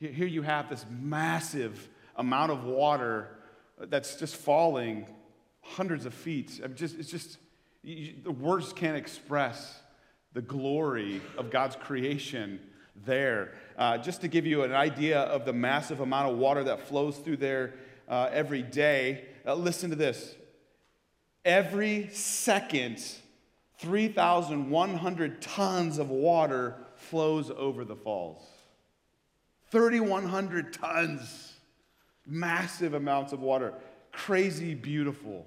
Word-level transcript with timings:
Here 0.00 0.26
you 0.26 0.42
have 0.42 0.68
this 0.68 0.86
massive 0.88 1.88
amount 2.16 2.52
of 2.52 2.64
water 2.64 3.28
that's 3.80 4.16
just 4.16 4.36
falling 4.36 5.06
hundreds 5.60 6.06
of 6.06 6.14
feet. 6.14 6.60
I'm 6.62 6.74
just, 6.74 6.98
it's 6.98 7.10
just, 7.10 7.38
you, 7.82 8.14
the 8.22 8.30
words 8.30 8.72
can't 8.72 8.96
express 8.96 9.80
the 10.34 10.42
glory 10.42 11.20
of 11.36 11.50
God's 11.50 11.74
creation 11.76 12.60
there. 13.04 13.54
Uh, 13.76 13.98
just 13.98 14.20
to 14.20 14.28
give 14.28 14.46
you 14.46 14.62
an 14.62 14.72
idea 14.72 15.20
of 15.20 15.44
the 15.44 15.52
massive 15.52 16.00
amount 16.00 16.30
of 16.30 16.38
water 16.38 16.64
that 16.64 16.86
flows 16.88 17.16
through 17.18 17.38
there 17.38 17.74
uh, 18.08 18.28
every 18.32 18.62
day, 18.62 19.24
uh, 19.46 19.54
listen 19.54 19.90
to 19.90 19.96
this. 19.96 20.34
Every 21.44 22.08
second, 22.12 23.02
3,100 23.78 25.42
tons 25.42 25.98
of 25.98 26.10
water 26.10 26.76
flows 26.96 27.50
over 27.50 27.84
the 27.84 27.96
falls. 27.96 28.42
3,100 29.70 30.72
tons. 30.72 31.54
Massive 32.26 32.94
amounts 32.94 33.32
of 33.32 33.40
water. 33.40 33.74
Crazy 34.12 34.74
beautiful. 34.74 35.46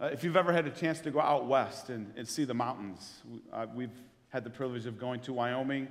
Uh, 0.00 0.06
if 0.06 0.24
you've 0.24 0.36
ever 0.36 0.52
had 0.52 0.66
a 0.66 0.70
chance 0.70 1.00
to 1.00 1.10
go 1.10 1.20
out 1.20 1.46
west 1.46 1.88
and, 1.88 2.12
and 2.16 2.26
see 2.26 2.44
the 2.44 2.54
mountains, 2.54 3.22
uh, 3.52 3.66
we've 3.74 4.00
had 4.30 4.42
the 4.42 4.50
privilege 4.50 4.86
of 4.86 4.98
going 4.98 5.20
to 5.20 5.32
Wyoming 5.32 5.88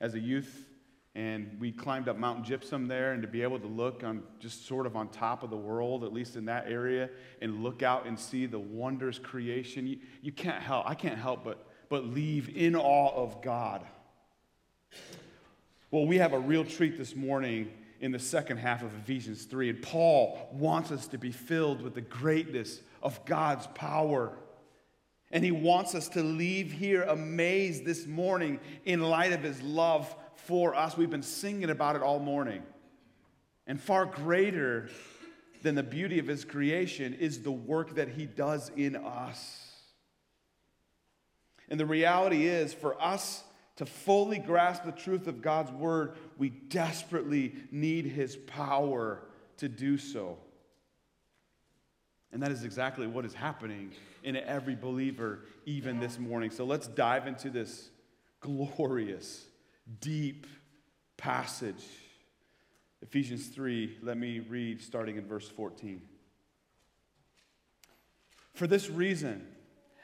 as 0.00 0.14
a 0.14 0.20
youth, 0.20 0.66
and 1.14 1.56
we 1.60 1.70
climbed 1.70 2.08
up 2.08 2.18
Mount 2.18 2.44
Gypsum 2.44 2.88
there, 2.88 3.12
and 3.12 3.22
to 3.22 3.28
be 3.28 3.42
able 3.42 3.58
to 3.60 3.66
look 3.66 4.02
on 4.02 4.22
just 4.40 4.66
sort 4.66 4.84
of 4.84 4.96
on 4.96 5.08
top 5.08 5.42
of 5.42 5.50
the 5.50 5.56
world, 5.56 6.04
at 6.04 6.12
least 6.12 6.36
in 6.36 6.44
that 6.46 6.66
area, 6.68 7.08
and 7.40 7.62
look 7.62 7.82
out 7.82 8.06
and 8.06 8.18
see 8.18 8.46
the 8.46 8.58
wonders 8.58 9.18
creation, 9.18 9.86
you, 9.86 9.98
you 10.20 10.32
can't 10.32 10.62
help, 10.62 10.88
I 10.88 10.94
can't 10.94 11.18
help 11.18 11.44
but, 11.44 11.66
but 11.88 12.04
leave 12.04 12.54
in 12.54 12.74
awe 12.74 13.14
of 13.14 13.40
God. 13.40 13.86
Well, 15.94 16.06
we 16.06 16.18
have 16.18 16.32
a 16.32 16.38
real 16.40 16.64
treat 16.64 16.98
this 16.98 17.14
morning 17.14 17.70
in 18.00 18.10
the 18.10 18.18
second 18.18 18.56
half 18.56 18.82
of 18.82 18.92
Ephesians 18.96 19.44
3, 19.44 19.70
and 19.70 19.80
Paul 19.80 20.48
wants 20.50 20.90
us 20.90 21.06
to 21.06 21.18
be 21.18 21.30
filled 21.30 21.82
with 21.82 21.94
the 21.94 22.00
greatness 22.00 22.80
of 23.00 23.24
God's 23.26 23.68
power. 23.76 24.32
And 25.30 25.44
he 25.44 25.52
wants 25.52 25.94
us 25.94 26.08
to 26.08 26.22
leave 26.24 26.72
here 26.72 27.04
amazed 27.04 27.84
this 27.84 28.08
morning 28.08 28.58
in 28.84 29.02
light 29.02 29.30
of 29.30 29.44
his 29.44 29.62
love 29.62 30.12
for 30.34 30.74
us. 30.74 30.96
We've 30.96 31.08
been 31.08 31.22
singing 31.22 31.70
about 31.70 31.94
it 31.94 32.02
all 32.02 32.18
morning. 32.18 32.64
And 33.68 33.80
far 33.80 34.04
greater 34.04 34.88
than 35.62 35.76
the 35.76 35.84
beauty 35.84 36.18
of 36.18 36.26
his 36.26 36.44
creation 36.44 37.14
is 37.14 37.42
the 37.42 37.52
work 37.52 37.94
that 37.94 38.08
he 38.08 38.26
does 38.26 38.68
in 38.74 38.96
us. 38.96 39.76
And 41.68 41.78
the 41.78 41.86
reality 41.86 42.48
is, 42.48 42.74
for 42.74 43.00
us 43.00 43.43
to 43.76 43.86
fully 43.86 44.38
grasp 44.38 44.84
the 44.84 44.92
truth 44.92 45.26
of 45.26 45.42
God's 45.42 45.72
word, 45.72 46.14
we 46.38 46.50
desperately 46.50 47.54
need 47.70 48.06
his 48.06 48.36
power 48.36 49.20
to 49.56 49.68
do 49.68 49.98
so. 49.98 50.38
And 52.32 52.42
that 52.42 52.50
is 52.50 52.64
exactly 52.64 53.06
what 53.06 53.24
is 53.24 53.34
happening 53.34 53.92
in 54.22 54.36
every 54.36 54.74
believer, 54.74 55.40
even 55.66 56.00
this 56.00 56.18
morning. 56.18 56.50
So 56.50 56.64
let's 56.64 56.88
dive 56.88 57.26
into 57.26 57.50
this 57.50 57.90
glorious, 58.40 59.44
deep 60.00 60.46
passage. 61.16 61.84
Ephesians 63.02 63.48
3, 63.48 63.98
let 64.02 64.16
me 64.18 64.40
read 64.40 64.80
starting 64.80 65.16
in 65.16 65.26
verse 65.26 65.48
14. 65.48 66.00
For 68.54 68.66
this 68.66 68.88
reason, 68.88 69.46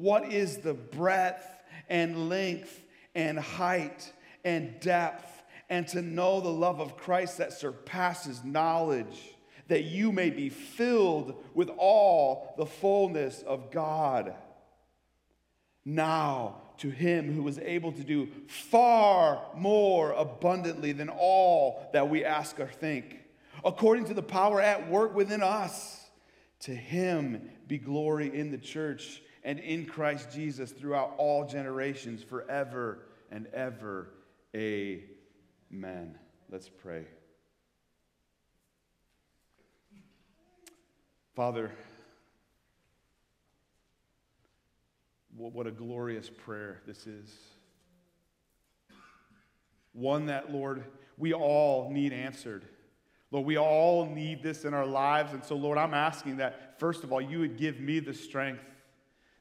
what 0.00 0.32
is 0.32 0.58
the 0.58 0.72
breadth 0.72 1.46
and 1.90 2.30
length 2.30 2.82
and 3.14 3.38
height 3.38 4.10
and 4.44 4.80
depth 4.80 5.42
and 5.68 5.86
to 5.88 6.00
know 6.00 6.40
the 6.40 6.48
love 6.48 6.80
of 6.80 6.96
Christ 6.96 7.36
that 7.36 7.52
surpasses 7.52 8.42
knowledge, 8.42 9.36
that 9.68 9.84
you 9.84 10.10
may 10.10 10.30
be 10.30 10.48
filled 10.48 11.44
with 11.54 11.70
all 11.76 12.54
the 12.56 12.64
fullness 12.64 13.42
of 13.42 13.70
God. 13.70 14.34
Now, 15.84 16.62
to 16.78 16.88
him 16.88 17.34
who 17.34 17.46
is 17.46 17.58
able 17.58 17.92
to 17.92 18.02
do 18.02 18.28
far 18.48 19.42
more 19.54 20.12
abundantly 20.12 20.92
than 20.92 21.10
all 21.10 21.90
that 21.92 22.08
we 22.08 22.24
ask 22.24 22.58
or 22.58 22.68
think, 22.68 23.18
according 23.66 24.06
to 24.06 24.14
the 24.14 24.22
power 24.22 24.62
at 24.62 24.90
work 24.90 25.14
within 25.14 25.42
us, 25.42 26.06
to 26.60 26.74
him 26.74 27.50
be 27.68 27.76
glory 27.76 28.34
in 28.34 28.50
the 28.50 28.58
church 28.58 29.20
and 29.42 29.58
in 29.58 29.86
Christ 29.86 30.30
Jesus 30.30 30.70
throughout 30.72 31.14
all 31.18 31.46
generations, 31.46 32.22
forever 32.22 33.06
and 33.30 33.46
ever. 33.48 34.08
Amen. 34.54 36.18
Let's 36.50 36.68
pray. 36.68 37.06
Father, 41.34 41.72
what 45.36 45.66
a 45.66 45.70
glorious 45.70 46.28
prayer 46.28 46.82
this 46.86 47.06
is. 47.06 47.34
One 49.92 50.26
that, 50.26 50.52
Lord, 50.52 50.84
we 51.16 51.32
all 51.32 51.90
need 51.90 52.12
answered. 52.12 52.64
Lord, 53.30 53.46
we 53.46 53.56
all 53.56 54.06
need 54.06 54.42
this 54.42 54.64
in 54.64 54.74
our 54.74 54.86
lives. 54.86 55.32
And 55.32 55.44
so, 55.44 55.56
Lord, 55.56 55.78
I'm 55.78 55.94
asking 55.94 56.38
that, 56.38 56.78
first 56.78 57.04
of 57.04 57.12
all, 57.12 57.20
you 57.20 57.38
would 57.38 57.56
give 57.56 57.80
me 57.80 58.00
the 58.00 58.14
strength, 58.14 58.64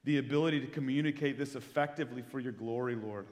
the 0.04 0.18
ability 0.18 0.62
to 0.62 0.68
communicate 0.68 1.38
this 1.38 1.56
effectively 1.56 2.22
for 2.22 2.40
your 2.40 2.54
glory, 2.54 2.96
Lord 2.96 3.28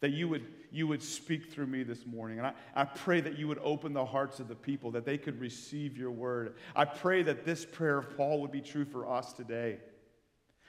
that 0.00 0.10
you 0.10 0.28
would, 0.28 0.46
you 0.70 0.86
would 0.86 1.02
speak 1.02 1.50
through 1.50 1.66
me 1.66 1.82
this 1.82 2.06
morning. 2.06 2.38
And 2.38 2.46
I, 2.46 2.52
I 2.74 2.84
pray 2.84 3.20
that 3.20 3.38
you 3.38 3.48
would 3.48 3.58
open 3.62 3.92
the 3.92 4.04
hearts 4.04 4.38
of 4.38 4.48
the 4.48 4.54
people, 4.54 4.92
that 4.92 5.04
they 5.04 5.18
could 5.18 5.40
receive 5.40 5.96
your 5.96 6.10
word. 6.10 6.54
I 6.76 6.84
pray 6.84 7.22
that 7.24 7.44
this 7.44 7.64
prayer 7.64 7.98
of 7.98 8.16
Paul 8.16 8.40
would 8.42 8.52
be 8.52 8.60
true 8.60 8.84
for 8.84 9.10
us 9.10 9.32
today. 9.32 9.78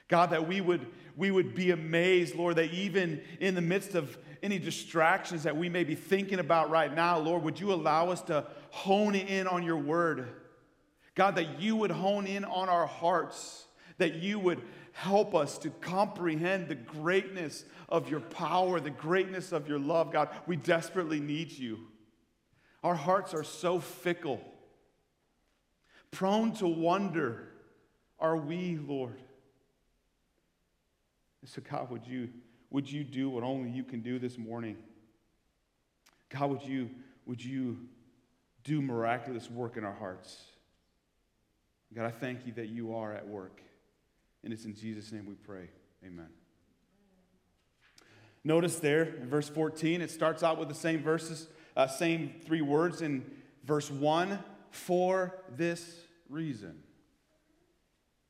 God, 0.08 0.30
that 0.30 0.48
we 0.48 0.60
would, 0.60 0.88
we 1.16 1.30
would 1.30 1.54
be 1.54 1.70
amazed, 1.70 2.34
Lord, 2.34 2.56
that 2.56 2.72
even 2.72 3.22
in 3.38 3.54
the 3.54 3.60
midst 3.60 3.94
of 3.94 4.18
any 4.42 4.58
distractions 4.58 5.44
that 5.44 5.56
we 5.56 5.68
may 5.68 5.84
be 5.84 5.94
thinking 5.94 6.40
about 6.40 6.68
right 6.68 6.92
now, 6.92 7.18
Lord, 7.18 7.44
would 7.44 7.60
you 7.60 7.72
allow 7.72 8.10
us 8.10 8.22
to 8.22 8.44
hone 8.70 9.14
in 9.14 9.46
on 9.46 9.62
your 9.62 9.76
word? 9.76 10.28
God, 11.14 11.36
that 11.36 11.60
you 11.60 11.76
would 11.76 11.92
hone 11.92 12.26
in 12.26 12.44
on 12.44 12.68
our 12.68 12.86
hearts, 12.86 13.66
that 13.98 14.14
you 14.14 14.40
would 14.40 14.60
help 15.00 15.34
us 15.34 15.56
to 15.56 15.70
comprehend 15.70 16.68
the 16.68 16.74
greatness 16.74 17.64
of 17.88 18.10
your 18.10 18.20
power, 18.20 18.78
the 18.80 18.90
greatness 18.90 19.50
of 19.50 19.66
your 19.66 19.78
love, 19.78 20.12
God. 20.12 20.28
We 20.46 20.56
desperately 20.56 21.20
need 21.20 21.50
you. 21.50 21.78
Our 22.84 22.94
hearts 22.94 23.32
are 23.32 23.42
so 23.42 23.80
fickle, 23.80 24.42
prone 26.10 26.52
to 26.56 26.66
wonder 26.66 27.46
are 28.18 28.36
we, 28.36 28.76
Lord? 28.76 29.18
So, 31.46 31.62
God, 31.62 31.90
would 31.90 32.06
you, 32.06 32.28
would 32.68 32.90
you 32.90 33.02
do 33.02 33.30
what 33.30 33.42
only 33.42 33.70
you 33.70 33.82
can 33.82 34.00
do 34.00 34.18
this 34.18 34.36
morning? 34.36 34.76
God, 36.28 36.50
would 36.50 36.62
you, 36.62 36.90
would 37.24 37.42
you 37.42 37.78
do 38.62 38.82
miraculous 38.82 39.50
work 39.50 39.78
in 39.78 39.84
our 39.84 39.94
hearts? 39.94 40.36
God, 41.94 42.04
I 42.04 42.10
thank 42.10 42.46
you 42.46 42.52
that 42.52 42.68
you 42.68 42.94
are 42.94 43.14
at 43.14 43.26
work. 43.26 43.62
And 44.42 44.52
it's 44.52 44.64
in 44.64 44.74
Jesus' 44.74 45.12
name 45.12 45.26
we 45.26 45.34
pray. 45.34 45.68
Amen. 46.04 46.28
Notice 48.42 48.76
there 48.76 49.02
in 49.02 49.28
verse 49.28 49.48
14, 49.48 50.00
it 50.00 50.10
starts 50.10 50.42
out 50.42 50.58
with 50.58 50.68
the 50.68 50.74
same 50.74 51.02
verses, 51.02 51.46
uh, 51.76 51.86
same 51.86 52.34
three 52.46 52.62
words 52.62 53.02
in 53.02 53.24
verse 53.64 53.90
1 53.90 54.38
for 54.70 55.34
this 55.56 55.94
reason. 56.28 56.82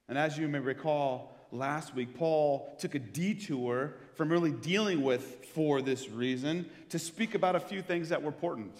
And 0.08 0.18
as 0.18 0.36
you 0.36 0.48
may 0.48 0.58
recall, 0.58 1.36
last 1.52 1.94
week, 1.94 2.16
Paul 2.16 2.74
took 2.80 2.96
a 2.96 2.98
detour 2.98 3.94
from 4.14 4.30
really 4.30 4.50
dealing 4.50 5.02
with 5.02 5.46
for 5.54 5.80
this 5.80 6.08
reason 6.08 6.68
to 6.88 6.98
speak 6.98 7.36
about 7.36 7.54
a 7.54 7.60
few 7.60 7.80
things 7.82 8.08
that 8.08 8.20
were 8.20 8.28
important. 8.28 8.72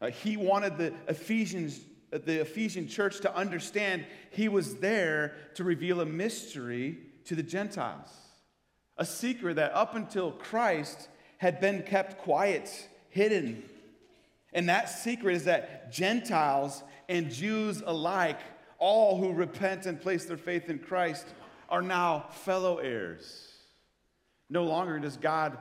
Uh, 0.00 0.10
he 0.10 0.36
wanted 0.36 0.76
the 0.76 0.92
Ephesians 1.08 1.80
Uh, 2.12 2.18
the 2.24 2.40
Ephesian 2.40 2.88
church 2.88 3.20
to 3.20 3.34
understand 3.34 4.04
he 4.30 4.48
was 4.48 4.76
there 4.76 5.34
to 5.54 5.64
reveal 5.64 6.00
a 6.00 6.06
mystery 6.06 6.98
to 7.24 7.34
the 7.34 7.42
Gentiles, 7.42 8.08
a 8.96 9.04
secret 9.04 9.56
that 9.56 9.72
up 9.72 9.94
until 9.94 10.32
Christ 10.32 11.08
had 11.38 11.60
been 11.60 11.82
kept 11.82 12.18
quiet, 12.18 12.88
hidden. 13.10 13.62
And 14.52 14.68
that 14.68 14.88
secret 14.88 15.34
is 15.34 15.44
that 15.44 15.92
Gentiles 15.92 16.82
and 17.08 17.30
Jews 17.30 17.82
alike, 17.84 18.40
all 18.78 19.18
who 19.18 19.32
repent 19.32 19.86
and 19.86 20.00
place 20.00 20.24
their 20.24 20.36
faith 20.36 20.70
in 20.70 20.78
Christ, 20.78 21.26
are 21.68 21.82
now 21.82 22.26
fellow 22.30 22.78
heirs. 22.78 23.48
No 24.48 24.64
longer 24.64 24.98
does 24.98 25.16
God 25.16 25.58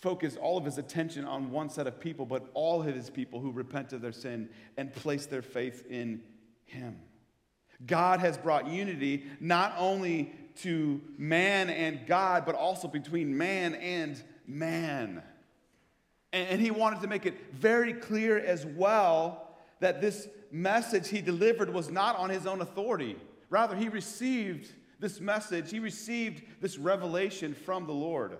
focus 0.00 0.36
all 0.40 0.56
of 0.56 0.64
his 0.64 0.78
attention 0.78 1.24
on 1.24 1.50
one 1.50 1.68
set 1.70 1.86
of 1.86 1.98
people, 2.00 2.24
but 2.26 2.48
all 2.54 2.80
of 2.80 2.94
his 2.94 3.10
people 3.10 3.40
who 3.40 3.50
repent 3.50 3.92
of 3.92 4.00
their 4.00 4.12
sin 4.12 4.48
and 4.76 4.92
place 4.92 5.26
their 5.26 5.42
faith 5.42 5.84
in 5.90 6.22
him. 6.64 6.96
God 7.86 8.20
has 8.20 8.36
brought 8.36 8.68
unity 8.68 9.24
not 9.40 9.74
only 9.78 10.32
to 10.62 11.00
man 11.16 11.70
and 11.70 12.06
God, 12.06 12.44
but 12.44 12.54
also 12.54 12.88
between 12.88 13.36
man 13.36 13.74
and 13.74 14.20
man. 14.46 15.22
And 16.32 16.60
he 16.60 16.70
wanted 16.70 17.00
to 17.02 17.06
make 17.06 17.24
it 17.24 17.54
very 17.54 17.94
clear 17.94 18.38
as 18.38 18.66
well 18.66 19.56
that 19.80 20.00
this 20.00 20.28
message 20.50 21.08
he 21.08 21.20
delivered 21.20 21.72
was 21.72 21.90
not 21.90 22.16
on 22.16 22.30
his 22.30 22.46
own 22.46 22.60
authority. 22.60 23.16
Rather, 23.50 23.76
he 23.76 23.88
received 23.88 24.72
this 25.00 25.20
message, 25.20 25.70
he 25.70 25.78
received 25.78 26.42
this 26.60 26.76
revelation 26.76 27.54
from 27.54 27.86
the 27.86 27.92
Lord. 27.92 28.36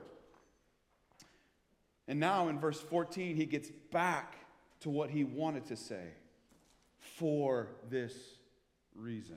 And 2.09 2.19
now 2.19 2.49
in 2.49 2.59
verse 2.59 2.81
14, 2.81 3.37
he 3.37 3.45
gets 3.45 3.69
back 3.93 4.35
to 4.81 4.91
what 4.91 5.11
he 5.11 5.25
wanted 5.25 5.67
to 5.67 5.77
say 5.77 6.09
for 6.99 7.69
this 7.91 8.15
reason. 8.95 9.37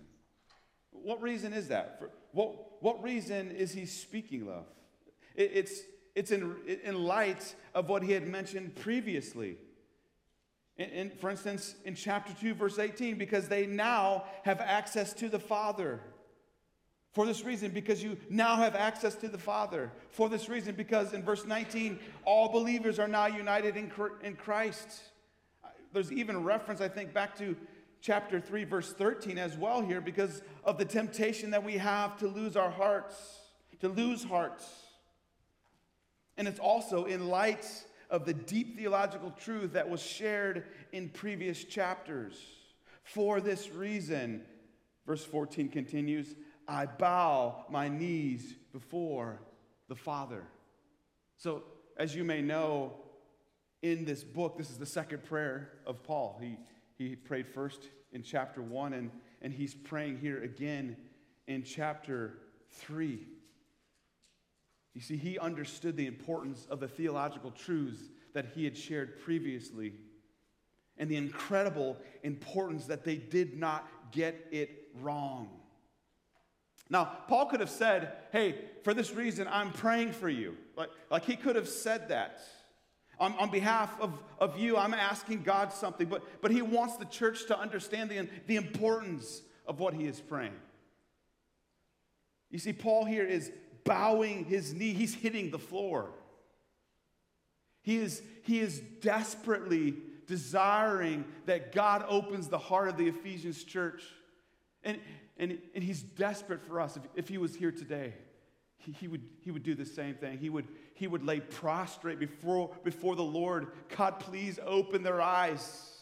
What 0.91 1.21
reason 1.21 1.51
is 1.51 1.67
that? 1.67 1.99
For, 1.99 2.09
what, 2.31 2.81
what 2.81 3.03
reason 3.03 3.51
is 3.51 3.73
he 3.73 3.85
speaking 3.85 4.47
of? 4.47 4.65
It, 5.35 5.51
it's, 5.53 5.81
it's 6.15 6.31
in, 6.31 6.55
in 6.83 7.03
light 7.03 7.55
of 7.73 7.89
what 7.89 8.03
he 8.03 8.13
had 8.13 8.27
mentioned 8.27 8.75
previously. 8.75 9.57
In, 10.77 10.89
in, 10.89 11.09
for 11.09 11.29
instance, 11.29 11.75
in 11.83 11.95
chapter 11.95 12.33
2, 12.39 12.53
verse 12.53 12.79
18, 12.79 13.17
because 13.17 13.49
they 13.49 13.65
now 13.65 14.25
have 14.43 14.61
access 14.61 15.13
to 15.15 15.27
the 15.27 15.39
Father. 15.39 15.99
For 17.11 17.25
this 17.25 17.43
reason, 17.43 17.71
because 17.71 18.01
you 18.01 18.17
now 18.29 18.55
have 18.55 18.73
access 18.73 19.15
to 19.15 19.27
the 19.27 19.37
Father. 19.37 19.91
For 20.11 20.29
this 20.29 20.47
reason, 20.47 20.75
because 20.75 21.11
in 21.11 21.23
verse 21.23 21.45
19, 21.45 21.99
all 22.23 22.49
believers 22.49 22.99
are 22.99 23.07
now 23.07 23.25
united 23.25 23.75
in, 23.75 23.91
in 24.23 24.35
Christ. 24.35 25.01
There's 25.91 26.11
even 26.11 26.43
reference, 26.43 26.79
I 26.79 26.87
think, 26.87 27.13
back 27.13 27.37
to 27.39 27.57
chapter 27.99 28.39
3, 28.39 28.63
verse 28.63 28.93
13 28.93 29.37
as 29.37 29.57
well 29.57 29.81
here, 29.81 29.99
because 29.99 30.41
of 30.63 30.77
the 30.77 30.85
temptation 30.85 31.51
that 31.51 31.63
we 31.63 31.73
have 31.73 32.17
to 32.19 32.27
lose 32.27 32.55
our 32.55 32.71
hearts, 32.71 33.39
to 33.81 33.89
lose 33.89 34.23
hearts. 34.23 34.65
And 36.37 36.47
it's 36.47 36.59
also 36.59 37.05
in 37.05 37.27
light 37.27 37.67
of 38.09 38.25
the 38.25 38.33
deep 38.33 38.77
theological 38.77 39.31
truth 39.31 39.73
that 39.73 39.89
was 39.89 40.01
shared 40.01 40.63
in 40.93 41.09
previous 41.09 41.63
chapters. 41.65 42.35
For 43.03 43.41
this 43.41 43.69
reason, 43.69 44.43
verse 45.05 45.25
14 45.25 45.69
continues, 45.69 46.35
I 46.71 46.85
bow 46.85 47.65
my 47.69 47.89
knees 47.89 48.55
before 48.71 49.41
the 49.89 49.95
Father. 49.95 50.43
So, 51.35 51.63
as 51.97 52.15
you 52.15 52.23
may 52.23 52.41
know, 52.41 52.93
in 53.81 54.05
this 54.05 54.23
book, 54.23 54.57
this 54.57 54.69
is 54.69 54.77
the 54.77 54.85
second 54.85 55.23
prayer 55.25 55.73
of 55.85 56.01
Paul. 56.01 56.39
He, 56.41 56.57
he 56.97 57.15
prayed 57.15 57.47
first 57.47 57.89
in 58.13 58.23
chapter 58.23 58.61
one, 58.61 58.93
and, 58.93 59.11
and 59.41 59.51
he's 59.51 59.75
praying 59.75 60.19
here 60.19 60.43
again 60.43 60.95
in 61.47 61.63
chapter 61.63 62.37
three. 62.69 63.27
You 64.93 65.01
see, 65.01 65.17
he 65.17 65.37
understood 65.39 65.97
the 65.97 66.07
importance 66.07 66.67
of 66.69 66.79
the 66.79 66.87
theological 66.87 67.51
truths 67.51 68.03
that 68.33 68.45
he 68.55 68.63
had 68.63 68.77
shared 68.77 69.19
previously 69.19 69.93
and 70.97 71.09
the 71.09 71.17
incredible 71.17 71.97
importance 72.23 72.85
that 72.85 73.03
they 73.03 73.17
did 73.17 73.57
not 73.57 73.87
get 74.11 74.47
it 74.51 74.87
wrong. 75.01 75.49
Now, 76.91 77.05
Paul 77.29 77.45
could 77.45 77.61
have 77.61 77.69
said, 77.69 78.11
Hey, 78.33 78.55
for 78.83 78.93
this 78.93 79.13
reason, 79.13 79.47
I'm 79.49 79.71
praying 79.71 80.11
for 80.11 80.29
you. 80.29 80.57
Like, 80.75 80.89
like 81.09 81.23
he 81.23 81.37
could 81.37 81.55
have 81.55 81.69
said 81.69 82.09
that. 82.09 82.41
On, 83.17 83.33
on 83.33 83.49
behalf 83.49 83.99
of, 84.01 84.21
of 84.39 84.59
you, 84.59 84.77
I'm 84.77 84.93
asking 84.93 85.43
God 85.43 85.71
something, 85.71 86.07
but, 86.07 86.41
but 86.41 86.51
he 86.51 86.61
wants 86.61 86.97
the 86.97 87.05
church 87.05 87.45
to 87.47 87.57
understand 87.57 88.09
the, 88.09 88.27
the 88.47 88.55
importance 88.55 89.41
of 89.67 89.79
what 89.79 89.93
he 89.93 90.05
is 90.05 90.19
praying. 90.19 90.55
You 92.49 92.59
see, 92.59 92.73
Paul 92.73 93.05
here 93.05 93.23
is 93.23 93.51
bowing 93.85 94.45
his 94.45 94.73
knee, 94.73 94.93
he's 94.93 95.13
hitting 95.13 95.51
the 95.51 95.59
floor. 95.59 96.09
He 97.83 97.97
is, 97.97 98.21
he 98.43 98.59
is 98.59 98.79
desperately 98.79 99.95
desiring 100.27 101.25
that 101.45 101.71
God 101.73 102.03
opens 102.07 102.47
the 102.47 102.57
heart 102.57 102.89
of 102.89 102.97
the 102.97 103.07
Ephesians 103.07 103.63
church. 103.63 104.03
And, 104.83 104.99
and, 105.41 105.57
and 105.73 105.83
he's 105.83 106.01
desperate 106.01 106.61
for 106.61 106.79
us. 106.79 106.95
If, 106.95 107.03
if 107.15 107.27
he 107.27 107.39
was 107.39 107.55
here 107.55 107.71
today, 107.71 108.13
he, 108.77 108.91
he, 108.91 109.07
would, 109.07 109.23
he 109.41 109.49
would 109.49 109.63
do 109.63 109.73
the 109.73 109.85
same 109.85 110.13
thing. 110.13 110.37
He 110.37 110.49
would, 110.49 110.67
he 110.93 111.07
would 111.07 111.23
lay 111.23 111.39
prostrate 111.39 112.19
before, 112.19 112.69
before 112.83 113.15
the 113.15 113.23
Lord. 113.23 113.69
God, 113.97 114.19
please 114.19 114.59
open 114.63 115.01
their 115.01 115.19
eyes. 115.19 115.97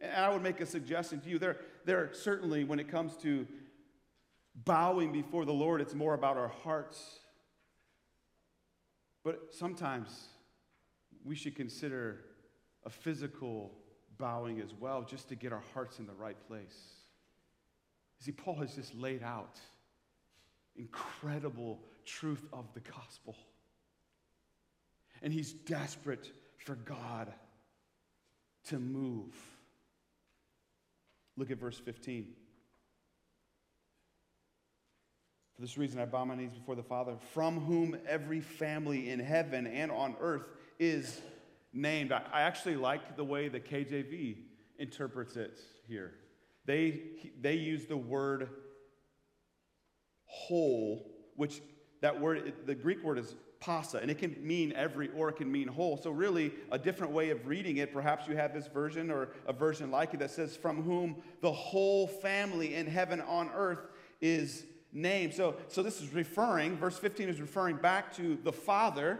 And 0.00 0.12
I 0.12 0.30
would 0.30 0.42
make 0.42 0.60
a 0.62 0.66
suggestion 0.66 1.20
to 1.20 1.28
you. 1.28 1.38
There, 1.38 1.58
there 1.84 2.10
certainly, 2.14 2.64
when 2.64 2.80
it 2.80 2.88
comes 2.88 3.14
to 3.18 3.46
bowing 4.54 5.12
before 5.12 5.44
the 5.44 5.52
Lord, 5.52 5.82
it's 5.82 5.94
more 5.94 6.14
about 6.14 6.38
our 6.38 6.48
hearts. 6.48 7.18
But 9.22 9.52
sometimes 9.52 10.28
we 11.24 11.34
should 11.34 11.54
consider 11.54 12.24
a 12.86 12.90
physical 12.90 13.72
bowing 14.16 14.60
as 14.60 14.72
well, 14.72 15.02
just 15.02 15.28
to 15.28 15.34
get 15.34 15.52
our 15.52 15.62
hearts 15.74 15.98
in 15.98 16.06
the 16.06 16.14
right 16.14 16.36
place. 16.48 16.99
See, 18.20 18.32
Paul 18.32 18.56
has 18.56 18.74
just 18.74 18.94
laid 18.94 19.22
out 19.22 19.58
incredible 20.76 21.80
truth 22.04 22.46
of 22.52 22.72
the 22.74 22.80
gospel. 22.80 23.36
And 25.22 25.32
he's 25.32 25.52
desperate 25.52 26.30
for 26.58 26.74
God 26.74 27.32
to 28.68 28.78
move. 28.78 29.34
Look 31.36 31.50
at 31.50 31.58
verse 31.58 31.78
15. 31.78 32.26
For 35.54 35.62
this 35.62 35.78
reason, 35.78 36.00
I 36.00 36.04
bow 36.04 36.24
my 36.24 36.34
knees 36.34 36.52
before 36.52 36.74
the 36.74 36.82
Father, 36.82 37.16
from 37.32 37.60
whom 37.60 37.96
every 38.06 38.40
family 38.40 39.10
in 39.10 39.18
heaven 39.18 39.66
and 39.66 39.90
on 39.90 40.16
earth 40.20 40.44
is 40.78 41.20
named. 41.72 42.12
I, 42.12 42.22
actually 42.32 42.76
like 42.76 43.16
the 43.16 43.24
way 43.24 43.48
the 43.48 43.60
KJV 43.60 44.36
interprets 44.78 45.36
it 45.36 45.58
here. 45.86 46.12
They, 46.70 47.00
they 47.40 47.54
use 47.54 47.86
the 47.86 47.96
word 47.96 48.48
whole, 50.26 51.04
which 51.34 51.62
that 52.00 52.20
word, 52.20 52.52
the 52.64 52.76
Greek 52.76 53.02
word 53.02 53.18
is 53.18 53.34
pasa, 53.58 53.98
and 53.98 54.08
it 54.08 54.18
can 54.18 54.36
mean 54.40 54.72
every 54.76 55.10
or 55.16 55.30
it 55.30 55.36
can 55.38 55.50
mean 55.50 55.66
whole. 55.66 55.96
So, 55.96 56.12
really, 56.12 56.52
a 56.70 56.78
different 56.78 57.12
way 57.12 57.30
of 57.30 57.44
reading 57.48 57.78
it, 57.78 57.92
perhaps 57.92 58.28
you 58.28 58.36
have 58.36 58.54
this 58.54 58.68
version 58.68 59.10
or 59.10 59.30
a 59.48 59.52
version 59.52 59.90
like 59.90 60.14
it 60.14 60.20
that 60.20 60.30
says, 60.30 60.56
From 60.56 60.84
whom 60.84 61.16
the 61.40 61.50
whole 61.50 62.06
family 62.06 62.76
in 62.76 62.86
heaven 62.86 63.20
on 63.22 63.50
earth 63.52 63.88
is 64.20 64.64
named. 64.92 65.34
So, 65.34 65.56
so 65.66 65.82
this 65.82 66.00
is 66.00 66.14
referring, 66.14 66.76
verse 66.76 66.96
15 66.98 67.30
is 67.30 67.40
referring 67.40 67.78
back 67.78 68.14
to 68.14 68.38
the 68.44 68.52
Father. 68.52 69.18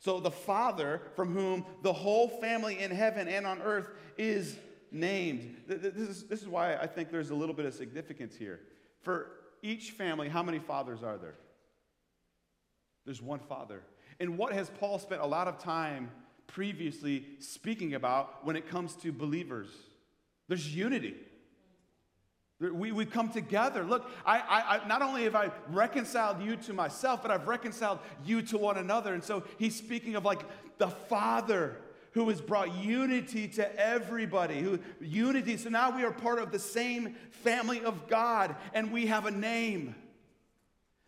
So, 0.00 0.18
the 0.18 0.32
Father 0.32 1.00
from 1.14 1.32
whom 1.32 1.64
the 1.82 1.92
whole 1.92 2.26
family 2.26 2.80
in 2.80 2.90
heaven 2.90 3.28
and 3.28 3.46
on 3.46 3.62
earth 3.62 3.88
is 4.18 4.56
named. 4.92 5.56
This 5.66 5.94
is, 5.94 6.24
this 6.24 6.42
is 6.42 6.48
why 6.48 6.76
I 6.76 6.86
think 6.86 7.10
there's 7.10 7.30
a 7.30 7.34
little 7.34 7.54
bit 7.54 7.66
of 7.66 7.74
significance 7.74 8.36
here. 8.36 8.60
For 9.00 9.30
each 9.62 9.92
family, 9.92 10.28
how 10.28 10.42
many 10.42 10.58
fathers 10.58 11.02
are 11.02 11.18
there? 11.18 11.34
There's 13.04 13.22
one 13.22 13.40
father. 13.40 13.82
And 14.20 14.38
what 14.38 14.52
has 14.52 14.70
Paul 14.78 14.98
spent 14.98 15.20
a 15.20 15.26
lot 15.26 15.48
of 15.48 15.58
time 15.58 16.10
previously 16.46 17.24
speaking 17.40 17.94
about 17.94 18.44
when 18.44 18.56
it 18.56 18.68
comes 18.68 18.94
to 18.96 19.12
believers? 19.12 19.68
There's 20.48 20.74
unity. 20.74 21.16
We, 22.60 22.92
we 22.92 23.06
come 23.06 23.30
together. 23.30 23.82
Look, 23.82 24.08
I, 24.24 24.38
I, 24.38 24.76
I, 24.76 24.86
not 24.86 25.02
only 25.02 25.24
have 25.24 25.34
I 25.34 25.50
reconciled 25.68 26.40
you 26.42 26.54
to 26.56 26.72
myself, 26.72 27.20
but 27.20 27.32
I've 27.32 27.48
reconciled 27.48 27.98
you 28.24 28.42
to 28.42 28.58
one 28.58 28.78
another. 28.78 29.14
And 29.14 29.24
so 29.24 29.42
he's 29.58 29.74
speaking 29.74 30.14
of 30.14 30.24
like 30.24 30.42
the 30.78 30.88
Father 30.88 31.76
who 32.12 32.28
has 32.28 32.40
brought 32.40 32.74
unity 32.74 33.48
to 33.48 33.80
everybody. 33.80 34.60
Who, 34.60 34.78
unity. 35.00 35.56
So 35.56 35.70
now 35.70 35.94
we 35.96 36.04
are 36.04 36.12
part 36.12 36.38
of 36.38 36.52
the 36.52 36.58
same 36.58 37.16
family 37.30 37.82
of 37.82 38.08
God, 38.08 38.54
and 38.74 38.92
we 38.92 39.06
have 39.06 39.26
a 39.26 39.30
name. 39.30 39.94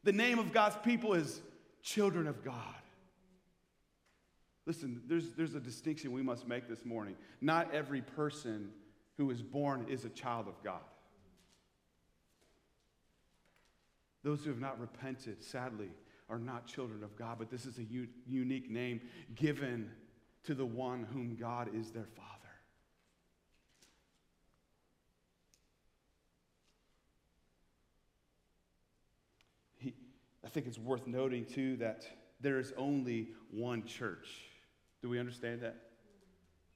The 0.02 0.12
name 0.12 0.38
of 0.38 0.52
God's 0.52 0.76
people 0.84 1.14
is 1.14 1.40
children 1.82 2.26
of 2.26 2.44
God. 2.44 2.74
Listen, 4.66 5.02
there's, 5.06 5.30
there's 5.32 5.54
a 5.54 5.60
distinction 5.60 6.12
we 6.12 6.22
must 6.22 6.48
make 6.48 6.68
this 6.68 6.84
morning. 6.86 7.16
Not 7.40 7.74
every 7.74 8.00
person 8.00 8.70
who 9.18 9.30
is 9.30 9.42
born 9.42 9.86
is 9.88 10.06
a 10.06 10.08
child 10.08 10.48
of 10.48 10.62
God. 10.64 10.80
Those 14.22 14.42
who 14.42 14.48
have 14.48 14.60
not 14.60 14.80
repented, 14.80 15.44
sadly, 15.44 15.90
are 16.30 16.38
not 16.38 16.66
children 16.66 17.04
of 17.04 17.14
God, 17.16 17.36
but 17.38 17.50
this 17.50 17.66
is 17.66 17.76
a 17.76 17.84
u- 17.84 18.08
unique 18.26 18.70
name 18.70 19.02
given 19.34 19.90
to 20.44 20.54
the 20.54 20.66
one 20.66 21.06
whom 21.12 21.36
God 21.36 21.70
is 21.74 21.90
their 21.90 22.06
Father. 22.16 22.30
He, 29.78 29.94
I 30.44 30.48
think 30.48 30.66
it's 30.66 30.78
worth 30.78 31.06
noting, 31.06 31.46
too, 31.46 31.76
that 31.76 32.06
there 32.40 32.58
is 32.58 32.72
only 32.76 33.28
one 33.50 33.84
church. 33.84 34.28
Do 35.02 35.08
we 35.08 35.18
understand 35.18 35.62
that? 35.62 35.76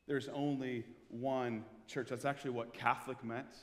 There's 0.06 0.28
only 0.28 0.84
one 1.08 1.64
church. 1.86 2.08
That's 2.08 2.24
actually 2.24 2.52
what 2.52 2.72
Catholic 2.72 3.22
meant. 3.22 3.56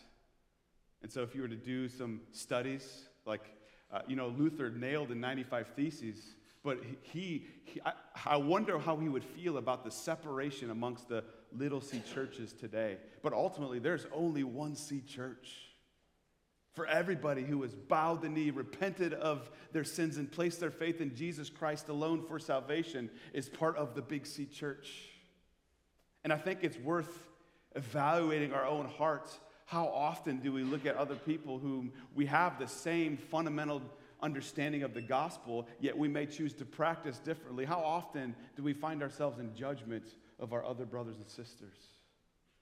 And 1.02 1.12
so, 1.12 1.24
if 1.24 1.34
you 1.34 1.42
were 1.42 1.48
to 1.48 1.56
do 1.56 1.90
some 1.90 2.22
studies, 2.32 3.08
like, 3.26 3.50
uh, 3.92 4.02
you 4.08 4.16
know, 4.16 4.28
Luther 4.28 4.70
nailed 4.70 5.10
the 5.10 5.16
95 5.16 5.68
Theses, 5.76 6.36
but 6.66 6.80
he, 7.14 7.46
he 7.64 7.80
I, 7.86 7.94
I 8.26 8.38
wonder 8.38 8.80
how 8.80 8.98
he 8.98 9.08
would 9.08 9.24
feel 9.24 9.58
about 9.58 9.86
the 9.86 9.92
separation 9.92 10.72
amongst 10.72 11.08
the 11.08 11.24
little 11.56 11.80
c 11.80 12.02
churches 12.14 12.52
today. 12.52 12.98
But 13.22 13.32
ultimately, 13.32 13.80
there's 13.80 14.08
only 14.12 14.44
one 14.44 14.76
C 14.76 15.02
church. 15.08 15.62
For 16.74 16.86
everybody 16.88 17.44
who 17.44 17.62
has 17.62 17.74
bowed 17.74 18.22
the 18.22 18.28
knee, 18.28 18.50
repented 18.50 19.14
of 19.14 19.50
their 19.72 19.86
sins, 19.86 20.18
and 20.18 20.30
placed 20.30 20.60
their 20.60 20.72
faith 20.72 21.00
in 21.00 21.16
Jesus 21.16 21.50
Christ 21.50 21.88
alone 21.88 22.24
for 22.28 22.38
salvation, 22.38 23.10
is 23.32 23.48
part 23.48 23.78
of 23.78 23.96
the 23.96 24.02
Big 24.02 24.26
C 24.26 24.46
church. 24.46 24.92
And 26.26 26.34
I 26.34 26.38
think 26.38 26.60
it's 26.64 26.78
worth 26.78 27.24
evaluating 27.76 28.54
our 28.54 28.66
own 28.66 28.88
hearts. 28.88 29.40
How 29.68 29.88
often 29.88 30.40
do 30.40 30.52
we 30.52 30.64
look 30.64 30.86
at 30.86 30.96
other 30.98 31.16
people 31.16 31.60
whom 31.60 31.94
we 32.14 32.26
have 32.26 32.60
the 32.60 32.68
same 32.68 33.18
fundamental 33.18 33.82
understanding 34.26 34.82
of 34.82 34.94
the 34.96 35.02
gospel, 35.02 35.68
yet 35.80 35.96
we 35.96 36.08
may 36.08 36.26
choose 36.26 36.54
to 36.56 36.66
practice 36.66 37.20
differently? 37.20 37.64
How 37.64 37.80
often 37.80 38.36
do 38.58 38.64
we 38.64 38.74
find 38.74 39.04
ourselves 39.04 39.40
in 39.40 39.56
judgment 39.56 40.04
of 40.40 40.52
our 40.52 40.66
other 40.66 40.86
brothers 40.86 41.18
and 41.18 41.30
sisters? 41.30 41.78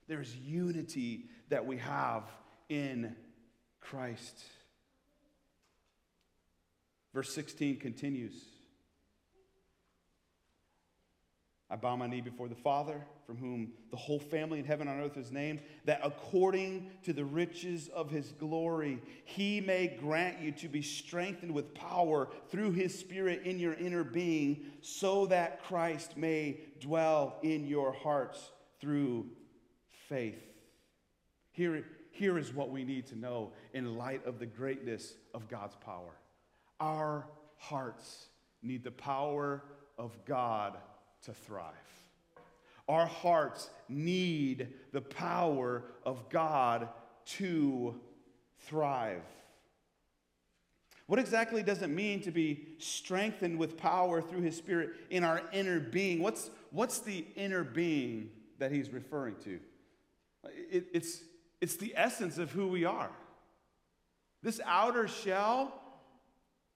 There's 0.08 0.36
unity 0.36 1.29
that 1.48 1.65
we 1.65 1.77
have 1.77 2.24
in 2.67 3.15
Christ. 3.79 4.38
Verse 7.13 7.34
16 7.34 7.79
continues 7.79 8.34
I 11.74 11.75
bow 11.75 11.96
my 11.96 12.06
knee 12.06 12.22
before 12.22 12.48
the 12.48 12.53
Father, 12.53 13.03
from 13.25 13.36
whom 13.38 13.72
the 13.89 13.98
whole 13.98 14.20
family 14.20 14.60
in 14.60 14.65
heaven 14.65 14.88
and 14.88 15.00
on 15.00 15.03
earth 15.03 15.18
is 15.18 15.32
named, 15.32 15.60
that 15.86 16.01
according 16.03 16.92
to 17.01 17.13
the 17.13 17.25
riches 17.25 17.88
of 17.88 18.12
his 18.12 18.32
glory, 18.34 19.01
he 19.25 19.60
may 19.60 19.88
grant 19.88 20.39
you 20.39 20.51
to 20.51 20.68
be 20.68 20.84
strengthened 20.84 21.51
with 21.51 21.74
power 21.74 22.27
through 22.51 22.74
his 22.74 22.98
Spirit 22.98 23.42
in 23.44 23.58
your 23.58 23.74
inner 23.74 24.03
being, 24.03 24.65
so 24.82 25.25
that 25.25 25.63
Christ 25.63 26.15
may 26.15 26.60
dwell 26.80 27.39
in 27.42 27.65
your 27.65 27.92
hearts 27.92 28.51
through 28.80 29.25
faith. 30.08 30.44
Here, 31.53 31.86
here 32.12 32.38
is 32.38 32.53
what 32.53 32.70
we 32.70 32.84
need 32.84 33.08
to 33.08 33.18
know 33.18 33.51
in 33.74 33.98
light 33.98 34.24
of 34.27 34.38
the 34.38 34.46
greatness 34.46 35.15
of 35.34 35.50
God's 35.50 35.75
power. 35.77 36.20
Our 36.80 37.25
hearts 37.58 38.27
need 38.62 38.84
the 38.84 38.92
power 38.92 39.63
of 39.98 40.15
God 40.25 40.77
to 41.25 41.34
thrive. 41.34 41.74
Our 42.88 43.06
hearts 43.06 43.70
need 43.88 44.68
the 44.92 45.01
power 45.01 45.84
of 46.06 46.30
God 46.30 46.89
to 47.25 47.96
thrive. 48.68 49.24
What 51.08 51.20
exactly 51.20 51.63
does 51.63 51.82
it 51.82 51.89
mean 51.89 52.22
to 52.22 52.32
be 52.32 52.68
strengthened 52.77 53.58
with 53.58 53.77
power 53.77 54.22
through 54.22 54.42
His 54.42 54.56
Spirit 54.56 54.92
in 55.10 55.24
our 55.24 55.42
inner 55.51 55.80
being? 55.80 56.22
What's, 56.22 56.50
what's 56.72 57.00
the 57.00 57.25
inner 57.36 57.63
being 57.63 58.30
that 58.60 58.72
He's 58.72 58.89
referring 58.89 59.36
to? 59.44 59.60
It, 60.72 60.88
it's, 60.94 61.22
it's 61.62 61.75
the 61.77 61.94
essence 61.96 62.38
of 62.38 62.51
who 62.51 62.68
we 62.68 62.86
are. 62.86 63.12
This 64.42 64.60
outer 64.65 65.08
shell 65.08 65.74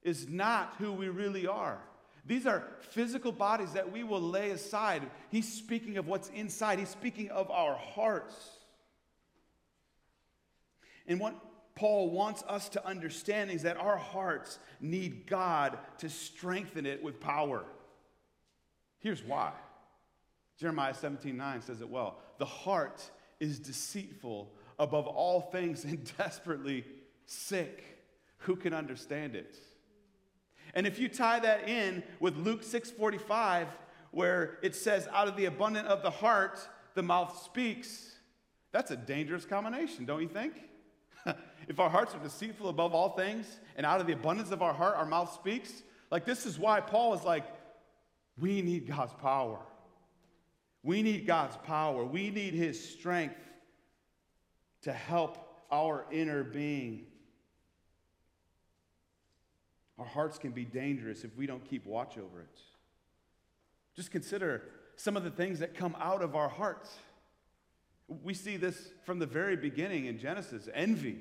is 0.04 0.30
not 0.30 0.76
who 0.78 0.94
we 0.94 1.10
really 1.10 1.48
are. 1.48 1.80
These 2.28 2.46
are 2.46 2.64
physical 2.92 3.32
bodies 3.32 3.74
that 3.74 3.92
we 3.92 4.04
will 4.04 4.22
lay 4.22 4.52
aside. 4.52 5.04
He's 5.30 5.52
speaking 5.52 5.98
of 5.98 6.08
what's 6.08 6.30
inside, 6.30 6.80
he's 6.80 6.90
speaking 6.90 7.30
of 7.30 7.50
our 7.50 7.76
hearts. 7.76 8.36
And 11.08 11.22
what 11.22 11.36
Paul 11.74 12.10
wants 12.10 12.44
us 12.48 12.68
to 12.70 12.86
understand 12.86 13.50
is 13.50 13.62
that 13.62 13.78
our 13.78 13.98
hearts 13.98 14.60
need 14.82 15.26
God 15.26 15.78
to 16.00 16.10
strengthen 16.10 16.86
it 16.86 17.02
with 17.02 17.20
power. 17.22 17.64
Here's 19.00 19.24
why. 19.24 19.54
Jeremiah 20.60 20.94
17 20.94 21.38
9 21.38 21.62
says 21.62 21.82
it 21.82 21.90
well. 21.90 22.20
The 22.40 22.46
heart 22.46 23.10
is 23.40 23.60
deceitful 23.60 24.52
above 24.80 25.08
all 25.08 25.40
things 25.40 25.86
and 25.86 26.12
desperately 26.18 26.84
sick. 27.26 27.84
Who 28.40 28.56
can 28.56 28.74
understand 28.74 29.36
it? 29.36 29.56
And 30.78 30.86
if 30.86 31.00
you 31.00 31.10
tie 31.10 31.40
that 31.40 31.68
in 31.68 32.04
with 32.20 32.38
Luke 32.38 32.62
6:45 32.62 33.68
where 34.12 34.60
it 34.62 34.76
says 34.76 35.08
out 35.12 35.28
of 35.28 35.36
the 35.36 35.46
abundance 35.46 35.88
of 35.88 36.04
the 36.04 36.12
heart 36.12 36.60
the 36.94 37.02
mouth 37.02 37.36
speaks, 37.44 38.16
that's 38.72 38.92
a 38.92 38.96
dangerous 38.96 39.44
combination, 39.44 40.06
don't 40.06 40.22
you 40.22 40.28
think? 40.28 40.54
if 41.68 41.80
our 41.80 41.90
hearts 41.90 42.14
are 42.14 42.20
deceitful 42.20 42.70
above 42.70 42.94
all 42.94 43.10
things 43.10 43.60
and 43.76 43.88
out 43.88 44.00
of 44.00 44.06
the 44.06 44.14
abundance 44.14 44.52
of 44.52 44.62
our 44.62 44.72
heart 44.72 44.96
our 44.96 45.06
mouth 45.08 45.34
speaks, 45.34 45.82
like 46.12 46.26
this 46.26 46.46
is 46.46 46.60
why 46.60 46.80
Paul 46.80 47.16
is 47.16 47.24
like 47.24 47.46
we 48.40 48.62
need 48.62 48.86
God's 48.86 49.14
power. 49.16 49.58
We 50.84 51.02
need 51.02 51.26
God's 51.26 51.58
power. 51.58 52.06
We 52.06 52.30
need 52.30 52.54
his 52.54 52.80
strength 52.94 53.42
to 54.84 54.94
help 54.94 55.40
our 55.72 56.06
inner 56.12 56.44
being. 56.44 57.08
Our 60.00 60.06
hearts 60.06 60.38
can 60.38 60.52
be 60.52 60.66
dangerous 60.66 61.24
if 61.24 61.36
we 61.36 61.48
don't 61.48 61.68
keep 61.68 61.86
watch 61.86 62.18
over 62.18 62.42
it. 62.42 62.60
Just 63.96 64.12
consider 64.12 64.64
some 64.96 65.18
of 65.18 65.24
the 65.24 65.32
things 65.32 65.60
that 65.60 65.76
come 65.76 65.96
out 66.00 66.22
of 66.22 66.36
our 66.36 66.50
hearts. 66.50 66.96
We 68.24 68.34
see 68.34 68.58
this 68.58 68.90
from 69.06 69.20
the 69.20 69.26
very 69.26 69.56
beginning 69.56 70.06
in 70.06 70.20
Genesis 70.20 70.70
envy. 70.74 71.18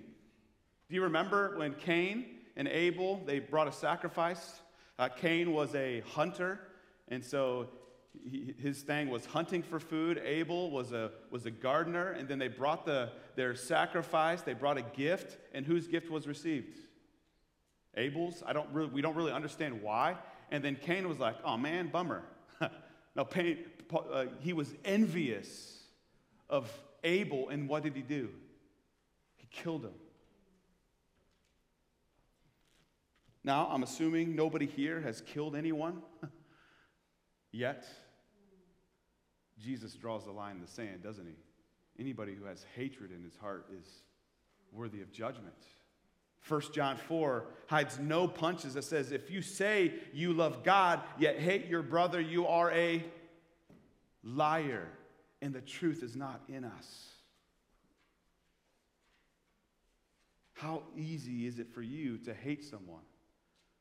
Do 0.89 0.95
you 0.95 1.03
remember 1.03 1.59
when 1.59 1.75
Cain 1.75 2.27
and 2.55 2.69
Abel 2.69 3.23
they 3.27 3.39
brought 3.39 3.67
a 3.67 3.73
sacrifice? 3.73 4.61
Uh, 4.99 5.09
Cain 5.09 5.53
was 5.53 5.75
a 5.75 6.01
hunter, 6.01 6.61
and 7.09 7.25
so 7.25 7.69
he, 8.25 8.55
his 8.59 8.83
thing 8.83 9.11
was 9.11 9.27
hunting 9.27 9.63
for 9.63 9.81
food. 9.81 10.21
Abel 10.25 10.71
was 10.71 10.93
a, 10.93 11.11
was 11.31 11.45
a 11.45 11.51
gardener, 11.51 12.13
and 12.13 12.29
then 12.29 12.39
they 12.39 12.49
brought 12.49 12.87
the, 12.87 13.11
their 13.35 13.55
sacrifice, 13.55 14.43
they 14.43 14.55
brought 14.55 14.79
a 14.79 14.83
gift, 14.83 15.39
and 15.53 15.67
whose 15.67 15.87
gift 15.87 16.11
was 16.11 16.27
received? 16.27 16.79
Abel's. 17.97 18.43
I 18.47 18.53
don't 18.53 18.69
really, 18.73 18.91
we 18.91 19.01
don't 19.01 19.17
really 19.17 19.33
understand 19.33 19.83
why. 19.83 20.17
And 20.51 20.63
then 20.63 20.77
Cain 20.77 21.09
was 21.09 21.19
like, 21.19 21.37
oh 21.45 21.57
man, 21.57 21.89
bummer. 21.89 22.23
now, 23.17 23.25
Cain, 23.25 23.59
uh, 23.93 24.27
he 24.41 24.53
was 24.53 24.75
envious 24.85 25.83
of 26.49 26.71
Abel, 27.05 27.49
and 27.49 27.69
what 27.69 27.83
did 27.83 27.95
he 27.95 28.03
do? 28.03 28.31
He 29.37 29.47
killed 29.51 29.85
him. 29.85 29.95
Now, 33.45 33.69
I'm 33.71 33.85
assuming 33.85 34.35
nobody 34.35 34.67
here 34.67 35.01
has 35.01 35.21
killed 35.21 35.55
anyone 35.55 36.03
yet. 37.53 37.87
Jesus 39.59 39.95
draws 39.95 40.25
the 40.25 40.33
line 40.33 40.57
in 40.57 40.61
the 40.61 40.67
sand, 40.67 41.03
doesn't 41.03 41.27
he? 41.27 41.37
Anybody 41.99 42.35
who 42.35 42.45
has 42.45 42.67
hatred 42.75 43.11
in 43.13 43.23
his 43.23 43.37
heart 43.37 43.67
is 43.79 43.87
worthy 44.73 45.01
of 45.01 45.13
judgment. 45.13 45.55
1 46.49 46.63
John 46.73 46.97
4 46.97 47.45
hides 47.67 47.99
no 47.99 48.29
punches. 48.29 48.77
It 48.77 48.85
says, 48.85 49.11
if 49.11 49.31
you 49.31 49.43
say 49.43 49.95
you 50.13 50.33
love 50.33 50.63
God, 50.63 51.01
yet 51.19 51.39
hate 51.39 51.67
your 51.67 51.83
brother, 51.83 52.21
you 52.21 52.47
are 52.47 52.71
a 52.73 53.05
liar, 54.23 54.89
and 55.43 55.53
the 55.53 55.61
truth 55.61 56.03
is 56.03 56.15
not 56.15 56.43
in 56.49 56.65
us. 56.65 57.11
How 60.55 60.85
easy 60.97 61.47
is 61.47 61.59
it 61.59 61.69
for 61.75 61.83
you 61.83 62.17
to 62.19 62.33
hate 62.33 62.65
someone? 62.65 63.03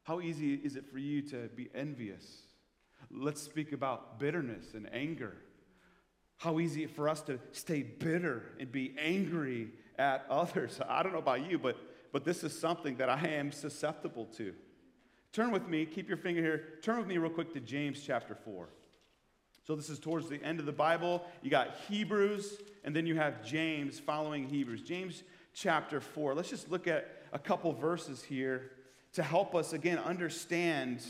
How 0.03 0.19
easy 0.19 0.55
is 0.55 0.75
it 0.75 0.85
for 0.91 0.97
you 0.97 1.21
to 1.29 1.49
be 1.55 1.69
envious? 1.73 2.41
Let's 3.11 3.41
speak 3.41 3.71
about 3.71 4.19
bitterness 4.19 4.73
and 4.73 4.91
anger. 4.93 5.35
How 6.37 6.59
easy 6.59 6.85
for 6.87 7.07
us 7.07 7.21
to 7.23 7.39
stay 7.53 7.81
bitter 7.81 8.43
and 8.59 8.71
be 8.71 8.93
angry 8.99 9.69
at 9.97 10.25
others. 10.29 10.79
I 10.89 11.01
don't 11.01 11.13
know 11.13 11.19
about 11.19 11.49
you, 11.49 11.57
but 11.57 11.77
but 12.15 12.23
this 12.23 12.45
is 12.45 12.57
something 12.57 12.95
that 12.95 13.09
I 13.09 13.27
am 13.27 13.51
susceptible 13.51 14.23
to. 14.37 14.53
Turn 15.33 15.51
with 15.51 15.67
me, 15.67 15.85
keep 15.85 16.07
your 16.07 16.15
finger 16.15 16.41
here. 16.41 16.63
Turn 16.81 16.97
with 16.97 17.07
me 17.07 17.17
real 17.17 17.29
quick 17.29 17.51
to 17.55 17.59
James 17.59 18.01
chapter 18.01 18.33
4. 18.33 18.69
So 19.67 19.75
this 19.75 19.89
is 19.89 19.99
towards 19.99 20.29
the 20.29 20.41
end 20.41 20.61
of 20.61 20.65
the 20.65 20.71
Bible. 20.71 21.25
You 21.41 21.51
got 21.51 21.75
Hebrews, 21.89 22.57
and 22.85 22.95
then 22.95 23.05
you 23.05 23.17
have 23.17 23.43
James 23.43 23.99
following 23.99 24.47
Hebrews. 24.47 24.83
James 24.83 25.23
chapter 25.53 25.99
4. 25.99 26.35
Let's 26.35 26.49
just 26.49 26.71
look 26.71 26.87
at 26.87 27.11
a 27.33 27.37
couple 27.37 27.73
verses 27.73 28.23
here 28.23 28.71
to 29.11 29.21
help 29.21 29.53
us 29.53 29.73
again 29.73 29.97
understand 29.99 31.01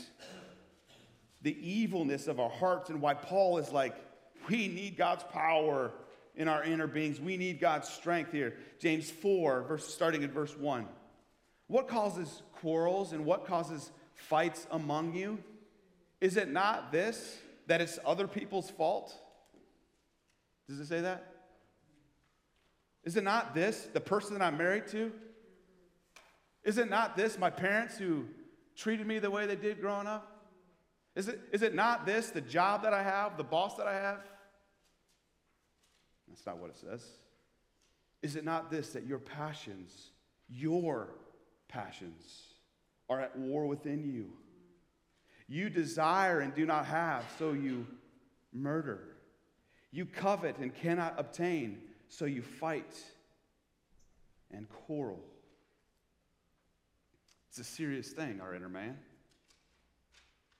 the 1.42 1.56
evilness 1.64 2.26
of 2.26 2.40
our 2.40 2.50
hearts 2.50 2.90
and 2.90 3.00
why 3.00 3.14
Paul 3.14 3.58
is 3.58 3.70
like, 3.70 3.94
We 4.50 4.66
need 4.66 4.96
God's 4.96 5.22
power 5.22 5.92
in 6.36 6.48
our 6.48 6.62
inner 6.62 6.86
beings. 6.86 7.20
We 7.20 7.36
need 7.36 7.60
God's 7.60 7.88
strength 7.88 8.30
here. 8.30 8.54
James 8.78 9.10
4, 9.10 9.62
verse, 9.62 9.86
starting 9.86 10.22
at 10.22 10.30
verse 10.30 10.56
1. 10.56 10.86
What 11.68 11.88
causes 11.88 12.42
quarrels 12.60 13.12
and 13.12 13.24
what 13.24 13.46
causes 13.46 13.90
fights 14.14 14.66
among 14.70 15.14
you? 15.14 15.38
Is 16.20 16.36
it 16.36 16.50
not 16.50 16.92
this, 16.92 17.38
that 17.66 17.80
it's 17.80 17.98
other 18.04 18.26
people's 18.26 18.70
fault? 18.70 19.14
Does 20.68 20.80
it 20.80 20.86
say 20.86 21.00
that? 21.00 21.32
Is 23.04 23.16
it 23.16 23.24
not 23.24 23.54
this, 23.54 23.88
the 23.92 24.00
person 24.00 24.36
that 24.36 24.44
I'm 24.44 24.56
married 24.56 24.86
to? 24.88 25.12
Is 26.64 26.78
it 26.78 26.90
not 26.90 27.16
this, 27.16 27.38
my 27.38 27.50
parents 27.50 27.96
who 27.96 28.24
treated 28.76 29.06
me 29.06 29.18
the 29.18 29.30
way 29.30 29.46
they 29.46 29.56
did 29.56 29.80
growing 29.80 30.06
up? 30.06 30.32
Is 31.14 31.28
it, 31.28 31.40
is 31.52 31.62
it 31.62 31.74
not 31.74 32.04
this, 32.04 32.30
the 32.30 32.40
job 32.40 32.82
that 32.82 32.92
I 32.92 33.02
have, 33.02 33.36
the 33.36 33.44
boss 33.44 33.76
that 33.76 33.86
I 33.86 33.94
have? 33.94 34.18
That's 36.28 36.44
not 36.44 36.58
what 36.58 36.70
it 36.70 36.76
says. 36.76 37.04
Is 38.22 38.36
it 38.36 38.44
not 38.44 38.70
this, 38.70 38.90
that 38.90 39.06
your 39.06 39.18
passions, 39.18 40.10
your 40.48 41.10
passions, 41.68 42.42
are 43.08 43.20
at 43.20 43.36
war 43.38 43.66
within 43.66 44.04
you? 44.04 44.32
You 45.48 45.70
desire 45.70 46.40
and 46.40 46.54
do 46.54 46.66
not 46.66 46.86
have, 46.86 47.24
so 47.38 47.52
you 47.52 47.86
murder. 48.52 49.00
You 49.92 50.06
covet 50.06 50.58
and 50.58 50.74
cannot 50.74 51.14
obtain, 51.18 51.78
so 52.08 52.24
you 52.24 52.42
fight 52.42 52.96
and 54.50 54.68
quarrel. 54.68 55.20
It's 57.48 57.58
a 57.58 57.64
serious 57.64 58.10
thing, 58.10 58.40
our 58.40 58.54
inner 58.54 58.68
man, 58.68 58.98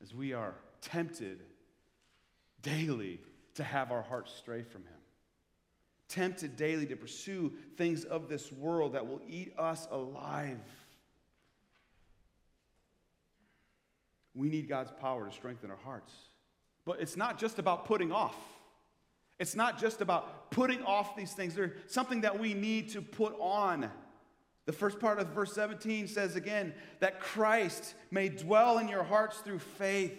as 0.02 0.14
we 0.14 0.32
are 0.32 0.54
tempted 0.80 1.40
daily 2.62 3.20
to 3.54 3.64
have 3.64 3.90
our 3.90 4.02
hearts 4.02 4.32
stray 4.32 4.62
from 4.62 4.82
Him. 4.82 4.92
Tempted 6.08 6.56
daily 6.56 6.86
to 6.86 6.96
pursue 6.96 7.52
things 7.76 8.04
of 8.04 8.28
this 8.28 8.52
world 8.52 8.92
that 8.92 9.06
will 9.06 9.20
eat 9.28 9.52
us 9.58 9.88
alive. 9.90 10.60
We 14.36 14.48
need 14.48 14.68
God's 14.68 14.92
power 15.00 15.26
to 15.26 15.32
strengthen 15.32 15.70
our 15.70 15.78
hearts. 15.78 16.12
But 16.84 17.00
it's 17.00 17.16
not 17.16 17.38
just 17.38 17.58
about 17.58 17.86
putting 17.86 18.12
off. 18.12 18.36
It's 19.40 19.56
not 19.56 19.80
just 19.80 20.00
about 20.00 20.50
putting 20.50 20.82
off 20.84 21.16
these 21.16 21.32
things. 21.32 21.54
They're 21.54 21.74
something 21.86 22.20
that 22.20 22.38
we 22.38 22.54
need 22.54 22.90
to 22.90 23.02
put 23.02 23.34
on. 23.40 23.90
The 24.66 24.72
first 24.72 25.00
part 25.00 25.18
of 25.18 25.28
verse 25.28 25.52
17 25.52 26.06
says 26.06 26.36
again 26.36 26.74
that 27.00 27.20
Christ 27.20 27.94
may 28.10 28.28
dwell 28.28 28.78
in 28.78 28.88
your 28.88 29.04
hearts 29.04 29.38
through 29.38 29.58
faith. 29.58 30.16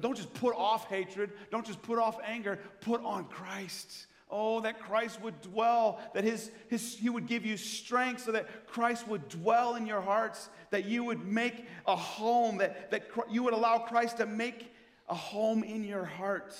Don't 0.00 0.16
just 0.16 0.34
put 0.34 0.56
off 0.56 0.88
hatred, 0.88 1.30
don't 1.52 1.64
just 1.64 1.80
put 1.82 2.00
off 2.00 2.18
anger, 2.24 2.58
put 2.80 3.00
on 3.04 3.26
Christ. 3.26 4.06
Oh, 4.30 4.60
that 4.62 4.80
Christ 4.80 5.20
would 5.20 5.40
dwell, 5.42 6.00
that 6.14 6.24
his, 6.24 6.50
his, 6.68 6.96
He 6.96 7.10
would 7.10 7.26
give 7.26 7.44
you 7.44 7.56
strength 7.56 8.24
so 8.24 8.32
that 8.32 8.66
Christ 8.66 9.06
would 9.06 9.28
dwell 9.28 9.74
in 9.76 9.86
your 9.86 10.00
hearts, 10.00 10.48
that 10.70 10.86
you 10.86 11.04
would 11.04 11.24
make 11.24 11.66
a 11.86 11.94
home, 11.94 12.58
that, 12.58 12.90
that 12.90 13.08
you 13.30 13.42
would 13.42 13.54
allow 13.54 13.78
Christ 13.78 14.16
to 14.18 14.26
make 14.26 14.72
a 15.08 15.14
home 15.14 15.62
in 15.62 15.84
your 15.84 16.04
heart. 16.04 16.56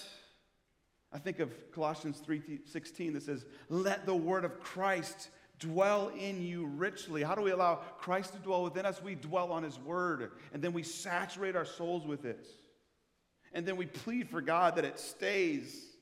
I 1.13 1.19
think 1.19 1.39
of 1.39 1.51
Colossians 1.73 2.21
3:16 2.21 3.15
that 3.15 3.23
says, 3.23 3.47
"Let 3.69 4.05
the 4.05 4.17
word 4.17 4.45
of 4.45 4.61
Christ 4.61 5.31
dwell 5.59 6.09
in 6.09 6.43
you 6.43 6.67
richly." 6.67 7.23
How 7.23 7.35
do 7.35 7.41
we 7.41 7.53
allow 7.53 7.77
Christ 7.99 8.33
to 8.35 8.41
dwell 8.41 8.65
within 8.65 8.85
us? 8.85 9.01
We 9.01 9.15
dwell 9.15 9.53
on 9.53 9.63
his 9.63 9.79
word, 9.79 10.33
and 10.53 10.63
then 10.63 10.73
we 10.73 10.83
saturate 10.83 11.57
our 11.57 11.65
souls 11.65 12.05
with 12.05 12.25
it. 12.25 12.47
And 13.53 13.65
then 13.65 13.77
we 13.77 13.87
plead 13.87 14.29
for 14.29 14.41
God 14.41 14.75
that 14.77 14.85
it 14.85 14.99
stays. 14.99 15.94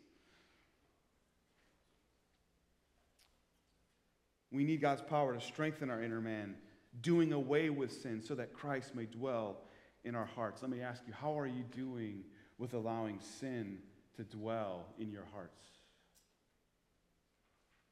We 4.52 4.64
need 4.64 4.80
God's 4.80 5.02
power 5.02 5.34
to 5.34 5.40
strengthen 5.40 5.90
our 5.90 6.02
inner 6.02 6.20
man, 6.20 6.56
doing 7.00 7.32
away 7.32 7.70
with 7.70 7.92
sin 8.02 8.22
so 8.22 8.34
that 8.34 8.52
Christ 8.52 8.94
may 8.94 9.06
dwell 9.06 9.56
in 10.04 10.14
our 10.14 10.26
hearts. 10.26 10.62
Let 10.62 10.70
me 10.70 10.82
ask 10.82 11.02
you, 11.06 11.14
how 11.14 11.38
are 11.38 11.46
you 11.46 11.64
doing 11.74 12.24
with 12.58 12.74
allowing 12.74 13.18
sin 13.40 13.78
to 14.16 14.22
dwell 14.22 14.86
in 14.98 15.10
your 15.10 15.26
hearts. 15.32 15.64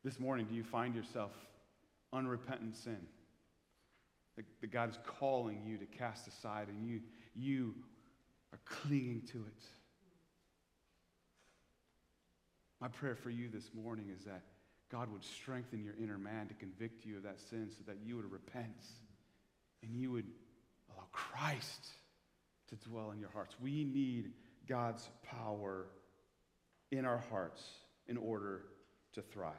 This 0.05 0.19
morning, 0.19 0.47
do 0.47 0.55
you 0.55 0.65
find 0.65 0.95
yourself 0.95 1.33
unrepentant 2.13 2.77
sin 2.77 2.99
that, 4.37 4.45
that 4.61 4.71
God 4.71 4.91
is 4.91 4.99
calling 5.05 5.63
you 5.67 5.77
to 5.79 5.87
cast 5.87 6.27
aside 6.27 6.69
and 6.69 6.87
you, 6.87 7.01
you 7.35 7.75
are 8.53 8.61
clinging 8.65 9.23
to 9.33 9.39
it? 9.39 9.65
My 12.81 12.89
prayer 12.89 13.17
for 13.17 13.31
you 13.31 13.49
this 13.49 13.71
morning 13.75 14.07
is 14.17 14.25
that 14.25 14.43
God 14.91 15.13
would 15.13 15.25
strengthen 15.25 15.85
your 15.85 15.95
inner 16.03 16.19
man 16.19 16.49
to 16.49 16.55
convict 16.55 17.07
you 17.07 17.17
of 17.17 17.23
that 17.23 17.41
sin 17.41 17.71
so 17.71 17.83
that 17.87 17.99
you 18.05 18.17
would 18.17 18.31
repent 18.31 18.87
and 19.83 19.95
you 19.95 20.11
would 20.11 20.27
allow 20.93 21.07
Christ 21.13 21.87
to 22.69 22.77
dwell 22.89 23.13
in 23.13 23.21
your 23.21 23.31
hearts. 23.31 23.55
We 23.61 23.85
need 23.85 24.33
God's 24.69 25.09
power 25.23 25.87
in 26.91 27.05
our 27.05 27.23
hearts 27.31 27.63
in 28.09 28.17
order 28.17 28.63
to 29.13 29.23
thrive. 29.23 29.55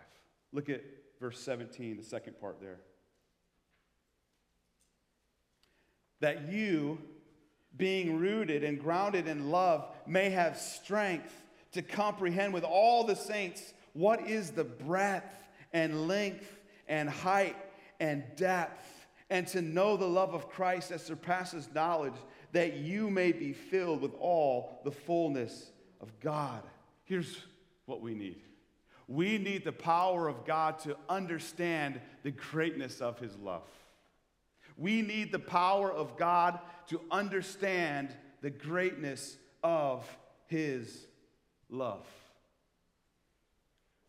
Look 0.51 0.69
at 0.69 0.81
verse 1.19 1.39
17, 1.39 1.97
the 1.97 2.03
second 2.03 2.39
part 2.39 2.59
there. 2.59 2.79
That 6.19 6.51
you, 6.51 6.99
being 7.77 8.19
rooted 8.19 8.63
and 8.63 8.79
grounded 8.79 9.27
in 9.27 9.49
love, 9.49 9.87
may 10.05 10.29
have 10.29 10.57
strength 10.57 11.33
to 11.71 11.81
comprehend 11.81 12.53
with 12.53 12.65
all 12.65 13.05
the 13.05 13.15
saints 13.15 13.73
what 13.93 14.27
is 14.27 14.51
the 14.51 14.63
breadth 14.63 15.35
and 15.73 16.07
length 16.07 16.59
and 16.87 17.09
height 17.09 17.55
and 17.99 18.23
depth, 18.35 19.07
and 19.29 19.47
to 19.47 19.61
know 19.61 19.95
the 19.95 20.07
love 20.07 20.33
of 20.33 20.49
Christ 20.49 20.89
that 20.89 21.01
surpasses 21.01 21.69
knowledge, 21.73 22.15
that 22.51 22.77
you 22.77 23.09
may 23.09 23.31
be 23.31 23.53
filled 23.53 24.01
with 24.01 24.13
all 24.19 24.81
the 24.83 24.91
fullness 24.91 25.71
of 26.01 26.11
God. 26.19 26.63
Here's 27.03 27.43
what 27.85 28.01
we 28.01 28.13
need 28.13 28.41
we 29.07 29.37
need 29.37 29.65
the 29.65 29.71
power 29.71 30.29
of 30.29 30.45
God 30.45 30.79
to 30.79 30.95
understand 31.09 31.99
the 32.23 32.31
greatness 32.31 33.01
of 33.01 33.19
His 33.19 33.35
love. 33.37 33.67
We 34.77 35.01
need 35.01 35.31
the 35.31 35.39
power 35.39 35.91
of 35.91 36.17
God 36.17 36.59
to 36.87 37.01
understand 37.11 38.15
the 38.41 38.49
greatness 38.49 39.37
of 39.63 40.05
His 40.47 41.07
love. 41.69 42.05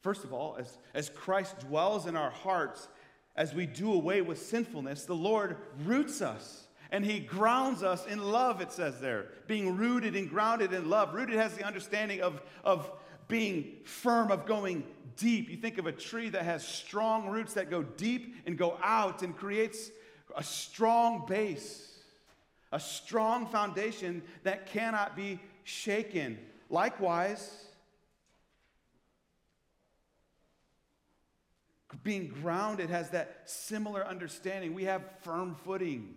First 0.03 0.25
of 0.25 0.33
all, 0.33 0.57
as, 0.59 0.79
as 0.95 1.09
Christ 1.09 1.61
dwells 1.61 2.07
in 2.07 2.17
our 2.17 2.31
hearts, 2.31 2.89
as 3.37 3.55
we 3.55 3.67
do 3.67 3.93
away 3.93 4.21
with 4.21 4.43
sinfulness, 4.43 5.05
the 5.05 5.15
Lord 5.15 5.57
roots 5.85 6.21
us 6.21 6.67
and 6.91 7.07
he 7.07 7.21
grounds 7.21 7.83
us 7.83 8.05
in 8.07 8.23
love, 8.23 8.61
it 8.61 8.71
says 8.71 9.01
there. 9.01 9.29
Being 9.47 9.79
rooted 9.79 10.15
and 10.15 10.29
grounded 10.29 10.75
in 10.75 10.91
love. 10.91 11.15
Rooted 11.15 11.37
has 11.37 11.55
the 11.55 11.65
understanding 11.65 12.21
of, 12.21 12.43
of 12.65 12.91
being 13.29 13.79
firm, 13.85 14.31
of 14.31 14.45
going 14.45 14.85
deep. 15.17 15.49
You 15.49 15.57
think 15.57 15.79
of 15.79 15.87
a 15.87 15.93
tree 15.93 16.29
that 16.29 16.43
has 16.43 16.67
strong 16.67 17.29
roots 17.29 17.55
that 17.55 17.71
go 17.71 17.83
deep 17.83 18.37
and 18.45 18.59
go 18.59 18.77
out 18.83 19.23
and 19.23 19.35
creates 19.35 19.91
a 20.37 20.43
strong 20.43 21.25
base, 21.27 21.99
a 22.73 22.81
strong 22.81 23.47
foundation 23.47 24.23
that 24.43 24.67
cannot 24.67 25.17
be 25.17 25.41
shaken. 25.65 26.39
Likewise, 26.69 27.69
being 32.03 32.29
grounded 32.29 32.91
has 32.91 33.11
that 33.11 33.43
similar 33.45 34.07
understanding. 34.07 34.75
We 34.75 34.85
have 34.85 35.03
firm 35.23 35.55
footing. 35.55 36.15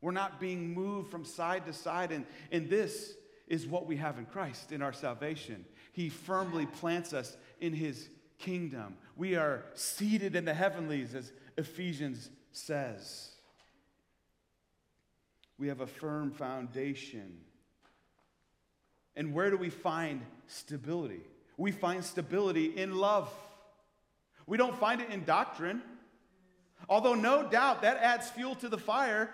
We're 0.00 0.12
not 0.12 0.40
being 0.40 0.74
moved 0.74 1.10
from 1.10 1.24
side 1.24 1.66
to 1.66 1.72
side. 1.72 2.12
And, 2.12 2.26
and 2.52 2.68
this 2.68 3.14
is 3.46 3.66
what 3.66 3.86
we 3.86 3.96
have 3.96 4.18
in 4.18 4.26
Christ 4.26 4.72
in 4.72 4.82
our 4.82 4.92
salvation. 4.92 5.64
He 5.92 6.08
firmly 6.08 6.66
plants 6.66 7.12
us 7.12 7.36
in 7.60 7.72
his 7.72 8.08
kingdom. 8.38 8.96
We 9.16 9.36
are 9.36 9.64
seated 9.74 10.36
in 10.36 10.44
the 10.44 10.54
heavenlies, 10.54 11.14
as 11.14 11.32
Ephesians 11.56 12.30
says. 12.52 13.30
We 15.58 15.68
have 15.68 15.80
a 15.80 15.86
firm 15.86 16.30
foundation. 16.30 17.38
And 19.16 19.34
where 19.34 19.50
do 19.50 19.56
we 19.56 19.70
find 19.70 20.22
stability? 20.46 21.22
We 21.56 21.72
find 21.72 22.04
stability 22.04 22.66
in 22.66 22.96
love. 22.96 23.32
We 24.48 24.56
don't 24.56 24.76
find 24.76 25.00
it 25.00 25.10
in 25.10 25.24
doctrine. 25.24 25.82
Although, 26.88 27.14
no 27.14 27.48
doubt, 27.48 27.82
that 27.82 27.98
adds 27.98 28.28
fuel 28.30 28.56
to 28.56 28.68
the 28.68 28.78
fire 28.78 29.30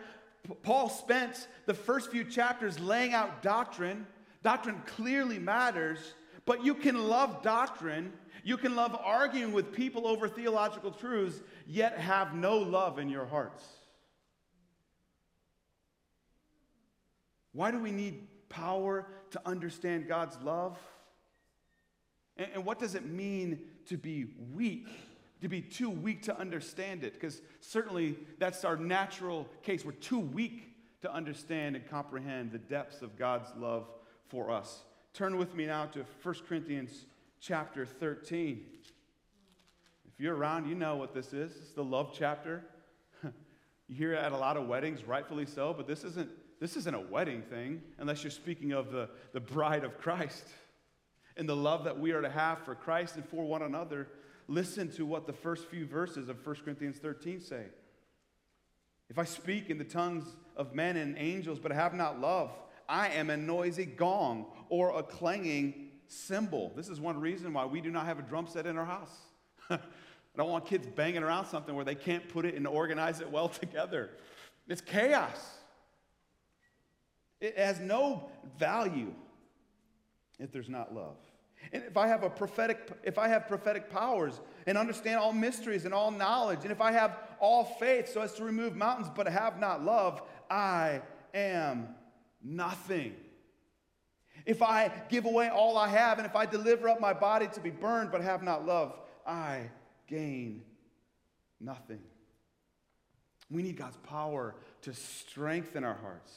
Paul 0.63 0.89
spent 0.91 1.49
the 1.67 1.75
first 1.75 2.11
few 2.11 2.25
chapters 2.25 2.79
laying 2.79 3.15
out 3.15 3.43
doctrine. 3.43 4.07
Doctrine 4.43 4.83
clearly 4.87 5.39
matters, 5.39 5.99
but 6.45 6.65
you 6.65 6.75
can 6.75 7.09
love 7.09 7.43
doctrine, 7.43 8.13
you 8.43 8.59
can 8.59 8.77
love 8.77 8.99
arguing 9.03 9.53
with 9.53 9.73
people 9.73 10.07
over 10.07 10.29
theological 10.29 10.91
truths, 10.91 11.41
yet 11.67 11.99
have 11.99 12.35
no 12.35 12.59
love 12.59 12.99
in 12.99 13.09
your 13.09 13.25
hearts. 13.25 13.65
Why 17.53 17.71
do 17.71 17.79
we 17.79 17.91
need 17.91 18.27
power 18.51 19.07
to 19.31 19.41
understand 19.47 20.09
God's 20.09 20.37
love? 20.43 20.77
And, 22.37 22.49
and 22.55 22.65
what 22.67 22.79
does 22.79 22.95
it 22.95 23.07
mean 23.07 23.61
to 23.87 23.97
be 23.97 24.27
weak? 24.53 24.89
To 25.43 25.49
be 25.49 25.61
too 25.61 25.91
weak 25.91 26.23
to 26.23 26.39
understand 26.39 27.05
it? 27.05 27.15
Because 27.15 27.43
certainly 27.61 28.17
that's 28.39 28.65
our 28.65 28.77
natural 28.77 29.47
case. 29.63 29.85
We're 29.85 29.93
too 29.93 30.21
weak 30.21 30.75
to 31.03 31.13
understand 31.13 31.77
and 31.77 31.87
comprehend 31.89 32.53
the 32.53 32.59
depths 32.59 33.03
of 33.03 33.19
God's 33.19 33.49
love 33.59 33.87
for 34.29 34.51
us. 34.51 34.85
Turn 35.13 35.37
with 35.37 35.55
me 35.55 35.67
now 35.67 35.87
to 35.87 36.05
1 36.23 36.35
Corinthians 36.49 37.07
chapter 37.41 37.85
13. 37.85 38.65
If 40.07 40.19
you're 40.19 40.35
around, 40.35 40.69
you 40.69 40.75
know 40.75 40.97
what 40.97 41.13
this 41.13 41.33
is. 41.33 41.55
It's 41.57 41.73
the 41.73 41.85
love 41.85 42.15
chapter. 42.17 42.65
you 43.23 43.95
hear 43.95 44.15
it 44.15 44.19
at 44.19 44.33
a 44.33 44.37
lot 44.37 44.57
of 44.57 44.67
weddings, 44.67 45.05
rightfully 45.05 45.45
so, 45.45 45.75
but 45.77 45.87
this 45.87 46.05
isn't, 46.05 46.31
this 46.59 46.77
isn't 46.77 46.95
a 46.95 47.01
wedding 47.01 47.43
thing 47.43 47.83
unless 47.99 48.25
you're 48.25 48.31
speaking 48.31 48.73
of 48.73 48.91
the, 48.91 49.11
the 49.33 49.41
bride 49.41 49.85
of 49.85 49.99
Christ 49.99 50.49
and 51.37 51.49
the 51.49 51.57
love 51.57 51.85
that 51.85 51.99
we 51.99 52.13
are 52.13 52.21
to 52.21 52.31
have 52.31 52.59
for 52.65 52.75
Christ 52.75 53.17
and 53.17 53.25
for 53.29 53.45
one 53.45 53.63
another. 53.63 54.09
Listen 54.47 54.91
to 54.93 55.07
what 55.07 55.27
the 55.27 55.33
first 55.33 55.67
few 55.67 55.87
verses 55.87 56.29
of 56.29 56.45
1 56.45 56.57
Corinthians 56.65 56.99
13 56.99 57.41
say. 57.41 57.65
If 59.09 59.19
I 59.19 59.25
speak 59.25 59.71
in 59.71 59.79
the 59.79 59.85
tongues 59.85 60.25
of 60.57 60.75
men 60.75 60.97
and 60.97 61.17
angels, 61.19 61.59
but 61.59 61.73
have 61.73 61.95
not 61.95 62.21
love, 62.21 62.53
I 62.89 63.09
am 63.09 63.31
a 63.31 63.37
noisy 63.37 63.87
gong 63.87 64.47
or 64.69 64.99
a 64.99 65.03
clanging 65.03 65.91
cymbal. 66.07 66.73
This 66.77 66.89
is 66.89 67.01
one 67.01 67.21
reason 67.21 67.53
why 67.53 67.65
we 67.65 67.81
do 67.81 67.91
not 67.91 68.07
have 68.07 68.19
a 68.19 68.23
drum 68.23 68.47
set 68.47 68.67
in 68.67 68.77
our 68.77 68.85
house. 68.85 69.17
I 69.71 69.79
don't 70.37 70.51
want 70.51 70.67
kids 70.67 70.87
banging 70.87 71.23
around 71.23 71.47
something 71.47 71.75
where 71.75 71.85
they 71.85 71.95
can't 71.95 72.29
put 72.29 72.45
it 72.45 72.55
and 72.55 72.67
organize 72.67 73.21
it 73.21 73.31
well 73.31 73.49
together. 73.61 74.11
It's 74.69 74.81
chaos. 74.81 75.59
It 77.41 77.59
has 77.59 77.79
no 77.81 78.31
value 78.59 79.13
if 80.39 80.53
there's 80.53 80.69
not 80.69 80.95
love. 80.95 81.17
And 81.73 81.83
if 81.85 81.97
I 81.97 82.09
have 82.09 82.23
a 82.23 82.31
prophetic, 82.31 82.91
if 83.05 83.19
I 83.19 83.29
have 83.29 83.49
prophetic 83.49 83.91
powers 83.91 84.41
and 84.67 84.77
understand 84.77 85.19
all 85.19 85.33
mysteries 85.33 85.85
and 85.85 85.95
all 85.95 86.11
knowledge, 86.11 86.61
and 86.63 86.71
if 86.71 86.81
I 86.81 86.93
have 86.93 87.19
all 87.41 87.65
faith 87.65 88.13
so 88.13 88.21
as 88.21 88.35
to 88.35 88.45
remove 88.45 88.77
mountains 88.77 89.09
but 89.15 89.27
have 89.27 89.59
not 89.59 89.83
love, 89.83 90.23
I 90.51 91.01
am 91.33 91.89
nothing. 92.43 93.15
If 94.47 94.63
I 94.63 94.91
give 95.09 95.25
away 95.25 95.49
all 95.49 95.79
I 95.79 95.89
have, 95.89 96.19
and 96.19 96.27
if 96.27 96.37
I 96.37 96.45
deliver 96.45 96.89
up 96.89 97.01
my 97.01 97.15
body 97.15 97.49
to 97.55 97.61
be 97.61 97.71
burned 97.71 98.13
but 98.13 98.21
have 98.21 98.43
not 98.43 98.67
love, 98.67 98.95
I 99.27 99.71
gain 100.07 100.63
nothing. 101.61 102.01
We 103.51 103.63
need 103.63 103.77
God's 103.77 103.97
power 103.99 104.55
to 104.83 104.93
strengthen 104.93 105.83
our 105.83 105.95
hearts, 105.95 106.33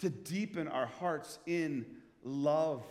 to 0.00 0.10
deepen 0.10 0.66
our 0.66 0.86
hearts 0.86 1.38
in 1.46 1.86
love. 2.24 2.82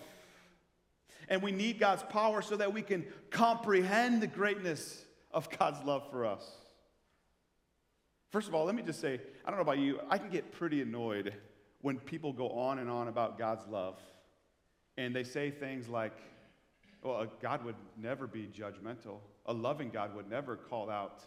And 1.30 1.42
we 1.42 1.52
need 1.52 1.80
God's 1.80 2.04
power 2.04 2.42
so 2.42 2.58
that 2.58 2.74
we 2.74 2.82
can 2.82 3.06
comprehend 3.30 4.22
the 4.22 4.28
greatness 4.28 5.06
of 5.32 5.50
God's 5.58 5.84
love 5.86 6.10
for 6.12 6.26
us. 6.26 6.44
First 8.32 8.48
of 8.48 8.56
all, 8.56 8.66
let 8.66 8.76
me 8.76 8.84
just 8.84 9.00
say 9.00 9.22
I 9.46 9.50
don't 9.50 9.58
know 9.58 9.64
about 9.64 9.80
you, 9.80 10.00
I 10.10 10.18
can 10.18 10.30
get 10.30 10.52
pretty 10.52 10.82
annoyed 10.82 11.34
when 11.82 11.98
people 12.00 12.34
go 12.34 12.50
on 12.50 12.80
and 12.80 12.90
on 12.90 13.08
about 13.08 13.38
God's 13.38 13.66
love 13.68 14.00
and 15.00 15.16
they 15.16 15.24
say 15.24 15.50
things 15.50 15.88
like, 15.88 16.12
well, 17.02 17.26
God 17.42 17.64
would 17.64 17.78
never 17.96 18.28
be 18.28 18.48
judgmental. 18.48 19.20
A 19.46 19.54
loving 19.54 19.90
God 19.90 20.14
would 20.14 20.30
never 20.30 20.58
call 20.58 20.90
out 20.90 21.22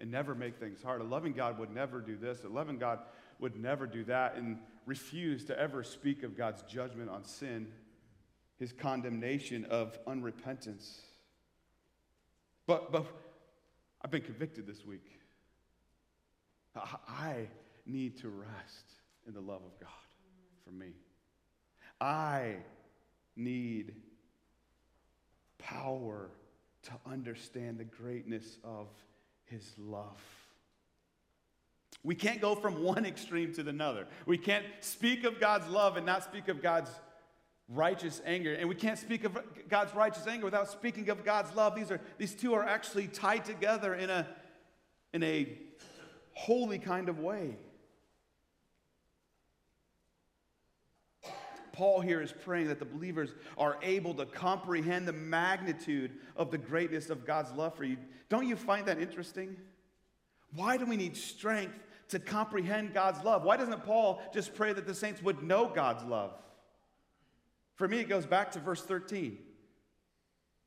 and 0.00 0.10
never 0.10 0.34
make 0.34 0.58
things 0.58 0.82
hard. 0.82 1.02
A 1.02 1.04
loving 1.04 1.34
God 1.34 1.58
would 1.58 1.70
never 1.70 2.00
do 2.00 2.16
this. 2.16 2.44
A 2.44 2.48
loving 2.48 2.78
God 2.78 3.00
would 3.38 3.54
never 3.54 3.86
do 3.86 4.02
that 4.04 4.36
and 4.36 4.56
refuse 4.86 5.44
to 5.44 5.58
ever 5.60 5.84
speak 5.84 6.22
of 6.22 6.38
God's 6.38 6.62
judgment 6.62 7.10
on 7.10 7.22
sin, 7.22 7.68
his 8.58 8.72
condemnation 8.72 9.64
of 9.66 9.98
unrepentance. 10.06 10.98
But, 12.66 12.92
but 12.92 13.06
I've 14.02 14.10
been 14.10 14.22
convicted 14.22 14.66
this 14.66 14.84
week. 14.84 15.04
I 16.76 17.48
need 17.86 18.18
to 18.18 18.28
rest 18.28 18.84
in 19.26 19.34
the 19.34 19.40
love 19.40 19.62
of 19.64 19.80
God 19.80 19.88
for 20.64 20.70
me. 20.72 20.92
I 22.00 22.56
need 23.36 23.94
power 25.58 26.30
to 26.82 26.92
understand 27.10 27.78
the 27.78 27.84
greatness 27.84 28.58
of 28.62 28.86
his 29.46 29.72
love. 29.78 30.20
We 32.04 32.14
can't 32.14 32.40
go 32.40 32.54
from 32.54 32.82
one 32.82 33.04
extreme 33.06 33.52
to 33.54 33.68
another. 33.68 34.06
We 34.26 34.38
can't 34.38 34.64
speak 34.80 35.24
of 35.24 35.40
God's 35.40 35.68
love 35.68 35.96
and 35.96 36.06
not 36.06 36.24
speak 36.24 36.48
of 36.48 36.62
God's 36.62 36.90
righteous 37.68 38.22
anger. 38.24 38.54
And 38.54 38.68
we 38.68 38.74
can't 38.74 38.98
speak 38.98 39.24
of 39.24 39.38
God's 39.68 39.94
righteous 39.94 40.26
anger 40.26 40.44
without 40.44 40.70
speaking 40.70 41.08
of 41.10 41.24
God's 41.24 41.54
love. 41.54 41.74
These, 41.74 41.90
are, 41.90 42.00
these 42.16 42.34
two 42.34 42.54
are 42.54 42.64
actually 42.64 43.08
tied 43.08 43.44
together 43.44 43.94
in 43.94 44.10
a, 44.10 44.26
in 45.12 45.22
a 45.22 45.58
holy 46.32 46.78
kind 46.78 47.08
of 47.08 47.18
way. 47.18 47.56
Paul 51.72 52.00
here 52.00 52.20
is 52.20 52.32
praying 52.44 52.68
that 52.68 52.80
the 52.80 52.84
believers 52.84 53.30
are 53.56 53.78
able 53.82 54.12
to 54.14 54.26
comprehend 54.26 55.06
the 55.06 55.12
magnitude 55.12 56.10
of 56.34 56.50
the 56.50 56.58
greatness 56.58 57.08
of 57.08 57.24
God's 57.24 57.52
love 57.52 57.76
for 57.76 57.84
you. 57.84 57.96
Don't 58.28 58.48
you 58.48 58.56
find 58.56 58.86
that 58.86 58.98
interesting? 58.98 59.56
Why 60.54 60.76
do 60.76 60.86
we 60.86 60.96
need 60.96 61.16
strength 61.16 61.78
to 62.08 62.18
comprehend 62.18 62.94
God's 62.94 63.22
love? 63.22 63.44
Why 63.44 63.56
doesn't 63.56 63.84
Paul 63.84 64.20
just 64.34 64.54
pray 64.54 64.72
that 64.72 64.86
the 64.86 64.94
saints 64.94 65.22
would 65.22 65.42
know 65.42 65.70
God's 65.72 66.02
love? 66.04 66.32
For 67.78 67.86
me, 67.86 68.00
it 68.00 68.08
goes 68.08 68.26
back 68.26 68.50
to 68.52 68.58
verse 68.58 68.82
13. 68.82 69.38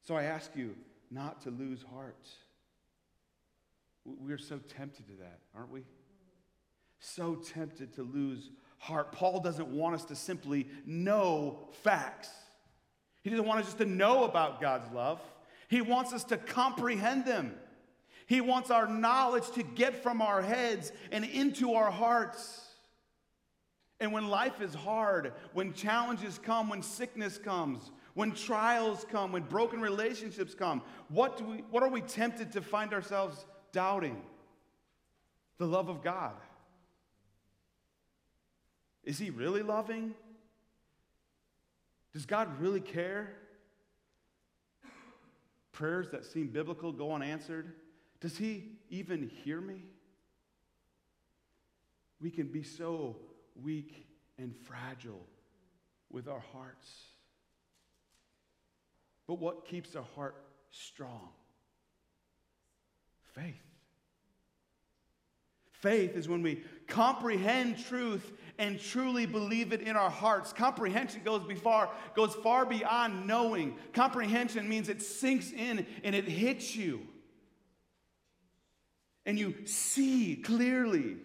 So 0.07 0.15
I 0.15 0.23
ask 0.23 0.49
you 0.55 0.75
not 1.11 1.41
to 1.41 1.51
lose 1.51 1.83
heart. 1.93 2.29
We're 4.05 4.37
so 4.37 4.57
tempted 4.57 5.05
to 5.07 5.13
that, 5.17 5.41
aren't 5.55 5.71
we? 5.71 5.83
So 6.99 7.35
tempted 7.35 7.93
to 7.95 8.03
lose 8.03 8.49
heart. 8.77 9.11
Paul 9.11 9.41
doesn't 9.41 9.67
want 9.67 9.93
us 9.93 10.05
to 10.05 10.15
simply 10.15 10.69
know 10.85 11.59
facts. 11.83 12.29
He 13.23 13.29
doesn't 13.29 13.45
want 13.45 13.59
us 13.59 13.65
just 13.65 13.77
to 13.79 13.85
know 13.85 14.23
about 14.23 14.61
God's 14.61 14.89
love. 14.91 15.19
He 15.67 15.81
wants 15.81 16.13
us 16.13 16.23
to 16.25 16.37
comprehend 16.37 17.25
them. 17.25 17.53
He 18.25 18.39
wants 18.39 18.71
our 18.71 18.87
knowledge 18.87 19.51
to 19.51 19.63
get 19.63 20.01
from 20.01 20.21
our 20.21 20.41
heads 20.41 20.93
and 21.11 21.25
into 21.25 21.73
our 21.73 21.91
hearts. 21.91 22.70
And 24.01 24.11
when 24.11 24.29
life 24.29 24.61
is 24.61 24.73
hard, 24.73 25.31
when 25.53 25.73
challenges 25.73 26.39
come, 26.39 26.69
when 26.69 26.81
sickness 26.81 27.37
comes, 27.37 27.91
when 28.15 28.31
trials 28.31 29.05
come, 29.11 29.31
when 29.31 29.43
broken 29.43 29.79
relationships 29.79 30.55
come, 30.55 30.81
what, 31.09 31.37
do 31.37 31.45
we, 31.45 31.57
what 31.69 31.83
are 31.83 31.89
we 31.89 32.01
tempted 32.01 32.51
to 32.53 32.63
find 32.63 32.95
ourselves 32.95 33.45
doubting? 33.71 34.19
The 35.59 35.67
love 35.67 35.87
of 35.87 36.01
God. 36.01 36.33
Is 39.03 39.19
he 39.19 39.29
really 39.29 39.61
loving? 39.61 40.15
Does 42.11 42.25
God 42.25 42.59
really 42.59 42.81
care? 42.81 43.35
Prayers 45.73 46.09
that 46.09 46.25
seem 46.25 46.47
biblical 46.47 46.91
go 46.91 47.11
unanswered. 47.11 47.71
Does 48.19 48.35
he 48.35 48.79
even 48.89 49.29
hear 49.43 49.61
me? 49.61 49.83
We 52.19 52.31
can 52.31 52.47
be 52.47 52.63
so 52.63 53.17
weak 53.55 54.07
and 54.37 54.55
fragile 54.55 55.25
with 56.09 56.27
our 56.27 56.43
hearts. 56.53 56.89
But 59.27 59.39
what 59.39 59.65
keeps 59.65 59.95
our 59.95 60.05
heart 60.15 60.35
strong? 60.71 61.29
Faith. 63.33 63.55
Faith 65.71 66.15
is 66.15 66.27
when 66.27 66.43
we 66.43 66.63
comprehend 66.87 67.83
truth 67.83 68.33
and 68.59 68.79
truly 68.79 69.25
believe 69.25 69.73
it 69.73 69.81
in 69.81 69.95
our 69.95 70.11
hearts. 70.11 70.53
Comprehension 70.53 71.21
goes 71.23 71.41
far, 71.59 71.89
goes 72.15 72.35
far 72.35 72.65
beyond 72.65 73.25
knowing. 73.25 73.75
Comprehension 73.93 74.69
means 74.69 74.89
it 74.89 75.01
sinks 75.01 75.51
in 75.51 75.85
and 76.03 76.13
it 76.13 76.25
hits 76.25 76.75
you. 76.75 77.01
And 79.25 79.39
you 79.39 79.65
see 79.65 80.35
clearly. 80.35 81.17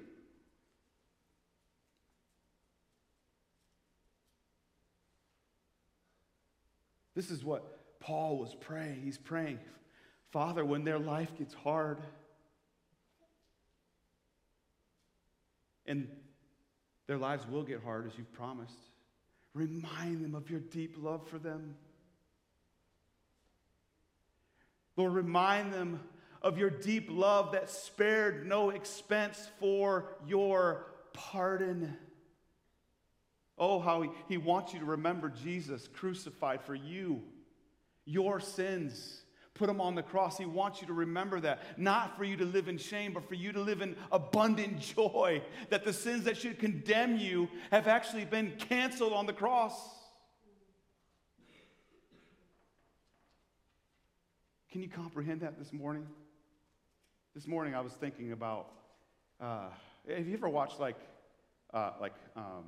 This 7.17 7.31
is 7.31 7.43
what 7.43 7.99
Paul 7.99 8.39
was 8.39 8.55
praying. 8.55 9.01
He's 9.03 9.19
praying, 9.19 9.59
Father, 10.31 10.65
when 10.65 10.85
their 10.85 10.99
life 10.99 11.37
gets 11.37 11.55
hard, 11.55 11.99
and 15.87 16.09
their 17.07 17.17
lives 17.17 17.47
will 17.49 17.63
get 17.63 17.83
hard, 17.83 18.07
as 18.07 18.13
you've 18.19 18.33
promised. 18.33 18.79
Remind 19.55 20.23
them 20.23 20.35
of 20.35 20.51
your 20.51 20.61
deep 20.61 20.97
love 20.99 21.27
for 21.27 21.39
them. 21.39 21.75
Lord, 24.97 25.15
remind 25.15 25.73
them 25.73 26.01
of 26.43 26.59
your 26.59 26.71
deep 26.71 27.09
love 27.11 27.53
that 27.53 27.71
spared 27.71 28.47
no 28.47 28.71
expense 28.71 29.51
for 29.59 30.17
your 30.27 30.87
pardon. 31.15 31.97
Oh, 33.59 33.81
how 33.81 34.03
he, 34.03 34.11
he 34.29 34.37
wants 34.37 34.73
you 34.73 34.81
to 34.81 34.85
remember 34.85 35.29
Jesus 35.29 35.89
crucified 35.95 36.63
for 36.63 36.75
you. 36.75 37.23
Your 38.05 38.41
sins. 38.41 39.23
Put 39.55 39.69
them 39.69 39.81
on 39.81 39.95
the 39.95 40.03
cross. 40.03 40.37
He 40.37 40.45
wants 40.45 40.83
you 40.83 40.87
to 40.89 40.93
remember 40.93 41.41
that. 41.41 41.79
Not 41.79 42.19
for 42.19 42.25
you 42.25 42.37
to 42.37 42.45
live 42.45 42.69
in 42.69 42.77
shame, 42.77 43.15
but 43.15 43.27
for 43.27 43.35
you 43.35 43.53
to 43.53 43.61
live 43.61 43.81
in 43.81 43.97
abundant 44.13 44.81
joy. 44.97 45.43
That 45.71 45.85
the 45.85 45.93
sins 45.93 46.25
that 46.25 46.37
should 46.37 46.59
condemn 46.59 47.17
you 47.17 47.49
have 47.71 47.89
actually 47.89 48.27
been 48.27 48.53
canceled 48.59 49.15
on 49.15 49.27
the 49.27 49.33
cross. 49.33 49.75
Can 54.71 54.83
you 54.83 54.89
comprehend 54.89 55.41
that 55.41 55.59
this 55.59 55.73
morning? 55.73 56.07
This 57.35 57.47
morning 57.47 57.75
I 57.75 57.81
was 57.81 57.95
thinking 57.95 58.33
about 58.33 58.69
uh, 59.41 59.69
have 60.09 60.27
you 60.27 60.35
ever 60.35 60.49
watched 60.49 60.81
like, 60.81 60.97
uh, 61.75 61.91
like, 62.01 62.15
um, 62.37 62.65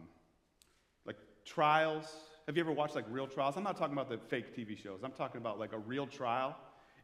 trials? 1.49 2.07
Have 2.47 2.57
you 2.57 2.63
ever 2.63 2.73
watched 2.73 2.95
like 2.95 3.05
real 3.11 3.27
trials? 3.27 3.57
I'm 3.57 3.65
not 3.65 3.77
talking 3.77 3.95
about 3.95 4.09
the 4.09 4.19
fake 4.19 4.57
TV 4.57 4.77
shows. 4.77 5.01
I'm 5.03 5.13
talking 5.13 5.41
about 5.41 5.59
like 5.59 5.73
a 5.73 5.79
real 5.79 6.07
trial 6.07 6.57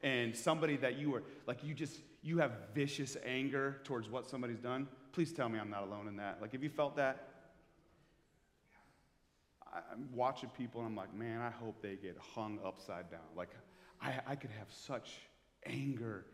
and 0.03 0.37
somebody 0.37 0.77
that 0.77 0.99
you 0.99 1.15
are 1.15 1.23
like 1.47 1.65
you 1.65 1.75
just 1.75 2.01
you 2.23 2.39
have 2.39 2.53
vicious 2.75 3.17
anger 3.25 3.81
towards 3.85 4.09
what 4.09 4.29
somebody's 4.29 4.61
done. 4.61 4.87
Please 5.13 5.33
tell 5.33 5.49
me 5.49 5.59
I'm 5.59 5.71
not 5.71 5.83
alone 5.83 6.09
in 6.09 6.17
that. 6.17 6.39
Like, 6.41 6.53
have 6.53 6.63
you 6.63 6.71
felt 6.71 6.97
that? 6.97 7.29
I'm 9.75 10.09
watching 10.13 10.51
people 10.51 10.81
and 10.81 10.89
I'm 10.89 10.97
like, 10.97 11.13
man, 11.15 11.41
I 11.41 11.51
hope 11.51 11.83
they 11.83 11.97
get 11.97 12.17
hung 12.35 12.61
upside 12.65 13.11
down. 13.11 13.21
Like, 13.37 13.51
I, 14.01 14.15
I 14.27 14.37
could 14.37 14.51
have 14.59 14.69
such 14.71 15.11
anger 15.67 16.27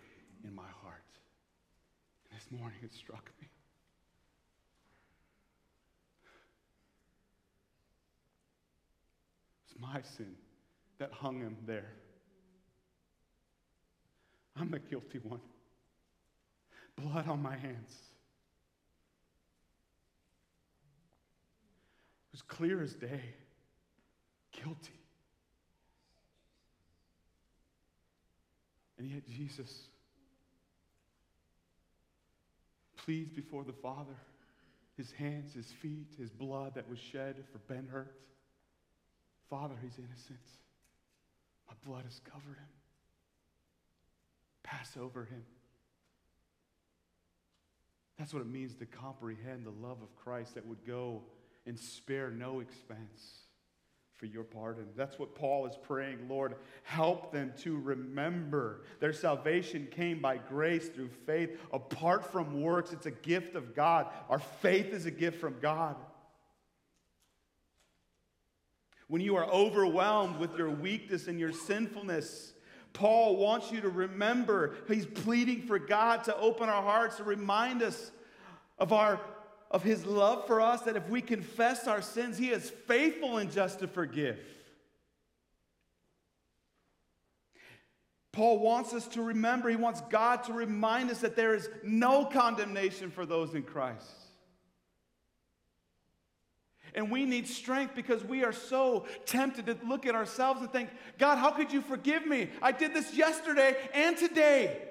in 0.44 0.54
my 0.54 0.68
heart. 0.82 1.02
And 2.30 2.38
this 2.38 2.50
morning 2.50 2.78
it 2.82 2.92
struck 2.92 3.30
me. 3.40 3.48
My 9.80 10.00
sin 10.16 10.34
that 10.98 11.12
hung 11.12 11.40
him 11.40 11.56
there. 11.66 11.92
I'm 14.56 14.70
the 14.70 14.78
guilty 14.78 15.18
one. 15.18 15.40
Blood 16.96 17.28
on 17.28 17.40
my 17.42 17.56
hands. 17.56 17.94
It 22.28 22.32
was 22.32 22.42
clear 22.42 22.82
as 22.82 22.94
day. 22.94 23.22
Guilty. 24.52 24.92
And 28.98 29.08
yet, 29.08 29.26
Jesus 29.26 29.88
pleads 32.96 33.30
before 33.32 33.64
the 33.64 33.72
Father 33.72 34.16
his 35.00 35.12
hands, 35.12 35.54
his 35.54 35.72
feet, 35.80 36.08
his 36.18 36.28
blood 36.28 36.74
that 36.74 36.88
was 36.88 36.98
shed 36.98 37.36
for 37.50 37.58
Ben 37.72 37.88
Hurt. 37.90 38.14
Father, 39.50 39.74
he's 39.82 39.98
innocent. 39.98 40.38
My 41.68 41.74
blood 41.84 42.04
has 42.04 42.20
covered 42.20 42.56
him. 42.56 42.68
Pass 44.62 44.96
over 44.96 45.24
him. 45.24 45.42
That's 48.18 48.32
what 48.32 48.42
it 48.42 48.48
means 48.48 48.74
to 48.76 48.86
comprehend 48.86 49.66
the 49.66 49.86
love 49.86 50.02
of 50.02 50.14
Christ 50.14 50.54
that 50.54 50.64
would 50.66 50.86
go 50.86 51.22
and 51.66 51.78
spare 51.78 52.30
no 52.30 52.60
expense 52.60 53.40
for 54.14 54.26
your 54.26 54.44
pardon. 54.44 54.84
That's 54.94 55.18
what 55.18 55.34
Paul 55.34 55.66
is 55.66 55.76
praying. 55.82 56.28
Lord, 56.28 56.56
help 56.82 57.32
them 57.32 57.54
to 57.62 57.78
remember 57.78 58.82
their 59.00 59.14
salvation 59.14 59.88
came 59.90 60.20
by 60.20 60.36
grace 60.36 60.88
through 60.90 61.08
faith, 61.26 61.58
apart 61.72 62.30
from 62.30 62.60
works. 62.60 62.92
It's 62.92 63.06
a 63.06 63.10
gift 63.10 63.56
of 63.56 63.74
God. 63.74 64.08
Our 64.28 64.38
faith 64.38 64.92
is 64.92 65.06
a 65.06 65.10
gift 65.10 65.40
from 65.40 65.56
God. 65.60 65.96
When 69.10 69.20
you 69.20 69.34
are 69.34 69.46
overwhelmed 69.46 70.38
with 70.38 70.56
your 70.56 70.70
weakness 70.70 71.26
and 71.26 71.36
your 71.40 71.50
sinfulness, 71.52 72.52
Paul 72.92 73.38
wants 73.38 73.72
you 73.72 73.80
to 73.80 73.88
remember, 73.88 74.76
he's 74.86 75.04
pleading 75.04 75.62
for 75.62 75.80
God 75.80 76.22
to 76.24 76.36
open 76.38 76.68
our 76.68 76.80
hearts 76.80 77.16
to 77.16 77.24
remind 77.24 77.82
us 77.82 78.12
of 78.78 78.92
our 78.92 79.20
of 79.68 79.82
his 79.82 80.06
love 80.06 80.46
for 80.46 80.60
us 80.60 80.82
that 80.82 80.96
if 80.96 81.08
we 81.08 81.20
confess 81.22 81.88
our 81.88 82.02
sins, 82.02 82.38
he 82.38 82.50
is 82.50 82.70
faithful 82.70 83.38
and 83.38 83.50
just 83.50 83.80
to 83.80 83.88
forgive. 83.88 84.38
Paul 88.30 88.60
wants 88.60 88.94
us 88.94 89.08
to 89.08 89.22
remember, 89.22 89.68
he 89.68 89.76
wants 89.76 90.02
God 90.02 90.44
to 90.44 90.52
remind 90.52 91.10
us 91.10 91.20
that 91.20 91.34
there 91.34 91.54
is 91.56 91.68
no 91.82 92.24
condemnation 92.26 93.10
for 93.10 93.26
those 93.26 93.54
in 93.54 93.64
Christ. 93.64 94.19
And 96.94 97.10
we 97.10 97.24
need 97.24 97.46
strength 97.46 97.94
because 97.94 98.24
we 98.24 98.44
are 98.44 98.52
so 98.52 99.06
tempted 99.26 99.66
to 99.66 99.76
look 99.86 100.06
at 100.06 100.14
ourselves 100.14 100.60
and 100.60 100.70
think, 100.70 100.90
God, 101.18 101.36
how 101.36 101.50
could 101.50 101.72
you 101.72 101.80
forgive 101.80 102.26
me? 102.26 102.50
I 102.60 102.72
did 102.72 102.94
this 102.94 103.14
yesterday 103.14 103.76
and 103.94 104.16
today. 104.16 104.82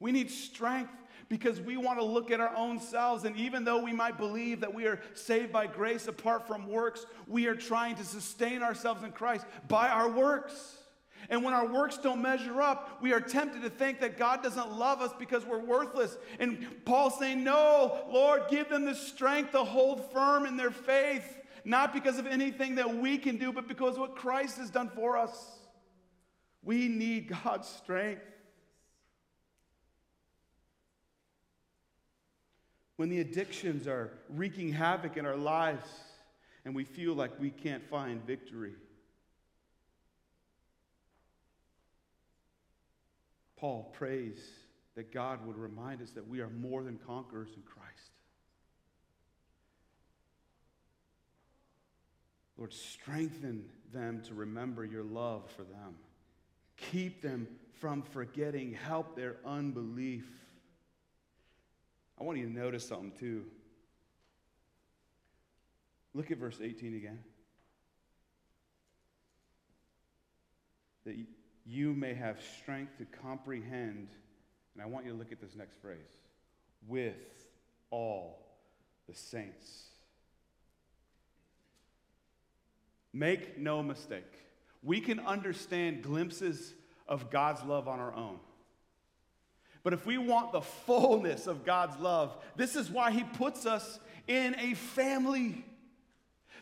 We 0.00 0.12
need 0.12 0.30
strength 0.30 0.92
because 1.28 1.60
we 1.60 1.76
want 1.76 1.98
to 1.98 2.04
look 2.04 2.30
at 2.30 2.40
our 2.40 2.54
own 2.56 2.78
selves. 2.78 3.24
And 3.24 3.36
even 3.36 3.64
though 3.64 3.82
we 3.82 3.92
might 3.92 4.16
believe 4.16 4.60
that 4.60 4.72
we 4.72 4.86
are 4.86 5.00
saved 5.14 5.52
by 5.52 5.66
grace 5.66 6.06
apart 6.08 6.46
from 6.46 6.68
works, 6.68 7.04
we 7.26 7.46
are 7.46 7.54
trying 7.54 7.96
to 7.96 8.04
sustain 8.04 8.62
ourselves 8.62 9.02
in 9.02 9.12
Christ 9.12 9.44
by 9.66 9.88
our 9.88 10.08
works. 10.08 10.77
And 11.30 11.44
when 11.44 11.52
our 11.52 11.66
works 11.66 11.98
don't 11.98 12.22
measure 12.22 12.62
up, 12.62 13.02
we 13.02 13.12
are 13.12 13.20
tempted 13.20 13.62
to 13.62 13.70
think 13.70 14.00
that 14.00 14.16
God 14.16 14.42
doesn't 14.42 14.72
love 14.72 15.02
us 15.02 15.12
because 15.18 15.44
we're 15.44 15.58
worthless. 15.58 16.16
And 16.38 16.66
Paul's 16.86 17.18
saying, 17.18 17.44
No, 17.44 18.06
Lord, 18.10 18.44
give 18.48 18.70
them 18.70 18.86
the 18.86 18.94
strength 18.94 19.52
to 19.52 19.64
hold 19.64 20.10
firm 20.10 20.46
in 20.46 20.56
their 20.56 20.70
faith, 20.70 21.38
not 21.64 21.92
because 21.92 22.18
of 22.18 22.26
anything 22.26 22.76
that 22.76 22.96
we 22.96 23.18
can 23.18 23.36
do, 23.36 23.52
but 23.52 23.68
because 23.68 23.94
of 23.94 24.00
what 24.00 24.16
Christ 24.16 24.56
has 24.56 24.70
done 24.70 24.90
for 24.94 25.18
us. 25.18 25.58
We 26.62 26.88
need 26.88 27.28
God's 27.44 27.68
strength. 27.68 28.22
When 32.96 33.10
the 33.10 33.20
addictions 33.20 33.86
are 33.86 34.12
wreaking 34.30 34.72
havoc 34.72 35.16
in 35.16 35.24
our 35.24 35.36
lives 35.36 35.88
and 36.64 36.74
we 36.74 36.84
feel 36.84 37.14
like 37.14 37.38
we 37.38 37.50
can't 37.50 37.86
find 37.88 38.26
victory. 38.26 38.74
Paul 43.58 43.92
prays 43.92 44.38
that 44.94 45.12
God 45.12 45.46
would 45.46 45.56
remind 45.56 46.00
us 46.00 46.10
that 46.12 46.26
we 46.28 46.40
are 46.40 46.48
more 46.48 46.82
than 46.82 46.98
conquerors 46.98 47.50
in 47.56 47.62
Christ. 47.62 48.10
Lord, 52.56 52.72
strengthen 52.72 53.64
them 53.92 54.22
to 54.26 54.34
remember 54.34 54.84
your 54.84 55.04
love 55.04 55.48
for 55.56 55.62
them. 55.62 55.94
Keep 56.76 57.22
them 57.22 57.46
from 57.80 58.02
forgetting. 58.02 58.74
Help 58.74 59.14
their 59.14 59.36
unbelief. 59.44 60.26
I 62.20 62.24
want 62.24 62.38
you 62.38 62.46
to 62.46 62.52
notice 62.52 62.86
something 62.86 63.12
too. 63.18 63.44
Look 66.14 66.32
at 66.32 66.38
verse 66.38 66.58
18 66.60 66.96
again. 66.96 67.20
That 71.04 71.16
you 71.68 71.92
may 71.92 72.14
have 72.14 72.38
strength 72.60 72.96
to 72.96 73.04
comprehend, 73.04 74.08
and 74.74 74.82
I 74.82 74.86
want 74.86 75.04
you 75.04 75.12
to 75.12 75.18
look 75.18 75.32
at 75.32 75.40
this 75.40 75.54
next 75.54 75.76
phrase 75.82 75.98
with 76.86 77.14
all 77.90 78.38
the 79.06 79.14
saints. 79.14 79.84
Make 83.12 83.58
no 83.58 83.82
mistake. 83.82 84.32
We 84.82 85.00
can 85.00 85.20
understand 85.20 86.02
glimpses 86.02 86.72
of 87.06 87.30
God's 87.30 87.62
love 87.64 87.86
on 87.86 88.00
our 88.00 88.14
own. 88.14 88.38
But 89.82 89.92
if 89.92 90.06
we 90.06 90.18
want 90.18 90.52
the 90.52 90.60
fullness 90.60 91.46
of 91.46 91.64
God's 91.64 91.98
love, 91.98 92.36
this 92.56 92.76
is 92.76 92.90
why 92.90 93.10
He 93.10 93.24
puts 93.24 93.66
us 93.66 93.98
in 94.26 94.54
a 94.58 94.74
family 94.74 95.64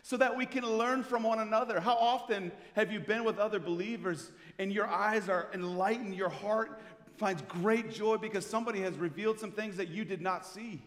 so 0.07 0.15
that 0.15 0.37
we 0.37 0.45
can 0.45 0.65
learn 0.65 1.03
from 1.03 1.23
one 1.23 1.39
another. 1.39 1.81
How 1.81 1.95
often 1.95 2.53
have 2.77 2.93
you 2.93 3.01
been 3.01 3.25
with 3.25 3.39
other 3.39 3.59
believers 3.59 4.31
and 4.57 4.71
your 4.71 4.87
eyes 4.87 5.27
are 5.27 5.49
enlightened, 5.53 6.15
your 6.15 6.29
heart 6.29 6.79
finds 7.17 7.41
great 7.41 7.91
joy 7.91 8.15
because 8.15 8.45
somebody 8.45 8.79
has 8.79 8.95
revealed 8.95 9.37
some 9.37 9.51
things 9.51 9.75
that 9.75 9.89
you 9.89 10.05
did 10.05 10.21
not 10.21 10.45
see? 10.45 10.81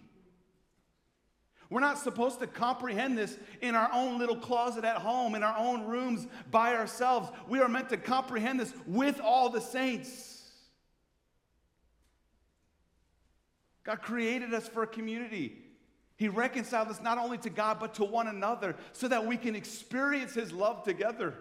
We're 1.68 1.80
not 1.80 1.98
supposed 1.98 2.40
to 2.40 2.46
comprehend 2.46 3.18
this 3.18 3.36
in 3.60 3.74
our 3.74 3.90
own 3.92 4.18
little 4.18 4.36
closet 4.36 4.86
at 4.86 4.96
home, 4.96 5.34
in 5.34 5.42
our 5.42 5.58
own 5.58 5.84
rooms 5.84 6.26
by 6.50 6.74
ourselves. 6.74 7.28
We 7.46 7.60
are 7.60 7.68
meant 7.68 7.90
to 7.90 7.98
comprehend 7.98 8.58
this 8.58 8.72
with 8.86 9.20
all 9.20 9.50
the 9.50 9.60
saints. 9.60 10.48
God 13.84 14.00
created 14.00 14.54
us 14.54 14.66
for 14.66 14.82
a 14.82 14.86
community. 14.86 15.58
He 16.20 16.28
reconciled 16.28 16.88
us 16.88 17.00
not 17.00 17.16
only 17.16 17.38
to 17.38 17.48
God, 17.48 17.78
but 17.80 17.94
to 17.94 18.04
one 18.04 18.28
another 18.28 18.76
so 18.92 19.08
that 19.08 19.24
we 19.24 19.38
can 19.38 19.56
experience 19.56 20.34
His 20.34 20.52
love 20.52 20.84
together, 20.84 21.32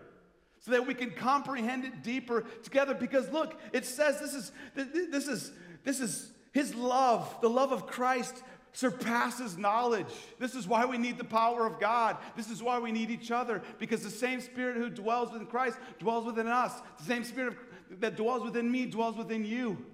so 0.62 0.72
that 0.72 0.88
we 0.88 0.94
can 0.94 1.12
comprehend 1.12 1.84
it 1.84 2.02
deeper 2.02 2.46
together. 2.64 2.94
Because 2.94 3.30
look, 3.30 3.60
it 3.74 3.86
says 3.86 4.22
this 4.22 4.34
is, 4.34 4.54
this 4.76 5.28
is, 5.28 5.52
this 5.84 6.00
is 6.00 6.32
His 6.54 6.74
love, 6.74 7.42
the 7.42 7.50
love 7.50 7.74
of 7.74 7.88
Christ 7.88 8.42
surpasses 8.72 9.58
knowledge. 9.58 10.08
This 10.40 10.56
is 10.56 10.66
why 10.66 10.86
we 10.86 10.98
need 10.98 11.18
the 11.18 11.26
power 11.26 11.66
of 11.66 11.78
God. 11.82 12.16
This 12.38 12.50
is 12.50 12.64
why 12.64 12.80
we 12.80 12.94
need 12.94 13.12
each 13.12 13.32
other 13.32 13.62
because 13.80 14.02
the 14.02 14.10
same 14.10 14.40
Spirit 14.40 14.78
who 14.78 14.90
dwells 14.90 15.34
within 15.34 15.48
Christ 15.48 15.78
dwells 16.00 16.24
within 16.26 16.48
us. 16.48 16.72
The 17.00 17.04
same 17.04 17.26
Spirit 17.26 17.58
that 18.00 18.16
dwells 18.16 18.44
within 18.44 18.72
me 18.72 18.86
dwells 18.86 19.18
within 19.18 19.44
you. 19.44 19.86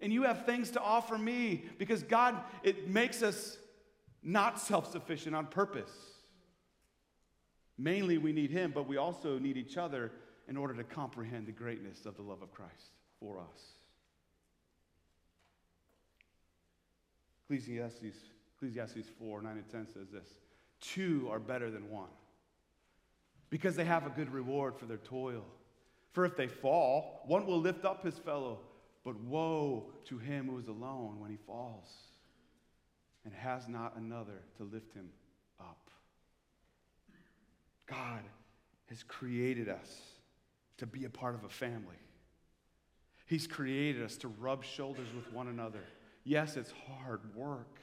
And 0.00 0.10
you 0.10 0.22
have 0.22 0.46
things 0.46 0.70
to 0.70 0.80
offer 0.80 1.18
me 1.18 1.66
because 1.76 2.02
God, 2.02 2.42
it 2.62 2.88
makes 2.88 3.22
us 3.22 3.58
not 4.22 4.60
self 4.60 4.90
sufficient 4.90 5.34
on 5.34 5.46
purpose. 5.46 5.92
Mainly, 7.78 8.18
we 8.18 8.32
need 8.32 8.50
Him, 8.50 8.72
but 8.74 8.86
we 8.86 8.96
also 8.96 9.38
need 9.38 9.56
each 9.56 9.76
other 9.76 10.12
in 10.48 10.56
order 10.56 10.74
to 10.74 10.84
comprehend 10.84 11.46
the 11.46 11.52
greatness 11.52 12.06
of 12.06 12.16
the 12.16 12.22
love 12.22 12.42
of 12.42 12.52
Christ 12.52 12.92
for 13.18 13.38
us. 13.38 13.72
Ecclesiastes, 17.44 18.16
Ecclesiastes 18.56 19.08
4 19.18 19.42
9 19.42 19.52
and 19.52 19.68
10 19.68 19.86
says 19.92 20.08
this 20.10 20.28
Two 20.80 21.28
are 21.30 21.40
better 21.40 21.70
than 21.70 21.90
one 21.90 22.08
because 23.50 23.76
they 23.76 23.84
have 23.84 24.06
a 24.06 24.10
good 24.10 24.32
reward 24.32 24.76
for 24.76 24.86
their 24.86 24.98
toil. 24.98 25.44
For 26.12 26.24
if 26.24 26.36
they 26.36 26.46
fall, 26.46 27.22
one 27.26 27.46
will 27.46 27.60
lift 27.60 27.84
up 27.84 28.04
his 28.04 28.18
fellow, 28.18 28.60
but 29.04 29.18
woe 29.20 29.90
to 30.06 30.18
him 30.18 30.48
who 30.48 30.58
is 30.58 30.68
alone 30.68 31.18
when 31.18 31.30
he 31.30 31.38
falls 31.46 31.86
and 33.24 33.32
has 33.34 33.68
not 33.68 33.96
another 33.96 34.42
to 34.56 34.64
lift 34.64 34.92
him 34.94 35.08
up. 35.60 35.90
God 37.86 38.22
has 38.88 39.02
created 39.02 39.68
us 39.68 40.00
to 40.78 40.86
be 40.86 41.04
a 41.04 41.10
part 41.10 41.34
of 41.34 41.44
a 41.44 41.48
family. 41.48 41.96
He's 43.26 43.46
created 43.46 44.02
us 44.02 44.16
to 44.18 44.28
rub 44.28 44.64
shoulders 44.64 45.08
with 45.14 45.32
one 45.32 45.48
another. 45.48 45.84
Yes, 46.24 46.56
it's 46.56 46.72
hard 46.88 47.20
work. 47.34 47.80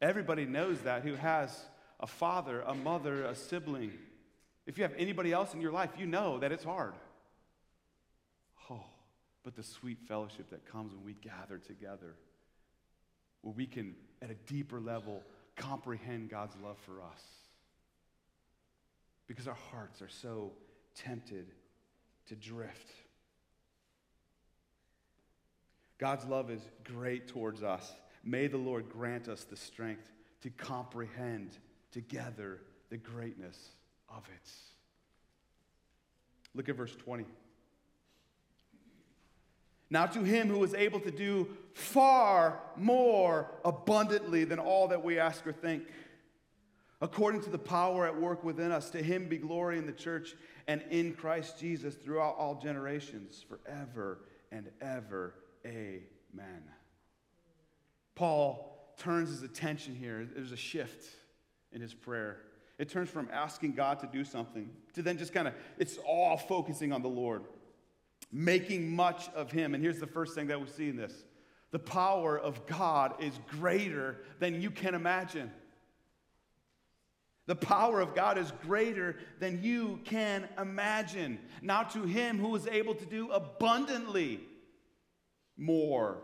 Everybody 0.00 0.44
knows 0.44 0.80
that 0.82 1.02
who 1.02 1.14
has 1.14 1.58
a 2.00 2.06
father, 2.06 2.60
a 2.62 2.74
mother, 2.74 3.24
a 3.24 3.34
sibling. 3.34 3.92
If 4.66 4.78
you 4.78 4.84
have 4.84 4.94
anybody 4.96 5.32
else 5.32 5.54
in 5.54 5.60
your 5.60 5.72
life, 5.72 5.90
you 5.98 6.06
know 6.06 6.38
that 6.38 6.52
it's 6.52 6.64
hard. 6.64 6.94
Oh, 8.70 8.84
but 9.42 9.56
the 9.56 9.62
sweet 9.62 9.98
fellowship 10.06 10.50
that 10.50 10.70
comes 10.70 10.94
when 10.94 11.04
we 11.04 11.14
gather 11.14 11.58
together, 11.58 12.14
where 13.42 13.54
we 13.54 13.66
can, 13.66 13.94
at 14.22 14.30
a 14.30 14.34
deeper 14.34 14.80
level, 14.80 15.22
comprehend 15.56 16.30
God's 16.30 16.56
love 16.62 16.78
for 16.84 17.02
us. 17.02 17.22
Because 19.26 19.46
our 19.46 19.58
hearts 19.70 20.00
are 20.00 20.08
so 20.08 20.52
tempted 20.94 21.46
to 22.26 22.34
drift. 22.34 22.90
God's 25.98 26.24
love 26.24 26.50
is 26.50 26.62
great 26.84 27.28
towards 27.28 27.62
us. 27.62 27.92
May 28.24 28.46
the 28.46 28.56
Lord 28.56 28.88
grant 28.88 29.28
us 29.28 29.44
the 29.44 29.56
strength 29.56 30.10
to 30.42 30.50
comprehend 30.50 31.58
together 31.90 32.60
the 32.90 32.96
greatness 32.96 33.58
of 34.08 34.24
it. 34.34 34.50
Look 36.54 36.68
at 36.68 36.76
verse 36.76 36.94
20. 36.94 37.24
Now, 39.90 40.06
to 40.06 40.22
him 40.22 40.48
who 40.48 40.62
is 40.64 40.74
able 40.74 41.00
to 41.00 41.10
do 41.10 41.48
far 41.72 42.60
more 42.76 43.50
abundantly 43.64 44.44
than 44.44 44.58
all 44.58 44.88
that 44.88 45.02
we 45.02 45.18
ask 45.18 45.46
or 45.46 45.52
think, 45.52 45.84
according 47.00 47.42
to 47.42 47.50
the 47.50 47.58
power 47.58 48.06
at 48.06 48.20
work 48.20 48.44
within 48.44 48.70
us, 48.70 48.90
to 48.90 49.02
him 49.02 49.28
be 49.28 49.38
glory 49.38 49.78
in 49.78 49.86
the 49.86 49.92
church 49.92 50.34
and 50.66 50.82
in 50.90 51.14
Christ 51.14 51.58
Jesus 51.58 51.94
throughout 51.94 52.36
all 52.36 52.56
generations, 52.56 53.44
forever 53.48 54.20
and 54.52 54.70
ever. 54.80 55.34
Amen. 55.64 56.62
Paul 58.14 58.92
turns 58.98 59.30
his 59.30 59.42
attention 59.42 59.94
here. 59.94 60.28
There's 60.34 60.52
a 60.52 60.56
shift 60.56 61.06
in 61.72 61.80
his 61.80 61.94
prayer. 61.94 62.40
It 62.78 62.88
turns 62.88 63.08
from 63.08 63.28
asking 63.32 63.72
God 63.72 64.00
to 64.00 64.06
do 64.06 64.24
something 64.24 64.70
to 64.94 65.02
then 65.02 65.18
just 65.18 65.32
kind 65.32 65.48
of, 65.48 65.54
it's 65.78 65.98
all 66.06 66.36
focusing 66.36 66.92
on 66.92 67.02
the 67.02 67.08
Lord, 67.08 67.44
making 68.30 68.94
much 68.94 69.28
of 69.34 69.50
Him. 69.50 69.74
And 69.74 69.82
here's 69.82 70.00
the 70.00 70.06
first 70.06 70.34
thing 70.34 70.48
that 70.48 70.60
we 70.60 70.66
see 70.68 70.88
in 70.88 70.96
this 70.96 71.24
the 71.70 71.78
power 71.78 72.38
of 72.38 72.66
God 72.66 73.22
is 73.22 73.38
greater 73.50 74.18
than 74.38 74.60
you 74.60 74.70
can 74.70 74.94
imagine. 74.94 75.50
The 77.46 77.56
power 77.56 78.00
of 78.00 78.14
God 78.14 78.36
is 78.36 78.52
greater 78.62 79.16
than 79.38 79.62
you 79.62 80.00
can 80.04 80.46
imagine. 80.58 81.38
Now, 81.62 81.82
to 81.84 82.02
Him 82.04 82.38
who 82.38 82.54
is 82.54 82.66
able 82.66 82.94
to 82.94 83.06
do 83.06 83.30
abundantly 83.30 84.40
more, 85.56 86.18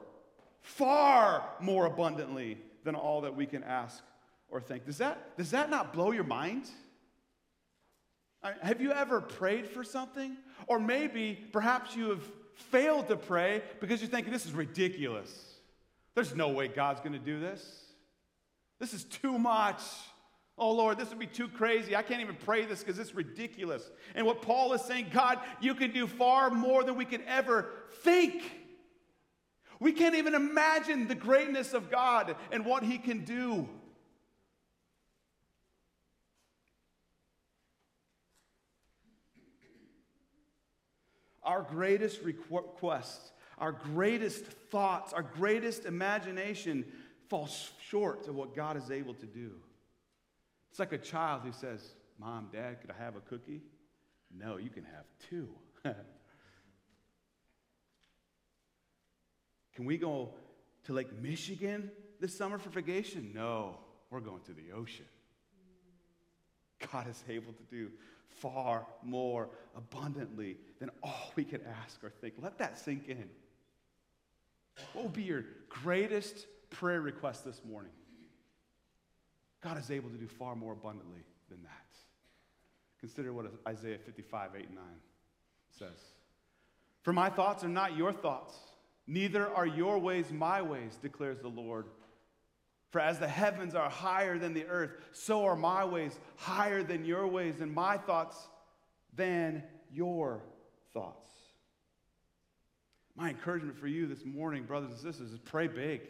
far 0.60 1.48
more 1.60 1.86
abundantly 1.86 2.58
than 2.84 2.94
all 2.94 3.22
that 3.22 3.34
we 3.34 3.46
can 3.46 3.64
ask 3.64 4.04
or 4.50 4.60
think. 4.60 4.84
Does 4.84 4.98
that, 4.98 5.36
does 5.38 5.50
that 5.52 5.70
not 5.70 5.94
blow 5.94 6.12
your 6.12 6.24
mind? 6.24 6.68
Have 8.62 8.82
you 8.82 8.92
ever 8.92 9.22
prayed 9.22 9.66
for 9.66 9.82
something? 9.82 10.36
Or 10.66 10.78
maybe, 10.78 11.38
perhaps 11.52 11.94
you 11.94 12.10
have 12.10 12.22
failed 12.54 13.08
to 13.08 13.16
pray 13.16 13.62
because 13.80 14.00
you're 14.00 14.10
thinking, 14.10 14.32
this 14.32 14.46
is 14.46 14.52
ridiculous. 14.52 15.30
There's 16.14 16.34
no 16.34 16.48
way 16.48 16.68
God's 16.68 17.00
going 17.00 17.12
to 17.12 17.18
do 17.18 17.40
this. 17.40 17.84
This 18.78 18.94
is 18.94 19.04
too 19.04 19.38
much. 19.38 19.80
Oh 20.56 20.72
Lord, 20.72 20.98
this 20.98 21.08
would 21.10 21.18
be 21.18 21.26
too 21.26 21.48
crazy. 21.48 21.96
I 21.96 22.02
can't 22.02 22.20
even 22.20 22.36
pray 22.36 22.64
this 22.64 22.80
because 22.80 22.98
it's 22.98 23.14
ridiculous. 23.14 23.90
And 24.14 24.24
what 24.24 24.40
Paul 24.40 24.72
is 24.72 24.82
saying, 24.82 25.06
God, 25.12 25.40
you 25.60 25.74
can 25.74 25.90
do 25.90 26.06
far 26.06 26.50
more 26.50 26.84
than 26.84 26.94
we 26.94 27.04
could 27.04 27.22
ever 27.26 27.70
think. 28.02 28.42
We 29.80 29.92
can't 29.92 30.14
even 30.14 30.34
imagine 30.34 31.08
the 31.08 31.16
greatness 31.16 31.74
of 31.74 31.90
God 31.90 32.36
and 32.52 32.64
what 32.64 32.84
He 32.84 32.98
can 32.98 33.24
do. 33.24 33.68
Our 41.54 41.62
greatest 41.62 42.20
requests, 42.22 43.30
our 43.58 43.70
greatest 43.70 44.44
thoughts, 44.44 45.12
our 45.12 45.22
greatest 45.22 45.84
imagination 45.84 46.84
falls 47.28 47.70
short 47.88 48.26
of 48.26 48.34
what 48.34 48.56
God 48.56 48.76
is 48.76 48.90
able 48.90 49.14
to 49.14 49.26
do. 49.26 49.52
It's 50.70 50.80
like 50.80 50.92
a 50.92 50.98
child 50.98 51.42
who 51.44 51.52
says, 51.52 51.94
Mom, 52.18 52.48
Dad, 52.52 52.80
could 52.80 52.90
I 52.90 52.94
have 53.00 53.14
a 53.14 53.20
cookie? 53.20 53.62
No, 54.36 54.56
you 54.56 54.68
can 54.68 54.82
have 54.82 55.04
two. 55.30 55.48
Can 59.76 59.84
we 59.84 59.96
go 59.96 60.34
to 60.84 60.92
Lake 60.92 61.12
Michigan 61.22 61.92
this 62.20 62.36
summer 62.36 62.58
for 62.58 62.70
vacation? 62.70 63.30
No, 63.32 63.78
we're 64.10 64.18
going 64.18 64.42
to 64.42 64.52
the 64.52 64.72
ocean. 64.74 65.06
God 66.92 67.08
is 67.08 67.22
able 67.28 67.52
to 67.52 67.62
do 67.70 67.90
far 68.34 68.86
more 69.02 69.48
abundantly 69.76 70.56
than 70.84 70.94
all 71.02 71.32
we 71.36 71.44
could 71.44 71.62
ask 71.82 72.02
or 72.02 72.10
think. 72.20 72.34
Let 72.40 72.58
that 72.58 72.78
sink 72.78 73.08
in. 73.08 73.28
What 74.92 75.04
will 75.04 75.10
be 75.10 75.22
your 75.22 75.44
greatest 75.68 76.46
prayer 76.70 77.00
request 77.00 77.44
this 77.44 77.60
morning? 77.68 77.92
God 79.62 79.78
is 79.78 79.90
able 79.90 80.10
to 80.10 80.16
do 80.16 80.26
far 80.26 80.54
more 80.54 80.72
abundantly 80.72 81.20
than 81.48 81.62
that. 81.62 81.70
Consider 83.00 83.32
what 83.32 83.46
Isaiah 83.66 83.98
55, 83.98 84.50
8, 84.56 84.66
and 84.66 84.74
9 84.74 84.84
says. 85.78 86.00
For 87.02 87.12
my 87.12 87.30
thoughts 87.30 87.64
are 87.64 87.68
not 87.68 87.96
your 87.96 88.12
thoughts 88.12 88.54
Neither 89.06 89.48
are 89.48 89.66
your 89.66 89.98
ways 89.98 90.30
my 90.32 90.62
ways, 90.62 90.98
declares 91.02 91.38
the 91.40 91.48
Lord. 91.48 91.86
For 92.90 93.00
as 93.00 93.18
the 93.18 93.28
heavens 93.28 93.74
are 93.74 93.90
higher 93.90 94.38
than 94.38 94.54
the 94.54 94.66
earth, 94.66 94.92
so 95.12 95.44
are 95.44 95.56
my 95.56 95.84
ways 95.84 96.18
higher 96.36 96.82
than 96.82 97.04
your 97.04 97.26
ways, 97.26 97.60
and 97.60 97.72
my 97.72 97.98
thoughts 97.98 98.36
than 99.14 99.62
your 99.92 100.42
thoughts. 100.94 101.28
My 103.16 103.28
encouragement 103.30 103.78
for 103.78 103.86
you 103.86 104.06
this 104.06 104.24
morning, 104.24 104.64
brothers 104.64 104.90
and 104.90 104.98
sisters, 104.98 105.32
is 105.32 105.38
pray 105.38 105.66
big. 105.66 106.00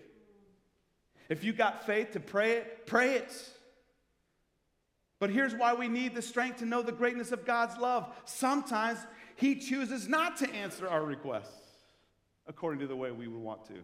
If 1.29 1.43
you 1.43 1.53
got 1.53 1.87
faith 1.87 2.13
to 2.13 2.21
pray 2.21 2.53
it, 2.53 2.87
pray 2.87 3.17
it. 3.17 3.33
But 5.19 5.31
here's 5.31 5.55
why 5.55 5.75
we 5.75 5.89
need 5.89 6.15
the 6.15 6.23
strength 6.23 6.59
to 6.59 6.67
know 6.67 6.83
the 6.83 6.93
greatness 6.93 7.33
of 7.33 7.45
God's 7.47 7.79
love. 7.79 8.15
Sometimes 8.27 8.99
He 9.37 9.57
chooses 9.57 10.07
not 10.07 10.37
to 10.39 10.51
answer 10.55 10.89
our 10.89 11.03
requests 11.03 11.51
according 12.47 12.81
to 12.81 12.87
the 12.87 12.97
way 12.97 13.11
we 13.11 13.27
would 13.27 13.41
want 13.41 13.65
to. 13.67 13.75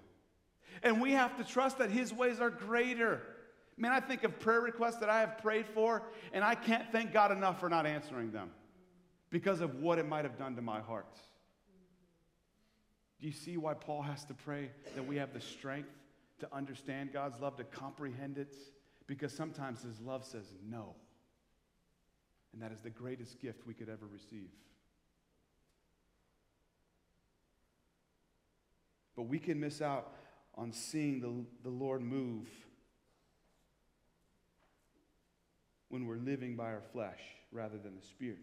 And 0.83 1.01
we 1.01 1.13
have 1.13 1.37
to 1.39 1.45
trust 1.45 1.79
that 1.79 1.91
His 1.91 2.13
ways 2.13 2.41
are 2.41 2.51
greater. 2.51 3.23
Man, 3.77 3.93
I 3.93 4.01
think 4.01 4.25
of 4.25 4.39
prayer 4.39 4.61
requests 4.61 4.97
that 4.97 5.09
I 5.09 5.21
have 5.21 5.39
prayed 5.39 5.67
for, 5.67 6.03
and 6.33 6.45
I 6.45 6.55
can't 6.55 6.91
thank 6.93 7.13
God 7.13 7.33
enough 7.33 7.59
for 7.59 7.71
not 7.71 7.87
answering 7.87 8.33
them 8.33 8.51
because 9.31 9.61
of 9.61 9.77
what 9.77 9.99
it 9.99 10.07
might 10.07 10.25
have 10.25 10.37
done 10.37 10.57
to 10.57 10.63
my 10.63 10.81
heart. 10.81 11.17
Do 13.21 13.27
you 13.27 13.33
see 13.33 13.57
why 13.57 13.75
Paul 13.75 14.03
has 14.03 14.25
to 14.27 14.35
pray 14.35 14.71
that 14.95 15.07
we 15.07 15.17
have 15.17 15.33
the 15.33 15.41
strength 15.41 15.91
to 16.41 16.49
understand 16.55 17.13
God's 17.13 17.39
love, 17.41 17.57
to 17.59 17.65
comprehend 17.65 18.39
it? 18.39 18.57
Because 19.07 19.33
sometimes 19.33 19.83
his 19.83 20.01
love 20.01 20.25
says 20.25 20.47
no. 20.69 20.95
And 22.53 22.63
that 22.63 22.73
is 22.73 22.81
the 22.81 22.91
greatest 22.91 23.39
gift 23.41 23.67
we 23.67 23.75
could 23.75 23.89
ever 23.89 24.07
receive. 24.11 24.49
But 29.17 29.25
we 29.25 29.39
can 29.39 29.61
miss 29.61 29.83
out 29.83 30.15
on 30.55 30.73
seeing 30.73 31.21
the, 31.21 31.45
the 31.63 31.75
Lord 31.75 32.01
move 32.01 32.49
when 35.91 36.07
we're 36.07 36.17
living 36.17 36.57
by 36.57 36.73
our 36.73 36.83
flesh 36.93 37.21
rather 37.53 37.77
than 37.77 37.97
the 37.97 38.07
Spirit. 38.07 38.39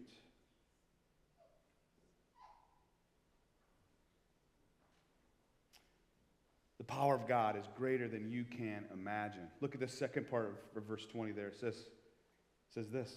Power 6.88 7.14
of 7.14 7.28
God 7.28 7.56
is 7.56 7.64
greater 7.76 8.08
than 8.08 8.28
you 8.28 8.44
can 8.44 8.84
imagine. 8.92 9.46
Look 9.60 9.74
at 9.74 9.80
the 9.80 9.88
second 9.88 10.28
part 10.28 10.60
of 10.74 10.82
verse 10.84 11.06
20 11.06 11.32
there. 11.32 11.48
It 11.48 11.60
says, 11.60 11.76
it 11.76 12.74
says 12.74 12.88
this 12.88 13.14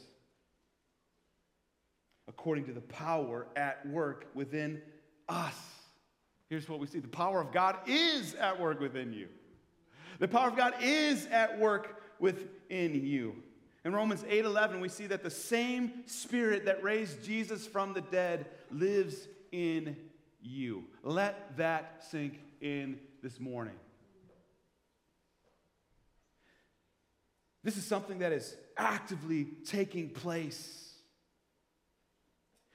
according 2.28 2.66
to 2.66 2.72
the 2.72 2.82
power 2.82 3.48
at 3.58 3.86
work 3.88 4.28
within 4.34 4.82
us. 5.28 5.56
Here's 6.50 6.68
what 6.70 6.80
we 6.80 6.88
see 6.88 7.00
the 7.00 7.08
power 7.08 7.42
of 7.42 7.52
God 7.52 7.78
is 7.88 8.36
at 8.36 8.60
work 8.60 8.80
within 8.80 9.12
you. 9.12 9.28
The 10.20 10.28
power 10.28 10.50
of 10.50 10.56
God 10.56 10.76
is 10.82 11.26
at 11.28 11.60
work 11.60 12.02
within 12.20 13.06
you. 13.06 13.36
In 13.84 13.94
Romans 13.94 14.24
8:11 14.24 14.80
we 14.80 14.90
see 14.90 15.08
that 15.08 15.24
the 15.24 15.30
same 15.30 16.04
spirit 16.06 16.66
that 16.66 16.84
raised 16.84 17.24
Jesus 17.24 17.66
from 17.66 17.94
the 17.94 18.02
dead 18.02 18.46
lives 18.70 19.28
in 19.52 19.98
you. 20.42 20.86
Let 21.04 21.58
that 21.58 22.04
sink 22.10 22.40
in 22.62 23.00
this 23.22 23.40
morning. 23.40 23.76
This 27.64 27.78
is 27.78 27.86
something 27.86 28.20
that 28.20 28.32
is 28.32 28.56
actively 28.76 29.46
taking 29.66 30.10
place. 30.10 30.78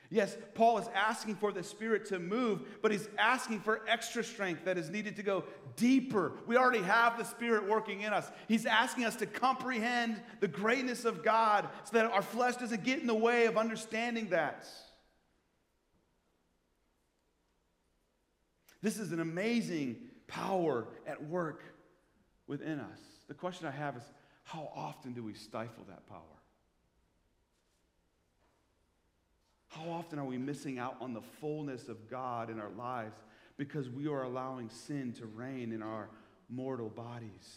Yes, 0.09 0.37
Paul 0.55 0.79
is 0.79 0.89
asking 0.95 1.35
for 1.35 1.51
the 1.51 1.65
Spirit 1.65 2.07
to 2.07 2.21
move, 2.21 2.63
but 2.81 2.93
he's 2.93 3.09
asking 3.19 3.59
for 3.61 3.83
extra 3.89 4.23
strength 4.23 4.65
that 4.65 4.79
is 4.79 4.89
needed 4.89 5.17
to 5.17 5.25
go 5.25 5.43
deeper. 5.75 6.35
We 6.47 6.57
already 6.57 6.83
have 6.83 7.19
the 7.19 7.25
Spirit 7.25 7.69
working 7.69 8.03
in 8.03 8.13
us. 8.13 8.31
He's 8.47 8.67
asking 8.67 9.05
us 9.05 9.17
to 9.17 9.27
comprehend 9.27 10.23
the 10.39 10.47
greatness 10.47 11.05
of 11.05 11.25
God 11.25 11.69
so 11.83 11.97
that 11.97 12.07
our 12.13 12.23
flesh 12.23 12.55
doesn't 12.55 12.85
get 12.85 13.01
in 13.01 13.09
the 13.09 13.15
way 13.15 13.47
of 13.47 13.57
understanding 13.57 14.29
that. 14.29 14.69
This 18.81 18.99
is 18.99 19.11
an 19.11 19.19
amazing 19.19 19.97
power 20.27 20.89
at 21.07 21.23
work 21.29 21.63
within 22.47 22.81
us. 22.81 23.01
The 23.29 23.35
question 23.35 23.67
I 23.67 23.71
have 23.71 23.97
is 23.97 24.03
how 24.45 24.71
often 24.75 25.13
do 25.13 25.23
we 25.23 25.35
stifle 25.35 25.85
that 25.89 26.09
power? 26.09 26.21
How 29.69 29.91
often 29.91 30.19
are 30.19 30.25
we 30.25 30.39
missing 30.39 30.79
out 30.79 30.97
on 31.01 31.13
the 31.13 31.21
fullness 31.41 31.89
of 31.89 32.09
God 32.09 32.49
in 32.49 32.59
our 32.59 32.71
lives 32.71 33.19
because 33.59 33.91
we 33.91 34.07
are 34.07 34.23
allowing 34.23 34.71
sin 34.71 35.13
to 35.19 35.27
reign 35.27 35.73
in 35.73 35.83
our 35.83 36.09
mortal 36.49 36.89
bodies? 36.89 37.57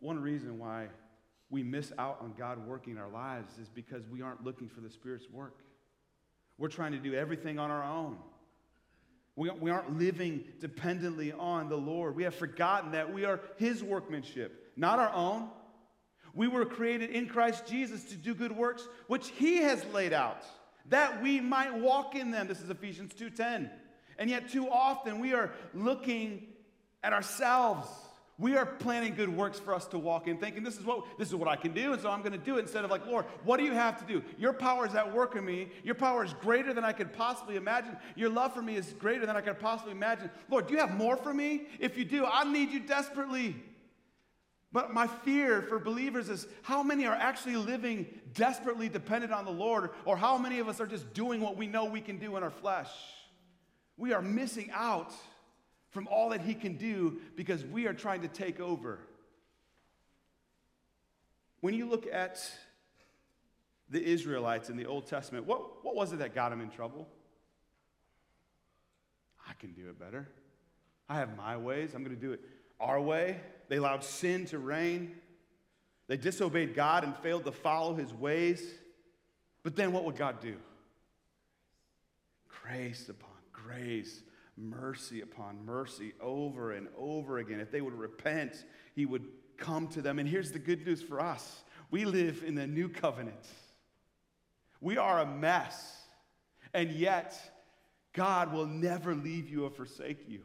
One 0.00 0.18
reason 0.18 0.58
why 0.58 0.88
we 1.50 1.62
miss 1.62 1.92
out 1.98 2.18
on 2.22 2.32
God 2.38 2.66
working 2.66 2.94
in 2.94 2.98
our 2.98 3.10
lives 3.10 3.58
is 3.58 3.68
because 3.68 4.08
we 4.08 4.22
aren't 4.22 4.42
looking 4.44 4.68
for 4.68 4.80
the 4.80 4.88
Spirit's 4.88 5.28
work. 5.30 5.58
We're 6.56 6.68
trying 6.68 6.92
to 6.92 6.98
do 6.98 7.14
everything 7.14 7.58
on 7.58 7.70
our 7.70 7.84
own. 7.84 8.16
We, 9.36 9.50
we 9.50 9.70
aren't 9.70 9.98
living 9.98 10.44
dependently 10.60 11.32
on 11.32 11.68
the 11.68 11.76
Lord. 11.76 12.16
We 12.16 12.24
have 12.24 12.34
forgotten 12.34 12.92
that 12.92 13.12
we 13.12 13.24
are 13.24 13.40
His 13.56 13.82
workmanship, 13.82 14.72
not 14.76 14.98
our 14.98 15.12
own. 15.12 15.48
We 16.34 16.48
were 16.48 16.64
created 16.64 17.10
in 17.10 17.28
Christ 17.28 17.66
Jesus 17.66 18.04
to 18.04 18.16
do 18.16 18.34
good 18.34 18.52
works, 18.52 18.86
which 19.06 19.28
He 19.28 19.58
has 19.58 19.84
laid 19.92 20.12
out, 20.12 20.44
that 20.88 21.22
we 21.22 21.40
might 21.40 21.74
walk 21.74 22.14
in 22.14 22.30
them. 22.30 22.48
This 22.48 22.60
is 22.60 22.70
Ephesians 22.70 23.12
2:10. 23.14 23.70
And 24.18 24.28
yet, 24.28 24.50
too 24.50 24.68
often, 24.68 25.20
we 25.20 25.32
are 25.32 25.52
looking 25.74 26.46
at 27.02 27.12
ourselves 27.12 27.88
we 28.42 28.56
are 28.56 28.66
planning 28.66 29.14
good 29.14 29.28
works 29.28 29.60
for 29.60 29.72
us 29.72 29.86
to 29.86 29.98
walk 29.98 30.26
in, 30.26 30.36
thinking 30.36 30.64
this 30.64 30.76
is 30.76 30.84
what 30.84 31.06
this 31.16 31.28
is 31.28 31.36
what 31.36 31.46
I 31.46 31.54
can 31.54 31.72
do, 31.72 31.92
and 31.92 32.02
so 32.02 32.10
I'm 32.10 32.22
going 32.22 32.32
to 32.32 32.38
do 32.38 32.58
it 32.58 32.62
instead 32.62 32.84
of 32.84 32.90
like, 32.90 33.06
Lord, 33.06 33.24
what 33.44 33.58
do 33.58 33.64
you 33.64 33.72
have 33.72 34.00
to 34.00 34.04
do? 34.04 34.20
Your 34.36 34.52
power 34.52 34.84
is 34.84 34.96
at 34.96 35.14
work 35.14 35.36
in 35.36 35.44
me. 35.44 35.68
Your 35.84 35.94
power 35.94 36.24
is 36.24 36.34
greater 36.34 36.74
than 36.74 36.84
I 36.84 36.92
could 36.92 37.12
possibly 37.12 37.54
imagine. 37.54 37.96
Your 38.16 38.30
love 38.30 38.52
for 38.52 38.60
me 38.60 38.74
is 38.74 38.94
greater 38.98 39.24
than 39.26 39.36
I 39.36 39.42
could 39.42 39.60
possibly 39.60 39.92
imagine. 39.92 40.28
Lord, 40.50 40.66
do 40.66 40.74
you 40.74 40.80
have 40.80 40.96
more 40.96 41.16
for 41.16 41.32
me? 41.32 41.68
If 41.78 41.96
you 41.96 42.04
do, 42.04 42.26
I 42.26 42.42
need 42.42 42.70
you 42.70 42.80
desperately. 42.80 43.54
But 44.72 44.92
my 44.92 45.06
fear 45.06 45.62
for 45.62 45.78
believers 45.78 46.28
is 46.28 46.48
how 46.62 46.82
many 46.82 47.06
are 47.06 47.14
actually 47.14 47.56
living 47.56 48.06
desperately 48.34 48.88
dependent 48.88 49.32
on 49.32 49.44
the 49.44 49.52
Lord, 49.52 49.90
or 50.04 50.16
how 50.16 50.36
many 50.36 50.58
of 50.58 50.68
us 50.68 50.80
are 50.80 50.86
just 50.86 51.14
doing 51.14 51.40
what 51.40 51.56
we 51.56 51.68
know 51.68 51.84
we 51.84 52.00
can 52.00 52.18
do 52.18 52.36
in 52.36 52.42
our 52.42 52.50
flesh? 52.50 52.90
We 53.96 54.12
are 54.12 54.22
missing 54.22 54.70
out 54.74 55.12
from 55.92 56.08
all 56.08 56.30
that 56.30 56.40
he 56.40 56.54
can 56.54 56.76
do 56.76 57.20
because 57.36 57.64
we 57.64 57.86
are 57.86 57.92
trying 57.92 58.22
to 58.22 58.28
take 58.28 58.58
over. 58.58 58.98
When 61.60 61.74
you 61.74 61.88
look 61.88 62.06
at 62.10 62.50
the 63.90 64.02
Israelites 64.02 64.70
in 64.70 64.76
the 64.76 64.86
Old 64.86 65.06
Testament, 65.06 65.46
what, 65.46 65.84
what 65.84 65.94
was 65.94 66.12
it 66.12 66.18
that 66.18 66.34
got 66.34 66.48
them 66.48 66.62
in 66.62 66.70
trouble? 66.70 67.06
I 69.48 69.52
can 69.60 69.72
do 69.72 69.90
it 69.90 70.00
better. 70.00 70.28
I 71.08 71.16
have 71.16 71.36
my 71.36 71.58
ways. 71.58 71.92
I'm 71.94 72.02
going 72.02 72.16
to 72.16 72.20
do 72.20 72.32
it 72.32 72.40
our 72.80 73.00
way. 73.00 73.38
They 73.68 73.76
allowed 73.76 74.02
sin 74.02 74.46
to 74.46 74.58
reign. 74.58 75.14
They 76.08 76.16
disobeyed 76.16 76.74
God 76.74 77.04
and 77.04 77.14
failed 77.18 77.44
to 77.44 77.52
follow 77.52 77.94
his 77.94 78.14
ways. 78.14 78.64
But 79.62 79.76
then 79.76 79.92
what 79.92 80.04
would 80.04 80.16
God 80.16 80.40
do? 80.40 80.56
Grace 82.48 83.10
upon 83.10 83.30
grace 83.52 84.22
mercy 84.62 85.20
upon 85.20 85.64
mercy 85.64 86.12
over 86.20 86.72
and 86.72 86.88
over 86.96 87.38
again. 87.38 87.60
If 87.60 87.70
they 87.70 87.80
would 87.80 87.94
repent, 87.94 88.64
he 88.94 89.06
would 89.06 89.24
come 89.56 89.88
to 89.88 90.02
them. 90.02 90.18
And 90.18 90.28
here's 90.28 90.52
the 90.52 90.58
good 90.58 90.86
news 90.86 91.02
for 91.02 91.20
us 91.20 91.62
we 91.90 92.04
live 92.04 92.42
in 92.46 92.54
the 92.54 92.66
new 92.66 92.88
covenant. 92.88 93.46
We 94.80 94.96
are 94.96 95.20
a 95.20 95.26
mess, 95.26 96.02
and 96.74 96.90
yet 96.90 97.38
God 98.12 98.52
will 98.52 98.66
never 98.66 99.14
leave 99.14 99.48
you 99.48 99.64
or 99.64 99.70
forsake 99.70 100.28
you. 100.28 100.42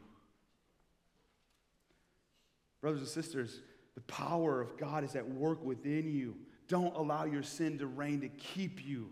Brothers 2.82 3.02
and 3.02 3.10
sisters, 3.10 3.62
the 3.96 4.02
power 4.02 4.62
of 4.62 4.78
God 4.78 5.04
is 5.04 5.16
at 5.16 5.28
work 5.28 5.64
within 5.64 6.10
you. 6.10 6.36
Don't 6.68 6.96
allow 6.96 7.26
your 7.26 7.44
sin 7.44 7.80
to 7.80 7.88
reign 7.88 8.22
to 8.22 8.30
keep 8.30 8.86
you 8.86 9.10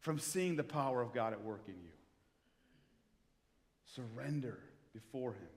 from 0.00 0.18
seeing 0.18 0.56
the 0.56 0.64
power 0.64 1.00
of 1.02 1.12
God 1.12 1.32
at 1.32 1.42
work 1.42 1.62
in 1.68 1.74
you. 1.74 1.90
Surrender 3.96 4.58
before 4.92 5.32
Him. 5.32 5.48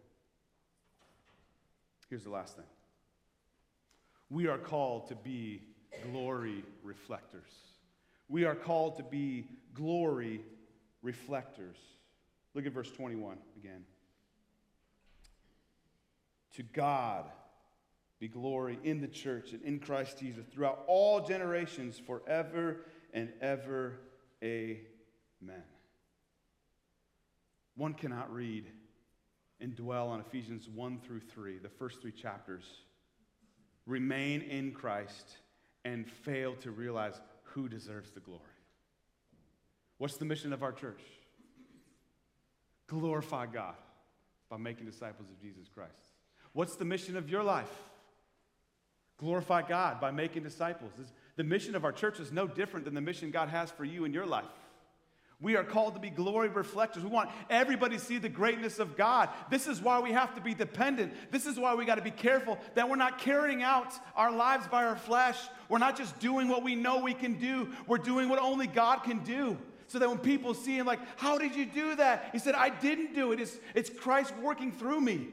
Here's 2.09 2.23
the 2.23 2.31
last 2.31 2.55
thing 2.55 2.65
we 4.29 4.47
are 4.47 4.57
called 4.57 5.07
to 5.09 5.15
be 5.15 5.61
glory 6.11 6.63
reflectors. 6.83 7.51
We 8.27 8.45
are 8.45 8.55
called 8.55 8.97
to 8.97 9.03
be 9.03 9.47
glory 9.73 10.41
reflectors. 11.01 11.77
Look 12.53 12.65
at 12.65 12.71
verse 12.71 12.91
21 12.91 13.37
again. 13.57 13.83
To 16.53 16.63
God 16.63 17.25
be 18.19 18.27
glory 18.27 18.79
in 18.83 19.01
the 19.01 19.07
church 19.07 19.53
and 19.53 19.61
in 19.63 19.79
Christ 19.79 20.19
Jesus 20.19 20.45
throughout 20.51 20.83
all 20.87 21.21
generations, 21.21 21.99
forever 22.05 22.85
and 23.13 23.31
ever. 23.41 23.99
Amen. 24.43 25.63
One 27.79 27.93
cannot 27.93 28.33
read 28.33 28.65
and 29.61 29.73
dwell 29.73 30.09
on 30.09 30.19
Ephesians 30.19 30.67
1 30.67 30.99
through 30.99 31.21
3, 31.21 31.59
the 31.59 31.69
first 31.69 32.01
three 32.01 32.11
chapters, 32.11 32.65
remain 33.85 34.41
in 34.41 34.73
Christ, 34.73 35.37
and 35.85 36.05
fail 36.05 36.55
to 36.55 36.71
realize 36.71 37.21
who 37.43 37.69
deserves 37.69 38.11
the 38.11 38.19
glory. 38.19 38.41
What's 39.97 40.17
the 40.17 40.25
mission 40.25 40.51
of 40.51 40.61
our 40.61 40.73
church? 40.73 40.99
Glorify 42.87 43.45
God 43.45 43.75
by 44.49 44.57
making 44.57 44.85
disciples 44.85 45.29
of 45.29 45.41
Jesus 45.41 45.69
Christ. 45.73 46.17
What's 46.51 46.75
the 46.75 46.83
mission 46.83 47.15
of 47.15 47.29
your 47.29 47.43
life? 47.43 47.71
Glorify 49.19 49.61
God 49.61 50.01
by 50.01 50.11
making 50.11 50.43
disciples. 50.43 50.91
The 51.37 51.45
mission 51.45 51.75
of 51.75 51.85
our 51.85 51.93
church 51.93 52.19
is 52.19 52.33
no 52.33 52.45
different 52.45 52.83
than 52.83 52.93
the 52.93 52.99
mission 52.99 53.31
God 53.31 53.47
has 53.47 53.71
for 53.71 53.85
you 53.85 54.03
in 54.03 54.11
your 54.11 54.25
life. 54.25 54.43
We 55.41 55.55
are 55.55 55.63
called 55.63 55.93
to 55.93 56.01
be 56.01 56.09
glory 56.09 56.49
reflectors. 56.49 57.01
We 57.01 57.09
want 57.09 57.29
everybody 57.49 57.97
to 57.97 58.03
see 58.03 58.17
the 58.17 58.27
greatness 58.27 58.77
of 58.77 58.97
God. 58.97 59.29
This 59.49 59.67
is 59.67 59.79
why 59.81 60.01
we 60.01 60.11
have 60.11 60.35
to 60.35 60.41
be 60.41 60.53
dependent. 60.53 61.13
This 61.31 61.45
is 61.45 61.57
why 61.57 61.75
we 61.75 61.85
got 61.85 61.95
to 61.95 62.01
be 62.01 62.11
careful 62.11 62.57
that 62.75 62.89
we're 62.89 62.97
not 62.97 63.19
carrying 63.19 63.63
out 63.63 63.93
our 64.17 64.31
lives 64.31 64.67
by 64.67 64.83
our 64.83 64.97
flesh. 64.97 65.37
We're 65.69 65.77
not 65.77 65.97
just 65.97 66.19
doing 66.19 66.49
what 66.49 66.61
we 66.61 66.75
know 66.75 66.99
we 66.99 67.13
can 67.13 67.35
do, 67.35 67.69
we're 67.87 67.99
doing 67.99 68.27
what 68.27 68.39
only 68.39 68.67
God 68.67 69.03
can 69.03 69.19
do. 69.19 69.57
So 69.87 69.97
that 69.97 70.09
when 70.09 70.19
people 70.19 70.53
see 70.53 70.77
him, 70.77 70.85
like, 70.85 70.99
how 71.17 71.39
did 71.39 71.55
you 71.55 71.65
do 71.65 71.95
that? 71.95 72.29
He 72.31 72.37
said, 72.37 72.53
I 72.53 72.69
didn't 72.69 73.15
do 73.15 73.31
it. 73.31 73.39
It's, 73.39 73.57
it's 73.73 73.89
Christ 73.89 74.35
working 74.37 74.71
through 74.71 75.01
me. 75.01 75.29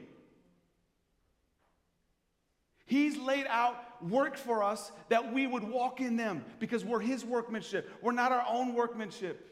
He's 2.87 3.17
laid 3.17 3.45
out 3.49 3.75
work 4.01 4.37
for 4.37 4.63
us 4.63 4.91
that 5.09 5.33
we 5.33 5.45
would 5.45 5.63
walk 5.63 5.99
in 5.99 6.15
them 6.15 6.43
because 6.59 6.83
we're 6.83 7.01
His 7.01 7.25
workmanship. 7.25 7.89
We're 8.01 8.13
not 8.13 8.31
our 8.31 8.45
own 8.49 8.73
workmanship. 8.73 9.46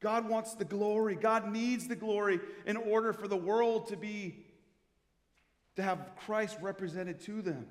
God 0.00 0.28
wants 0.28 0.54
the 0.54 0.64
glory. 0.64 1.14
God 1.14 1.50
needs 1.50 1.88
the 1.88 1.96
glory 1.96 2.40
in 2.66 2.76
order 2.76 3.12
for 3.12 3.28
the 3.28 3.36
world 3.36 3.88
to 3.88 3.96
be 3.96 4.44
to 5.76 5.82
have 5.82 6.10
Christ 6.24 6.56
represented 6.60 7.20
to 7.22 7.42
them. 7.42 7.66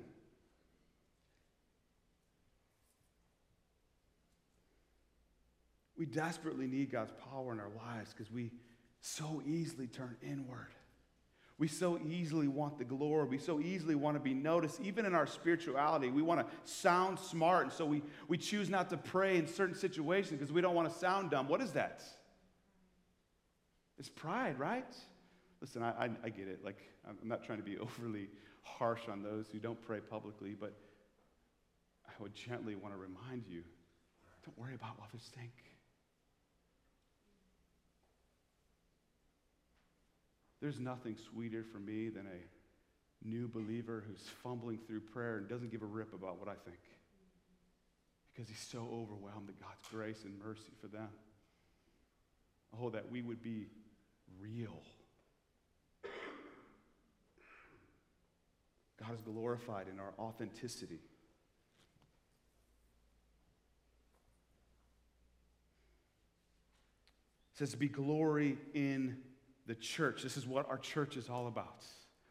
We 5.96 6.06
desperately 6.06 6.66
need 6.66 6.90
God's 6.90 7.12
power 7.30 7.52
in 7.52 7.58
our 7.58 7.70
lives 7.70 8.12
because 8.12 8.30
we 8.30 8.50
so 9.00 9.42
easily 9.46 9.86
turn 9.86 10.16
inward. 10.22 10.75
We 11.58 11.68
so 11.68 11.98
easily 12.06 12.48
want 12.48 12.76
the 12.76 12.84
glory. 12.84 13.26
We 13.26 13.38
so 13.38 13.60
easily 13.60 13.94
want 13.94 14.16
to 14.16 14.20
be 14.20 14.34
noticed. 14.34 14.80
Even 14.82 15.06
in 15.06 15.14
our 15.14 15.26
spirituality, 15.26 16.10
we 16.10 16.20
want 16.20 16.40
to 16.40 16.70
sound 16.70 17.18
smart. 17.18 17.64
And 17.64 17.72
so 17.72 17.86
we, 17.86 18.02
we 18.28 18.36
choose 18.36 18.68
not 18.68 18.90
to 18.90 18.98
pray 18.98 19.38
in 19.38 19.46
certain 19.46 19.74
situations 19.74 20.38
because 20.38 20.52
we 20.52 20.60
don't 20.60 20.74
want 20.74 20.92
to 20.92 20.98
sound 20.98 21.30
dumb. 21.30 21.48
What 21.48 21.62
is 21.62 21.72
that? 21.72 22.02
It's 23.98 24.10
pride, 24.10 24.58
right? 24.58 24.94
Listen, 25.62 25.82
I, 25.82 25.90
I, 25.92 26.10
I 26.24 26.28
get 26.28 26.48
it. 26.48 26.62
Like, 26.62 26.82
I'm 27.08 27.26
not 27.26 27.42
trying 27.42 27.58
to 27.58 27.64
be 27.64 27.78
overly 27.78 28.28
harsh 28.62 29.08
on 29.10 29.22
those 29.22 29.46
who 29.50 29.58
don't 29.58 29.80
pray 29.80 30.00
publicly, 30.00 30.54
but 30.58 30.74
I 32.06 32.12
would 32.22 32.34
gently 32.34 32.74
want 32.74 32.94
to 32.94 32.98
remind 32.98 33.44
you 33.48 33.62
don't 34.44 34.58
worry 34.58 34.74
about 34.74 34.98
what 34.98 35.08
others 35.08 35.30
think. 35.34 35.52
There's 40.60 40.80
nothing 40.80 41.16
sweeter 41.30 41.62
for 41.62 41.78
me 41.78 42.08
than 42.08 42.26
a 42.26 43.26
new 43.28 43.48
believer 43.48 44.04
who's 44.06 44.22
fumbling 44.42 44.78
through 44.86 45.00
prayer 45.00 45.38
and 45.38 45.48
doesn't 45.48 45.70
give 45.70 45.82
a 45.82 45.86
rip 45.86 46.14
about 46.14 46.38
what 46.38 46.48
I 46.48 46.54
think 46.64 46.78
because 48.32 48.48
he's 48.48 48.66
so 48.70 48.80
overwhelmed 48.92 49.48
at 49.48 49.58
God's 49.58 49.88
grace 49.90 50.24
and 50.24 50.38
mercy 50.38 50.72
for 50.80 50.88
them. 50.88 51.08
Oh, 52.78 52.90
that 52.90 53.10
we 53.10 53.22
would 53.22 53.42
be 53.42 53.66
real. 54.38 54.82
God 58.98 59.14
is 59.14 59.20
glorified 59.20 59.86
in 59.88 59.98
our 59.98 60.12
authenticity. 60.18 61.00
It 67.52 67.58
says 67.58 67.74
be 67.74 67.88
glory 67.88 68.58
in 68.74 69.16
the 69.66 69.74
church. 69.74 70.22
This 70.22 70.36
is 70.36 70.46
what 70.46 70.68
our 70.68 70.78
church 70.78 71.16
is 71.16 71.28
all 71.28 71.48
about. 71.48 71.84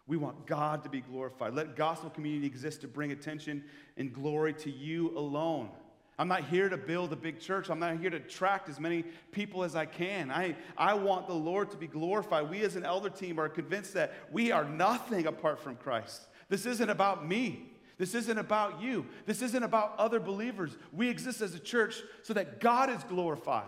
We 0.07 0.17
want 0.17 0.45
God 0.45 0.83
to 0.83 0.89
be 0.89 1.01
glorified. 1.01 1.53
Let 1.53 1.75
gospel 1.75 2.09
community 2.09 2.45
exist 2.45 2.81
to 2.81 2.87
bring 2.87 3.11
attention 3.11 3.63
and 3.97 4.13
glory 4.13 4.53
to 4.53 4.71
you 4.71 5.17
alone. 5.17 5.69
I'm 6.17 6.27
not 6.27 6.45
here 6.45 6.69
to 6.69 6.77
build 6.77 7.11
a 7.11 7.15
big 7.15 7.39
church. 7.39 7.69
I'm 7.69 7.79
not 7.79 7.99
here 7.99 8.09
to 8.09 8.17
attract 8.17 8.69
as 8.69 8.79
many 8.79 9.03
people 9.31 9.63
as 9.63 9.75
I 9.75 9.85
can. 9.85 10.31
I, 10.31 10.55
I 10.77 10.93
want 10.93 11.27
the 11.27 11.33
Lord 11.33 11.71
to 11.71 11.77
be 11.77 11.87
glorified. 11.87 12.49
We 12.49 12.61
as 12.61 12.77
an 12.77 12.85
elder 12.85 13.09
team 13.09 13.39
are 13.39 13.49
convinced 13.49 13.93
that 13.95 14.13
we 14.31 14.51
are 14.51 14.63
nothing 14.63 15.27
apart 15.27 15.59
from 15.59 15.75
Christ. 15.75 16.21
This 16.47 16.65
isn't 16.65 16.89
about 16.89 17.27
me. 17.27 17.71
This 17.97 18.13
isn't 18.13 18.37
about 18.37 18.81
you. 18.81 19.05
This 19.25 19.41
isn't 19.41 19.63
about 19.63 19.95
other 19.97 20.19
believers. 20.19 20.77
We 20.93 21.09
exist 21.09 21.41
as 21.41 21.53
a 21.55 21.59
church 21.59 22.01
so 22.23 22.33
that 22.33 22.59
God 22.59 22.89
is 22.89 23.03
glorified. 23.05 23.67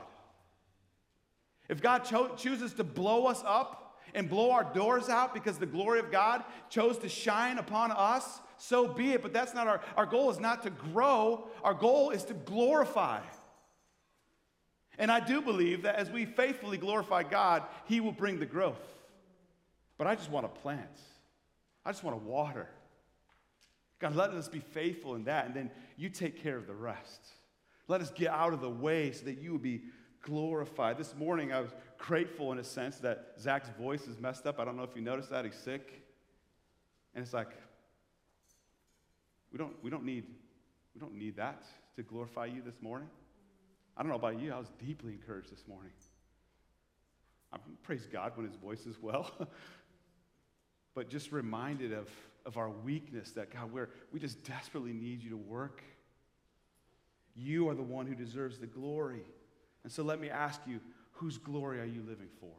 If 1.70 1.82
God 1.82 2.06
cho- 2.06 2.36
chooses 2.36 2.74
to 2.76 2.84
blow 2.84 3.26
us 3.26 3.44
up 3.46 4.00
and 4.14 4.30
blow 4.30 4.52
our 4.52 4.64
doors 4.64 5.10
out 5.10 5.34
because 5.34 5.58
the 5.58 5.66
glory 5.66 6.00
of 6.00 6.12
God 6.12 6.44
chose 6.70 6.98
to 7.00 7.10
shine 7.10 7.58
upon 7.58 7.92
us, 7.92 8.40
so 8.58 8.88
be 8.88 9.12
it. 9.12 9.22
But 9.22 9.34
that's 9.34 9.54
not 9.54 9.68
our, 9.68 9.82
our 9.96 10.06
goal 10.06 10.30
is 10.32 10.40
not 10.40 10.64
to 10.64 10.70
grow. 10.70 11.48
Our 11.64 11.74
goal 11.74 12.12
is 12.12 12.24
to 12.26 12.34
glorify. 12.34 13.22
And 14.98 15.12
I 15.12 15.20
do 15.20 15.42
believe 15.42 15.84
that 15.84 15.96
as 15.96 16.10
we 16.10 16.26
faithfully 16.26 16.78
glorify 16.78 17.24
God, 17.24 17.64
He 17.86 18.00
will 18.00 18.12
bring 18.12 18.40
the 18.40 18.46
growth. 18.46 18.82
But 19.98 20.08
I 20.08 20.16
just 20.16 20.32
want 20.32 20.54
to 20.54 20.62
plant. 20.62 21.00
I 21.86 21.92
just 21.92 22.04
want 22.04 22.20
to 22.20 22.28
water. 22.28 22.68
God, 24.00 24.16
let 24.16 24.32
us 24.32 24.48
be 24.48 24.60
faithful 24.60 25.16
in 25.16 25.24
that, 25.24 25.46
and 25.48 25.56
then 25.56 25.72
you 25.96 26.10
take 26.10 26.42
care 26.44 26.58
of 26.58 26.68
the 26.68 26.74
rest. 26.74 27.28
Let 27.88 28.02
us 28.02 28.12
get 28.12 28.30
out 28.30 28.54
of 28.54 28.62
the 28.62 28.70
way 28.70 29.12
so 29.12 29.26
that 29.26 29.40
you 29.40 29.52
will 29.52 29.60
be 29.60 29.84
glorified. 30.28 30.98
This 30.98 31.16
morning, 31.16 31.54
I 31.54 31.62
was 31.62 31.72
grateful 31.98 32.52
in 32.52 32.60
a 32.60 32.64
sense 32.64 32.98
that 32.98 33.36
Zach's 33.40 33.70
voice 33.80 34.08
is 34.08 34.20
messed 34.20 34.46
up. 34.46 34.60
I 34.60 34.66
don't 34.66 34.76
know 34.76 34.84
if 34.84 34.94
you 34.94 35.02
noticed 35.02 35.30
that. 35.30 35.46
He's 35.46 35.56
sick. 35.56 36.04
And 37.16 37.24
it's 37.24 37.34
like, 37.34 37.48
we 39.54 39.58
don't, 39.58 39.74
we 39.82 39.90
don't, 39.90 40.04
need, 40.04 40.26
we 40.94 41.00
don't 41.00 41.16
need 41.16 41.38
that 41.38 41.64
to 41.96 42.04
glorify 42.04 42.46
you 42.46 42.62
this 42.62 42.82
morning. 42.82 43.08
I 43.96 44.04
don't 44.04 44.10
know 44.10 44.18
about 44.18 44.40
you, 44.40 44.54
I 44.54 44.60
was 44.60 44.72
deeply 44.86 45.14
encouraged 45.14 45.52
this 45.52 45.64
morning. 45.66 45.92
I 47.54 47.58
praise 47.82 48.06
God 48.12 48.34
when 48.36 48.46
his 48.46 48.56
voice 48.58 48.86
is 48.86 49.02
well. 49.02 49.32
but 50.94 51.10
just 51.10 51.32
reminded 51.32 51.94
of, 51.94 52.10
of 52.46 52.58
our 52.58 52.70
weakness 52.70 53.32
that, 53.32 53.54
God, 53.54 53.72
we're, 53.72 53.90
we 54.12 54.20
just 54.20 54.44
desperately 54.44 54.92
need 54.92 55.24
you 55.24 55.30
to 55.30 55.38
work. 55.38 55.82
You 57.34 57.70
are 57.70 57.76
the 57.76 57.82
one 57.82 58.06
who 58.08 58.16
deserves 58.16 58.60
the 58.60 58.68
glory. 58.68 59.24
And 59.88 59.92
so 59.94 60.04
let 60.04 60.20
me 60.20 60.30
ask 60.30 60.60
you 60.68 60.82
whose 61.14 61.38
glory 61.38 61.80
are 61.80 61.86
you 61.86 62.02
living 62.06 62.28
for? 62.42 62.52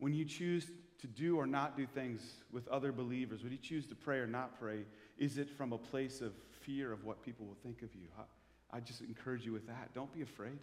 When 0.00 0.12
you 0.12 0.24
choose 0.24 0.66
to 1.00 1.06
do 1.06 1.36
or 1.36 1.46
not 1.46 1.76
do 1.76 1.86
things 1.86 2.20
with 2.50 2.66
other 2.66 2.90
believers, 2.90 3.44
when 3.44 3.52
you 3.52 3.58
choose 3.58 3.86
to 3.86 3.94
pray 3.94 4.18
or 4.18 4.26
not 4.26 4.58
pray, 4.58 4.80
is 5.16 5.38
it 5.38 5.48
from 5.48 5.72
a 5.72 5.78
place 5.78 6.20
of 6.20 6.32
fear 6.62 6.90
of 6.90 7.04
what 7.04 7.22
people 7.22 7.46
will 7.46 7.56
think 7.62 7.82
of 7.82 7.94
you? 7.94 8.08
I, 8.18 8.78
I 8.78 8.80
just 8.80 9.00
encourage 9.02 9.46
you 9.46 9.52
with 9.52 9.68
that. 9.68 9.94
Don't 9.94 10.12
be 10.12 10.22
afraid. 10.22 10.58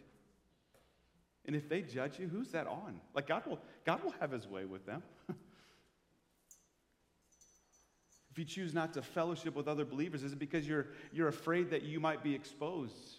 And 1.45 1.55
if 1.55 1.69
they 1.69 1.83
judge 1.83 2.19
you, 2.19 2.27
who's 2.27 2.49
that 2.49 2.67
on? 2.67 2.99
Like 3.15 3.27
God 3.27 3.43
will, 3.47 3.61
God 3.85 4.03
will 4.03 4.13
have 4.19 4.33
his 4.33 4.45
way 4.45 4.65
with 4.65 4.85
them. 4.85 5.03
if 8.31 8.39
you 8.39 8.45
choose 8.45 8.73
not 8.73 8.93
to 8.93 9.01
fellowship 9.01 9.55
with 9.55 9.67
other 9.67 9.83
believers, 9.83 10.23
is 10.23 10.31
it 10.31 10.39
because 10.39 10.67
you're, 10.67 10.87
you're 11.11 11.27
afraid 11.27 11.69
that 11.71 11.83
you 11.83 11.99
might 11.99 12.23
be 12.23 12.33
exposed? 12.33 13.15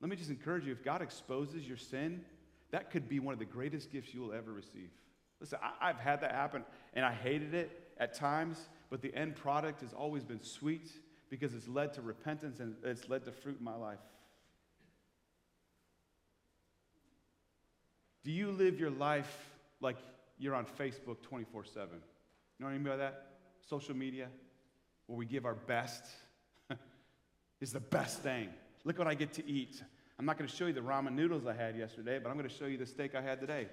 Let 0.00 0.08
me 0.08 0.16
just 0.16 0.30
encourage 0.30 0.64
you 0.64 0.72
if 0.72 0.82
God 0.82 1.02
exposes 1.02 1.68
your 1.68 1.76
sin, 1.76 2.24
that 2.70 2.90
could 2.90 3.08
be 3.08 3.20
one 3.20 3.34
of 3.34 3.38
the 3.38 3.44
greatest 3.44 3.92
gifts 3.92 4.14
you 4.14 4.20
will 4.20 4.32
ever 4.32 4.52
receive. 4.52 4.90
Listen, 5.40 5.58
I, 5.80 5.88
have 5.88 5.98
had 5.98 6.20
that 6.22 6.32
happen, 6.32 6.64
and 6.94 7.04
I 7.04 7.12
hated 7.12 7.52
it 7.52 7.92
at 7.98 8.14
times, 8.14 8.68
but 8.88 9.02
the 9.02 9.14
end 9.14 9.36
product 9.36 9.82
has 9.82 9.92
always 9.92 10.24
been 10.24 10.42
sweet 10.42 10.90
because 11.28 11.54
it's 11.54 11.68
led 11.68 11.92
to 11.94 12.02
repentance 12.02 12.60
and 12.60 12.76
it's 12.82 13.08
led 13.10 13.24
to 13.26 13.32
fruit 13.32 13.56
in 13.58 13.64
my 13.64 13.74
life. 13.74 13.98
Do 18.24 18.32
you 18.32 18.50
live 18.50 18.80
your 18.80 18.90
life 18.90 19.50
like 19.80 19.96
you're 20.38 20.54
on 20.54 20.66
Facebook 20.78 21.20
24 21.22 21.64
7? 21.64 21.88
You 22.58 22.64
know 22.64 22.70
what 22.70 22.74
I 22.74 22.78
mean 22.78 22.84
by 22.84 22.96
that? 22.96 23.26
Social 23.68 23.94
media, 23.94 24.28
where 25.06 25.18
we 25.18 25.26
give 25.26 25.44
our 25.44 25.54
best, 25.54 26.04
is 27.60 27.72
the 27.72 27.80
best 27.80 28.20
thing. 28.20 28.48
Look 28.84 28.98
what 28.98 29.06
I 29.06 29.14
get 29.14 29.32
to 29.34 29.46
eat. 29.46 29.82
I'm 30.18 30.24
not 30.24 30.38
going 30.38 30.48
to 30.48 30.56
show 30.56 30.66
you 30.66 30.72
the 30.72 30.80
ramen 30.80 31.12
noodles 31.12 31.46
I 31.46 31.52
had 31.52 31.76
yesterday, 31.76 32.18
but 32.22 32.30
I'm 32.30 32.36
going 32.36 32.48
to 32.48 32.54
show 32.54 32.66
you 32.66 32.78
the 32.78 32.86
steak 32.86 33.14
I 33.14 33.20
had 33.20 33.40
today. 33.40 33.68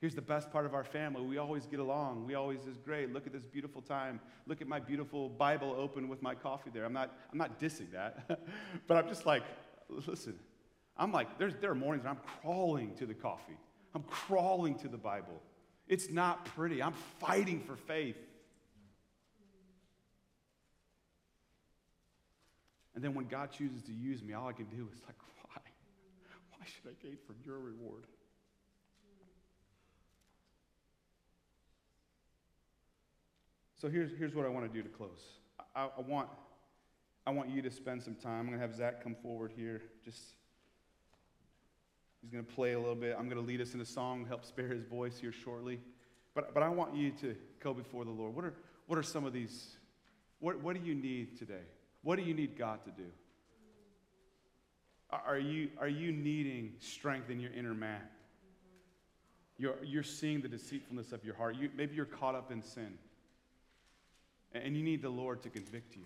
Here's 0.00 0.16
the 0.16 0.20
best 0.20 0.50
part 0.50 0.66
of 0.66 0.74
our 0.74 0.82
family. 0.82 1.22
We 1.22 1.38
always 1.38 1.64
get 1.66 1.78
along. 1.78 2.26
We 2.26 2.34
always 2.34 2.66
is 2.66 2.76
great. 2.76 3.12
Look 3.12 3.28
at 3.28 3.32
this 3.32 3.44
beautiful 3.44 3.80
time. 3.80 4.18
Look 4.48 4.60
at 4.60 4.66
my 4.66 4.80
beautiful 4.80 5.28
Bible 5.28 5.76
open 5.78 6.08
with 6.08 6.20
my 6.20 6.34
coffee 6.34 6.70
there. 6.74 6.84
I'm 6.84 6.92
not, 6.92 7.14
I'm 7.30 7.38
not 7.38 7.60
dissing 7.60 7.92
that. 7.92 8.40
but 8.88 8.96
I'm 8.96 9.06
just 9.06 9.26
like, 9.26 9.44
listen, 9.88 10.34
I'm 10.96 11.12
like, 11.12 11.38
there's, 11.38 11.54
there 11.60 11.70
are 11.70 11.76
mornings 11.76 12.04
I'm 12.04 12.18
crawling 12.40 12.96
to 12.96 13.06
the 13.06 13.14
coffee. 13.14 13.56
I'm 13.94 14.02
crawling 14.02 14.74
to 14.80 14.88
the 14.88 14.96
Bible. 14.96 15.40
It's 15.92 16.08
not 16.08 16.46
pretty. 16.46 16.82
I'm 16.82 16.94
fighting 17.20 17.60
for 17.60 17.76
faith. 17.76 18.16
And 22.94 23.04
then 23.04 23.12
when 23.12 23.26
God 23.26 23.50
chooses 23.52 23.82
to 23.82 23.92
use 23.92 24.22
me, 24.22 24.32
all 24.32 24.48
I 24.48 24.54
can 24.54 24.64
do 24.64 24.88
is 24.90 24.98
like, 25.04 25.16
why? 25.44 25.60
Why 26.48 26.64
should 26.64 26.90
I 26.90 27.06
gain 27.06 27.18
from 27.26 27.36
your 27.44 27.58
reward? 27.58 28.04
So 33.78 33.90
here's, 33.90 34.12
here's 34.16 34.34
what 34.34 34.46
I 34.46 34.48
want 34.48 34.64
to 34.64 34.72
do 34.72 34.82
to 34.82 34.88
close. 34.88 35.20
I, 35.76 35.90
I, 35.98 36.00
want, 36.00 36.30
I 37.26 37.32
want 37.32 37.50
you 37.50 37.60
to 37.60 37.70
spend 37.70 38.02
some 38.02 38.14
time. 38.14 38.40
I'm 38.40 38.46
going 38.46 38.58
to 38.58 38.66
have 38.66 38.74
Zach 38.74 39.02
come 39.02 39.14
forward 39.22 39.52
here. 39.54 39.82
Just 40.02 40.36
he's 42.22 42.30
going 42.30 42.44
to 42.44 42.52
play 42.52 42.72
a 42.72 42.78
little 42.78 42.94
bit. 42.94 43.16
I'm 43.18 43.28
going 43.28 43.40
to 43.40 43.46
lead 43.46 43.60
us 43.60 43.74
in 43.74 43.80
a 43.80 43.84
song, 43.84 44.24
help 44.26 44.44
spare 44.44 44.68
his 44.68 44.84
voice 44.84 45.18
here 45.18 45.32
shortly. 45.32 45.80
But, 46.34 46.54
but 46.54 46.62
I 46.62 46.68
want 46.68 46.94
you 46.94 47.10
to 47.20 47.36
go 47.62 47.74
before 47.74 48.04
the 48.04 48.10
Lord. 48.10 48.34
What 48.34 48.44
are, 48.44 48.54
what 48.86 48.98
are 48.98 49.02
some 49.02 49.26
of 49.26 49.32
these? 49.32 49.76
What, 50.38 50.60
what 50.60 50.76
do 50.76 50.86
you 50.86 50.94
need 50.94 51.36
today? 51.38 51.64
What 52.02 52.16
do 52.16 52.22
you 52.22 52.32
need 52.32 52.56
God 52.56 52.84
to 52.84 52.90
do? 52.90 53.08
Are 55.10 55.38
you, 55.38 55.68
are 55.78 55.88
you 55.88 56.10
needing 56.10 56.72
strength 56.78 57.28
in 57.28 57.38
your 57.38 57.52
inner 57.52 57.74
man? 57.74 58.00
You're, 59.58 59.76
you're 59.84 60.02
seeing 60.02 60.40
the 60.40 60.48
deceitfulness 60.48 61.12
of 61.12 61.22
your 61.22 61.34
heart. 61.34 61.56
You, 61.56 61.68
maybe 61.76 61.94
you're 61.94 62.06
caught 62.06 62.34
up 62.34 62.50
in 62.50 62.62
sin. 62.62 62.94
And 64.54 64.76
you 64.76 64.82
need 64.82 65.02
the 65.02 65.10
Lord 65.10 65.42
to 65.42 65.50
convict 65.50 65.96
you. 65.96 66.04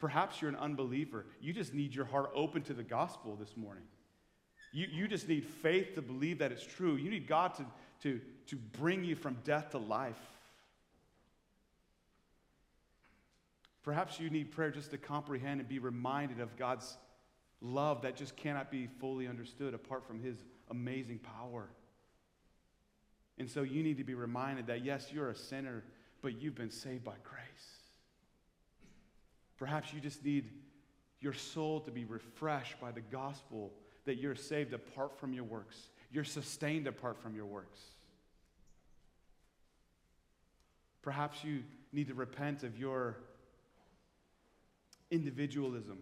Perhaps 0.00 0.40
you're 0.40 0.50
an 0.50 0.56
unbeliever. 0.56 1.26
You 1.40 1.52
just 1.52 1.74
need 1.74 1.94
your 1.94 2.06
heart 2.06 2.30
open 2.34 2.62
to 2.62 2.74
the 2.74 2.82
gospel 2.82 3.36
this 3.36 3.56
morning. 3.56 3.84
You, 4.72 4.86
you 4.90 5.08
just 5.08 5.28
need 5.28 5.44
faith 5.44 5.94
to 5.94 6.02
believe 6.02 6.38
that 6.38 6.52
it's 6.52 6.64
true. 6.64 6.96
You 6.96 7.10
need 7.10 7.26
God 7.26 7.54
to, 7.56 7.66
to, 8.02 8.20
to 8.48 8.56
bring 8.56 9.04
you 9.04 9.16
from 9.16 9.36
death 9.44 9.70
to 9.70 9.78
life. 9.78 10.20
Perhaps 13.82 14.20
you 14.20 14.30
need 14.30 14.52
prayer 14.52 14.70
just 14.70 14.90
to 14.90 14.98
comprehend 14.98 15.60
and 15.60 15.68
be 15.68 15.78
reminded 15.78 16.40
of 16.40 16.56
God's 16.56 16.96
love 17.60 18.02
that 18.02 18.16
just 18.16 18.36
cannot 18.36 18.70
be 18.70 18.86
fully 18.86 19.26
understood 19.26 19.74
apart 19.74 20.06
from 20.06 20.20
His 20.20 20.36
amazing 20.70 21.18
power. 21.18 21.68
And 23.38 23.48
so 23.50 23.62
you 23.62 23.82
need 23.82 23.96
to 23.98 24.04
be 24.04 24.14
reminded 24.14 24.66
that, 24.66 24.84
yes, 24.84 25.08
you're 25.12 25.30
a 25.30 25.34
sinner, 25.34 25.82
but 26.20 26.40
you've 26.40 26.54
been 26.54 26.70
saved 26.70 27.04
by 27.04 27.14
grace. 27.24 27.40
Perhaps 29.58 29.92
you 29.92 30.00
just 30.00 30.24
need 30.24 30.50
your 31.20 31.32
soul 31.32 31.80
to 31.80 31.90
be 31.90 32.04
refreshed 32.04 32.80
by 32.80 32.90
the 32.92 33.00
gospel 33.00 33.72
that 34.04 34.16
you're 34.16 34.34
saved 34.34 34.72
apart 34.72 35.18
from 35.18 35.32
your 35.32 35.44
works, 35.44 35.90
you're 36.10 36.24
sustained 36.24 36.86
apart 36.86 37.20
from 37.20 37.34
your 37.34 37.46
works. 37.46 37.80
Perhaps 41.02 41.44
you 41.44 41.62
need 41.92 42.08
to 42.08 42.14
repent 42.14 42.62
of 42.62 42.78
your 42.78 43.16
individualism, 45.10 45.98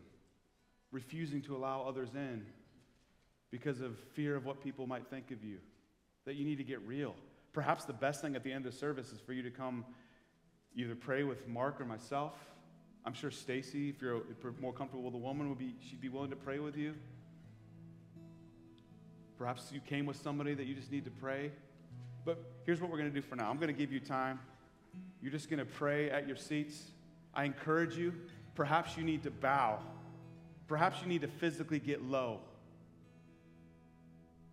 refusing 0.90 1.40
to 1.42 1.56
allow 1.56 1.82
others 1.82 2.10
in 2.14 2.44
because 3.50 3.80
of 3.80 3.98
fear 4.12 4.36
of 4.36 4.44
what 4.44 4.62
people 4.62 4.86
might 4.86 5.06
think 5.08 5.30
of 5.30 5.42
you, 5.42 5.58
that 6.24 6.34
you 6.34 6.44
need 6.44 6.58
to 6.58 6.64
get 6.64 6.80
real. 6.86 7.14
Perhaps 7.52 7.84
the 7.84 7.92
best 7.92 8.20
thing 8.20 8.36
at 8.36 8.44
the 8.44 8.52
end 8.52 8.66
of 8.66 8.74
service 8.74 9.10
is 9.12 9.20
for 9.20 9.32
you 9.32 9.42
to 9.42 9.50
come 9.50 9.84
either 10.76 10.94
pray 10.94 11.22
with 11.22 11.48
Mark 11.48 11.80
or 11.80 11.84
myself. 11.84 12.34
I'm 13.04 13.14
sure 13.14 13.30
Stacy, 13.30 13.88
if 13.88 14.02
you're 14.02 14.22
more 14.60 14.72
comfortable 14.72 15.04
with 15.04 15.14
a 15.14 15.18
woman, 15.18 15.48
would 15.48 15.58
be 15.58 15.74
she'd 15.80 16.00
be 16.00 16.10
willing 16.10 16.30
to 16.30 16.36
pray 16.36 16.58
with 16.58 16.76
you. 16.76 16.94
Perhaps 19.38 19.70
you 19.72 19.80
came 19.80 20.04
with 20.04 20.20
somebody 20.20 20.54
that 20.54 20.66
you 20.66 20.74
just 20.74 20.90
need 20.90 21.04
to 21.04 21.10
pray. 21.10 21.52
But 22.24 22.38
here's 22.66 22.80
what 22.80 22.90
we're 22.90 22.98
going 22.98 23.10
to 23.10 23.14
do 23.14 23.26
for 23.26 23.36
now. 23.36 23.48
I'm 23.48 23.56
going 23.56 23.72
to 23.72 23.78
give 23.78 23.92
you 23.92 24.00
time. 24.00 24.40
You're 25.22 25.32
just 25.32 25.48
going 25.48 25.60
to 25.60 25.64
pray 25.64 26.10
at 26.10 26.26
your 26.26 26.36
seats. 26.36 26.90
I 27.34 27.44
encourage 27.44 27.96
you. 27.96 28.12
Perhaps 28.54 28.96
you 28.96 29.04
need 29.04 29.22
to 29.22 29.30
bow. 29.30 29.78
Perhaps 30.66 31.00
you 31.00 31.08
need 31.08 31.22
to 31.22 31.28
physically 31.28 31.78
get 31.78 32.02
low 32.02 32.40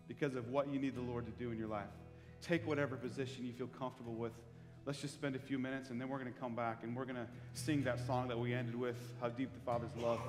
because 0.08 0.36
of 0.36 0.48
what 0.48 0.68
you 0.72 0.78
need 0.78 0.94
the 0.94 1.02
Lord 1.02 1.26
to 1.26 1.32
do 1.32 1.50
in 1.50 1.58
your 1.58 1.68
life. 1.68 1.84
Take 2.40 2.66
whatever 2.66 2.96
position 2.96 3.44
you 3.44 3.52
feel 3.52 3.66
comfortable 3.66 4.14
with. 4.14 4.32
Let's 4.86 5.00
just 5.00 5.14
spend 5.14 5.34
a 5.34 5.40
few 5.40 5.58
minutes 5.58 5.90
and 5.90 6.00
then 6.00 6.08
we're 6.08 6.20
going 6.20 6.32
to 6.32 6.40
come 6.40 6.54
back 6.54 6.84
and 6.84 6.94
we're 6.94 7.04
going 7.04 7.16
to 7.16 7.26
sing 7.54 7.82
that 7.84 8.06
song 8.06 8.28
that 8.28 8.38
we 8.38 8.54
ended 8.54 8.76
with, 8.76 8.96
How 9.20 9.28
Deep 9.28 9.52
the 9.52 9.60
Father's 9.60 9.94
Love. 9.96 10.20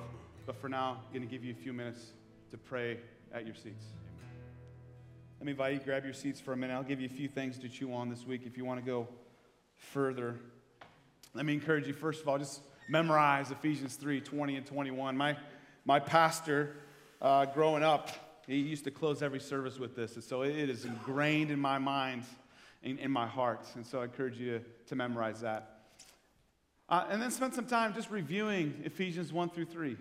But 0.46 0.56
for 0.56 0.68
now, 0.68 0.98
I'm 1.06 1.14
going 1.14 1.26
to 1.26 1.32
give 1.32 1.44
you 1.44 1.52
a 1.52 1.62
few 1.62 1.72
minutes 1.72 2.12
to 2.50 2.58
pray 2.58 2.98
at 3.32 3.46
your 3.46 3.54
seats. 3.54 3.84
Let 5.38 5.44
me 5.44 5.52
invite 5.52 5.74
you 5.74 5.78
grab 5.78 6.02
your 6.02 6.14
seats 6.14 6.40
for 6.40 6.52
a 6.52 6.56
minute. 6.56 6.74
I'll 6.74 6.82
give 6.82 7.00
you 7.00 7.06
a 7.06 7.14
few 7.16 7.28
things 7.28 7.60
to 7.60 7.68
chew 7.68 7.94
on 7.94 8.08
this 8.08 8.26
week 8.26 8.42
if 8.44 8.56
you 8.56 8.64
want 8.64 8.80
to 8.80 8.84
go 8.84 9.06
further. 9.76 10.34
Let 11.32 11.46
me 11.46 11.54
encourage 11.54 11.86
you, 11.86 11.92
first 11.92 12.22
of 12.22 12.28
all, 12.28 12.38
just 12.38 12.60
memorize 12.88 13.52
Ephesians 13.52 13.94
3 13.94 14.20
20 14.20 14.56
and 14.56 14.66
21. 14.66 15.16
My, 15.16 15.36
my 15.84 16.00
pastor, 16.00 16.74
uh, 17.22 17.44
growing 17.44 17.84
up, 17.84 18.10
he 18.48 18.56
used 18.56 18.82
to 18.84 18.90
close 18.90 19.22
every 19.22 19.38
service 19.38 19.78
with 19.78 19.94
this. 19.94 20.16
And 20.16 20.24
so 20.24 20.42
it 20.42 20.68
is 20.68 20.84
ingrained 20.84 21.52
in 21.52 21.60
my 21.60 21.78
mind, 21.78 22.24
in, 22.82 22.98
in 22.98 23.12
my 23.12 23.28
heart. 23.28 23.64
And 23.76 23.86
so 23.86 24.00
I 24.00 24.04
encourage 24.04 24.38
you 24.38 24.58
to, 24.58 24.64
to 24.88 24.96
memorize 24.96 25.42
that. 25.42 25.82
Uh, 26.88 27.04
and 27.10 27.22
then 27.22 27.30
spend 27.30 27.54
some 27.54 27.66
time 27.66 27.94
just 27.94 28.10
reviewing 28.10 28.74
Ephesians 28.82 29.32
1 29.32 29.50
through 29.50 29.66
3. 29.66 29.96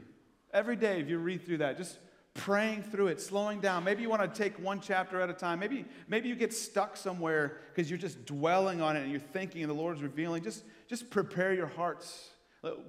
Every 0.52 0.76
day, 0.76 1.00
if 1.00 1.08
you 1.08 1.20
read 1.20 1.46
through 1.46 1.60
that, 1.60 1.78
just 1.78 2.00
praying 2.38 2.84
through 2.84 3.08
it, 3.08 3.20
slowing 3.20 3.60
down. 3.60 3.84
Maybe 3.84 4.02
you 4.02 4.10
want 4.10 4.22
to 4.22 4.44
take 4.44 4.58
one 4.60 4.80
chapter 4.80 5.20
at 5.20 5.30
a 5.30 5.34
time. 5.34 5.60
Maybe, 5.60 5.84
maybe 6.08 6.30
you 6.30 6.36
get 6.36 6.54
stuck 6.54 6.96
somewhere 6.96 7.58
because 7.74 7.90
you're 7.90 8.00
just 8.00 8.26
dwelling 8.26 8.80
on 8.80 8.96
it 8.96 9.02
and 9.02 9.12
you're 9.12 9.20
thinking 9.20 9.62
and 9.62 9.70
the 9.70 9.76
Lord's 9.76 10.02
revealing. 10.02 10.44
Just, 10.44 10.64
just 10.88 11.10
prepare 11.10 11.54
your 11.54 11.68
hearts. 11.68 12.30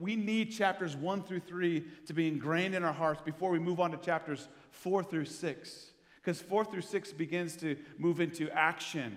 We 0.00 0.16
need 0.16 0.52
chapters 0.52 0.96
one 0.96 1.22
through 1.22 1.40
three 1.40 1.84
to 2.06 2.12
be 2.12 2.28
ingrained 2.28 2.74
in 2.74 2.84
our 2.84 2.92
hearts 2.92 3.20
before 3.22 3.50
we 3.50 3.58
move 3.58 3.80
on 3.80 3.90
to 3.90 3.96
chapters 3.96 4.48
four 4.70 5.02
through 5.02 5.24
six. 5.24 5.92
Because 6.16 6.40
four 6.40 6.64
through 6.64 6.82
six 6.82 7.12
begins 7.12 7.56
to 7.56 7.76
move 7.96 8.20
into 8.20 8.50
action. 8.50 9.16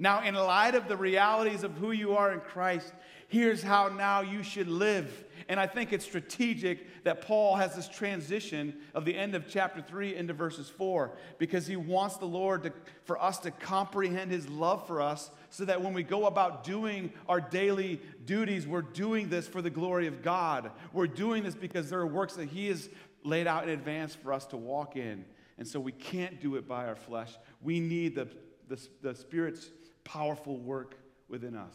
Now, 0.00 0.24
in 0.24 0.34
light 0.34 0.74
of 0.74 0.88
the 0.88 0.96
realities 0.96 1.62
of 1.62 1.76
who 1.76 1.92
you 1.92 2.16
are 2.16 2.32
in 2.32 2.40
Christ, 2.40 2.90
here's 3.28 3.62
how 3.62 3.88
now 3.88 4.22
you 4.22 4.42
should 4.42 4.66
live. 4.66 5.26
And 5.46 5.60
I 5.60 5.66
think 5.66 5.92
it's 5.92 6.06
strategic 6.06 7.04
that 7.04 7.20
Paul 7.20 7.56
has 7.56 7.76
this 7.76 7.86
transition 7.86 8.78
of 8.94 9.04
the 9.04 9.14
end 9.14 9.34
of 9.34 9.46
chapter 9.46 9.82
3 9.82 10.16
into 10.16 10.32
verses 10.32 10.70
4 10.70 11.18
because 11.36 11.66
he 11.66 11.76
wants 11.76 12.16
the 12.16 12.24
Lord 12.24 12.62
to, 12.62 12.72
for 13.04 13.22
us 13.22 13.40
to 13.40 13.50
comprehend 13.50 14.30
his 14.30 14.48
love 14.48 14.86
for 14.86 15.02
us 15.02 15.30
so 15.50 15.66
that 15.66 15.82
when 15.82 15.92
we 15.92 16.02
go 16.02 16.24
about 16.24 16.64
doing 16.64 17.12
our 17.28 17.42
daily 17.42 18.00
duties, 18.24 18.66
we're 18.66 18.80
doing 18.80 19.28
this 19.28 19.46
for 19.46 19.60
the 19.60 19.68
glory 19.68 20.06
of 20.06 20.22
God. 20.22 20.70
We're 20.94 21.08
doing 21.08 21.42
this 21.42 21.54
because 21.54 21.90
there 21.90 22.00
are 22.00 22.06
works 22.06 22.36
that 22.36 22.48
he 22.48 22.68
has 22.68 22.88
laid 23.22 23.46
out 23.46 23.64
in 23.64 23.68
advance 23.68 24.14
for 24.14 24.32
us 24.32 24.46
to 24.46 24.56
walk 24.56 24.96
in. 24.96 25.26
And 25.58 25.68
so 25.68 25.78
we 25.78 25.92
can't 25.92 26.40
do 26.40 26.56
it 26.56 26.66
by 26.66 26.86
our 26.86 26.96
flesh. 26.96 27.36
We 27.60 27.80
need 27.80 28.14
the, 28.14 28.28
the, 28.66 28.80
the 29.02 29.14
Spirit's 29.14 29.68
powerful 30.12 30.56
work 30.58 30.96
within 31.28 31.56
us. 31.56 31.74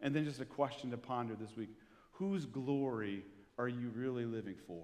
And 0.00 0.14
then 0.14 0.24
just 0.24 0.40
a 0.40 0.44
question 0.44 0.90
to 0.90 0.96
ponder 0.96 1.34
this 1.34 1.56
week 1.56 1.70
whose 2.12 2.46
glory 2.46 3.24
are 3.58 3.68
you 3.68 3.90
really 3.94 4.24
living 4.24 4.56
for? 4.66 4.82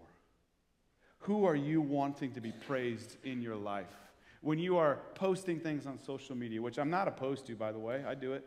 Who 1.20 1.44
are 1.44 1.56
you 1.56 1.80
wanting 1.80 2.32
to 2.32 2.40
be 2.40 2.52
praised 2.52 3.16
in 3.24 3.42
your 3.42 3.56
life? 3.56 3.94
When 4.40 4.58
you 4.58 4.78
are 4.78 5.00
posting 5.14 5.60
things 5.60 5.86
on 5.86 5.98
social 5.98 6.34
media, 6.34 6.62
which 6.62 6.78
I'm 6.78 6.90
not 6.90 7.08
opposed 7.08 7.46
to, 7.46 7.54
by 7.54 7.72
the 7.72 7.78
way, 7.78 8.04
I 8.06 8.14
do 8.14 8.32
it. 8.32 8.44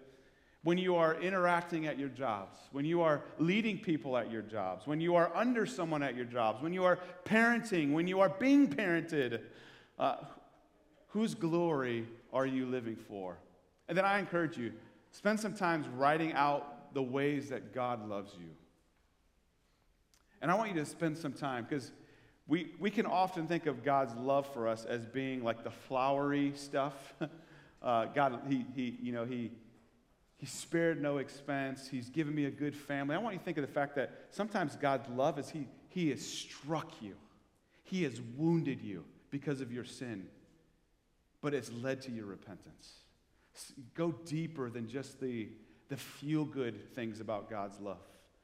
When 0.63 0.77
you 0.77 0.95
are 0.95 1.15
interacting 1.15 1.87
at 1.87 1.99
your 1.99 2.09
jobs, 2.09 2.57
when 2.71 2.85
you 2.85 3.01
are 3.01 3.21
leading 3.37 3.77
people 3.77 4.17
at 4.17 4.31
your 4.31 4.41
jobs, 4.41 4.87
when 4.87 5.01
you 5.01 5.15
are 5.15 5.35
under 5.35 5.65
someone 5.65 6.01
at 6.01 6.15
your 6.15 6.25
jobs, 6.25 6.63
when 6.63 6.73
you 6.73 6.85
are 6.85 6.97
parenting, 7.25 7.91
when 7.91 8.07
you 8.07 8.21
are 8.21 8.29
being 8.29 8.67
parented, 8.69 9.41
uh, 9.99 10.15
whose 11.09 11.35
glory 11.35 12.07
are 12.31 12.45
you 12.45 12.65
living 12.65 12.95
for? 12.95 13.37
And 13.87 13.97
then 13.97 14.05
I 14.05 14.19
encourage 14.19 14.57
you, 14.57 14.71
spend 15.11 15.39
some 15.39 15.53
time 15.53 15.85
writing 15.97 16.33
out 16.33 16.93
the 16.93 17.03
ways 17.03 17.49
that 17.49 17.73
God 17.73 18.07
loves 18.07 18.33
you. 18.39 18.49
And 20.41 20.51
I 20.51 20.55
want 20.55 20.73
you 20.73 20.79
to 20.79 20.85
spend 20.85 21.17
some 21.17 21.33
time 21.33 21.65
because 21.67 21.91
we, 22.47 22.73
we 22.79 22.89
can 22.89 23.05
often 23.05 23.47
think 23.47 23.65
of 23.65 23.83
God's 23.83 24.13
love 24.15 24.51
for 24.53 24.67
us 24.67 24.85
as 24.85 25.05
being 25.05 25.43
like 25.43 25.63
the 25.63 25.71
flowery 25.71 26.53
stuff. 26.55 27.13
Uh, 27.81 28.05
God, 28.05 28.39
he, 28.47 28.65
he, 28.77 28.97
you 29.01 29.11
know, 29.11 29.25
he, 29.25 29.51
he 30.37 30.45
spared 30.45 31.01
no 31.01 31.17
expense. 31.17 31.89
He's 31.89 32.09
given 32.09 32.33
me 32.33 32.45
a 32.45 32.49
good 32.49 32.73
family. 32.73 33.13
I 33.13 33.17
want 33.17 33.33
you 33.33 33.39
to 33.39 33.43
think 33.43 33.57
of 33.57 33.61
the 33.61 33.73
fact 33.73 33.95
that 33.95 34.27
sometimes 34.29 34.77
God's 34.77 35.09
love 35.09 35.37
is 35.37 35.49
he, 35.49 35.67
he 35.89 36.09
has 36.09 36.25
struck 36.25 37.01
you. 37.01 37.15
He 37.83 38.03
has 38.03 38.21
wounded 38.37 38.81
you 38.81 39.03
because 39.31 39.59
of 39.59 39.73
your 39.73 39.83
sin, 39.83 40.27
but 41.41 41.53
it's 41.53 41.73
led 41.73 42.01
to 42.03 42.11
your 42.11 42.25
repentance. 42.25 43.02
Go 43.93 44.11
deeper 44.11 44.69
than 44.69 44.87
just 44.87 45.19
the, 45.19 45.49
the 45.89 45.97
feel 45.97 46.45
good 46.45 46.93
things 46.95 47.19
about 47.19 47.49
God's 47.49 47.79
love. 47.79 48.01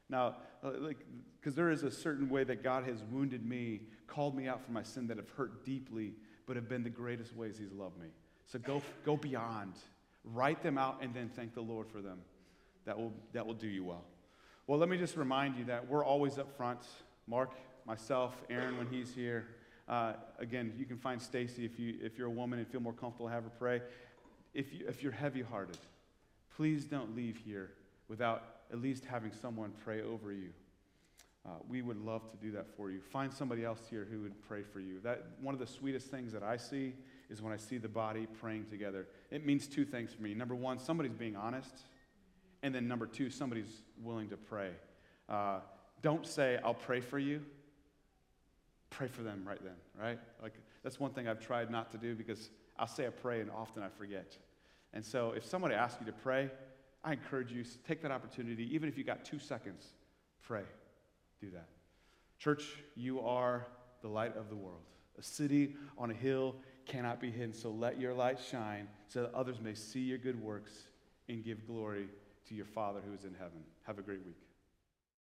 Now, 0.09 0.35
uh, 0.63 0.71
like, 0.79 0.97
because 1.39 1.55
there 1.55 1.71
is 1.71 1.83
a 1.83 1.91
certain 1.91 2.29
way 2.29 2.43
that 2.43 2.63
God 2.63 2.83
has 2.85 3.03
wounded 3.11 3.45
me, 3.45 3.81
called 4.07 4.35
me 4.35 4.47
out 4.47 4.63
for 4.63 4.71
my 4.71 4.83
sin 4.83 5.07
that 5.07 5.17
have 5.17 5.29
hurt 5.29 5.65
deeply, 5.65 6.13
but 6.45 6.55
have 6.55 6.67
been 6.67 6.83
the 6.83 6.89
greatest 6.89 7.35
ways 7.35 7.57
He's 7.57 7.71
loved 7.71 7.99
me. 7.99 8.07
So 8.47 8.59
go, 8.59 8.81
go 9.05 9.15
beyond. 9.15 9.73
Write 10.23 10.61
them 10.63 10.77
out 10.77 10.99
and 11.01 11.13
then 11.13 11.29
thank 11.35 11.53
the 11.53 11.61
Lord 11.61 11.87
for 11.87 12.01
them. 12.01 12.19
That 12.85 12.97
will, 12.97 13.13
that 13.33 13.45
will 13.45 13.53
do 13.53 13.67
you 13.67 13.83
well. 13.83 14.03
Well, 14.67 14.79
let 14.79 14.89
me 14.89 14.97
just 14.97 15.15
remind 15.15 15.55
you 15.55 15.65
that 15.65 15.87
we're 15.87 16.03
always 16.03 16.37
up 16.37 16.55
front. 16.57 16.79
Mark, 17.27 17.53
myself, 17.85 18.35
Aaron, 18.49 18.77
when 18.77 18.87
he's 18.87 19.13
here. 19.13 19.47
Uh, 19.87 20.13
again, 20.39 20.73
you 20.77 20.85
can 20.85 20.97
find 20.97 21.21
Stacy 21.21 21.65
if, 21.65 21.79
you, 21.79 21.95
if 22.01 22.17
you're 22.17 22.27
a 22.27 22.31
woman 22.31 22.59
and 22.59 22.67
feel 22.67 22.81
more 22.81 22.93
comfortable, 22.93 23.27
have 23.27 23.43
her 23.43 23.51
pray 23.57 23.81
if, 24.53 24.73
you, 24.73 24.85
if 24.87 25.03
you're 25.03 25.11
heavy 25.11 25.41
hearted, 25.41 25.77
please 26.55 26.85
don't 26.85 27.15
leave 27.15 27.37
here 27.37 27.71
without 28.07 28.43
at 28.71 28.81
least 28.81 29.05
having 29.05 29.31
someone 29.31 29.71
pray 29.83 30.01
over 30.01 30.31
you. 30.31 30.49
Uh, 31.45 31.51
we 31.69 31.81
would 31.81 31.97
love 32.03 32.29
to 32.29 32.37
do 32.37 32.51
that 32.51 32.67
for 32.75 32.91
you. 32.91 32.99
Find 32.99 33.33
somebody 33.33 33.63
else 33.63 33.79
here 33.89 34.05
who 34.09 34.21
would 34.21 34.41
pray 34.47 34.61
for 34.61 34.79
you. 34.79 34.99
That, 35.01 35.25
one 35.41 35.55
of 35.55 35.59
the 35.59 35.67
sweetest 35.67 36.07
things 36.07 36.33
that 36.33 36.43
I 36.43 36.57
see 36.57 36.93
is 37.29 37.41
when 37.41 37.53
I 37.53 37.57
see 37.57 37.77
the 37.77 37.87
body 37.87 38.27
praying 38.39 38.65
together. 38.69 39.07
It 39.31 39.45
means 39.45 39.67
two 39.67 39.85
things 39.85 40.11
for 40.11 40.21
me. 40.21 40.33
Number 40.33 40.55
one, 40.55 40.79
somebody's 40.79 41.13
being 41.13 41.35
honest. 41.35 41.83
And 42.61 42.75
then 42.75 42.87
number 42.87 43.05
two, 43.05 43.29
somebody's 43.29 43.81
willing 44.03 44.29
to 44.29 44.37
pray. 44.37 44.71
Uh, 45.29 45.59
don't 46.01 46.25
say, 46.25 46.59
I'll 46.63 46.73
pray 46.73 46.99
for 46.99 47.19
you. 47.19 47.41
Pray 48.89 49.07
for 49.07 49.21
them 49.21 49.43
right 49.47 49.63
then, 49.63 49.75
right? 49.99 50.19
Like, 50.41 50.53
that's 50.83 50.99
one 50.99 51.11
thing 51.11 51.27
I've 51.27 51.39
tried 51.39 51.69
not 51.69 51.91
to 51.91 51.97
do 51.97 52.15
because 52.15 52.49
I'll 52.79 52.87
say 52.87 53.05
a 53.05 53.11
pray 53.11 53.41
and 53.41 53.51
often 53.51 53.83
I 53.83 53.89
forget. 53.89 54.37
And 54.93 55.05
so 55.05 55.33
if 55.35 55.45
somebody 55.45 55.75
asks 55.75 55.99
you 55.99 56.05
to 56.07 56.13
pray, 56.13 56.49
I 57.03 57.13
encourage 57.13 57.51
you, 57.51 57.63
to 57.63 57.77
take 57.79 58.01
that 58.01 58.11
opportunity. 58.11 58.73
Even 58.73 58.89
if 58.89 58.97
you 58.97 59.03
got 59.03 59.23
two 59.25 59.39
seconds, 59.39 59.85
pray. 60.41 60.63
Do 61.39 61.49
that. 61.51 61.67
Church, 62.39 62.63
you 62.95 63.19
are 63.21 63.67
the 64.01 64.07
light 64.07 64.35
of 64.37 64.49
the 64.49 64.55
world. 64.55 64.81
A 65.17 65.23
city 65.23 65.75
on 65.97 66.09
a 66.09 66.13
hill 66.13 66.55
cannot 66.85 67.19
be 67.19 67.29
hidden. 67.29 67.53
So 67.53 67.69
let 67.69 67.99
your 67.99 68.13
light 68.13 68.39
shine 68.39 68.87
so 69.07 69.23
that 69.23 69.33
others 69.33 69.59
may 69.61 69.73
see 69.73 69.99
your 69.99 70.17
good 70.17 70.41
works 70.41 70.71
and 71.27 71.43
give 71.43 71.67
glory 71.67 72.07
to 72.47 72.55
your 72.55 72.65
Father 72.65 73.01
who 73.05 73.13
is 73.13 73.25
in 73.25 73.33
heaven. 73.33 73.63
Have 73.83 73.99
a 73.99 74.01
great 74.01 74.25
week. 74.25 74.48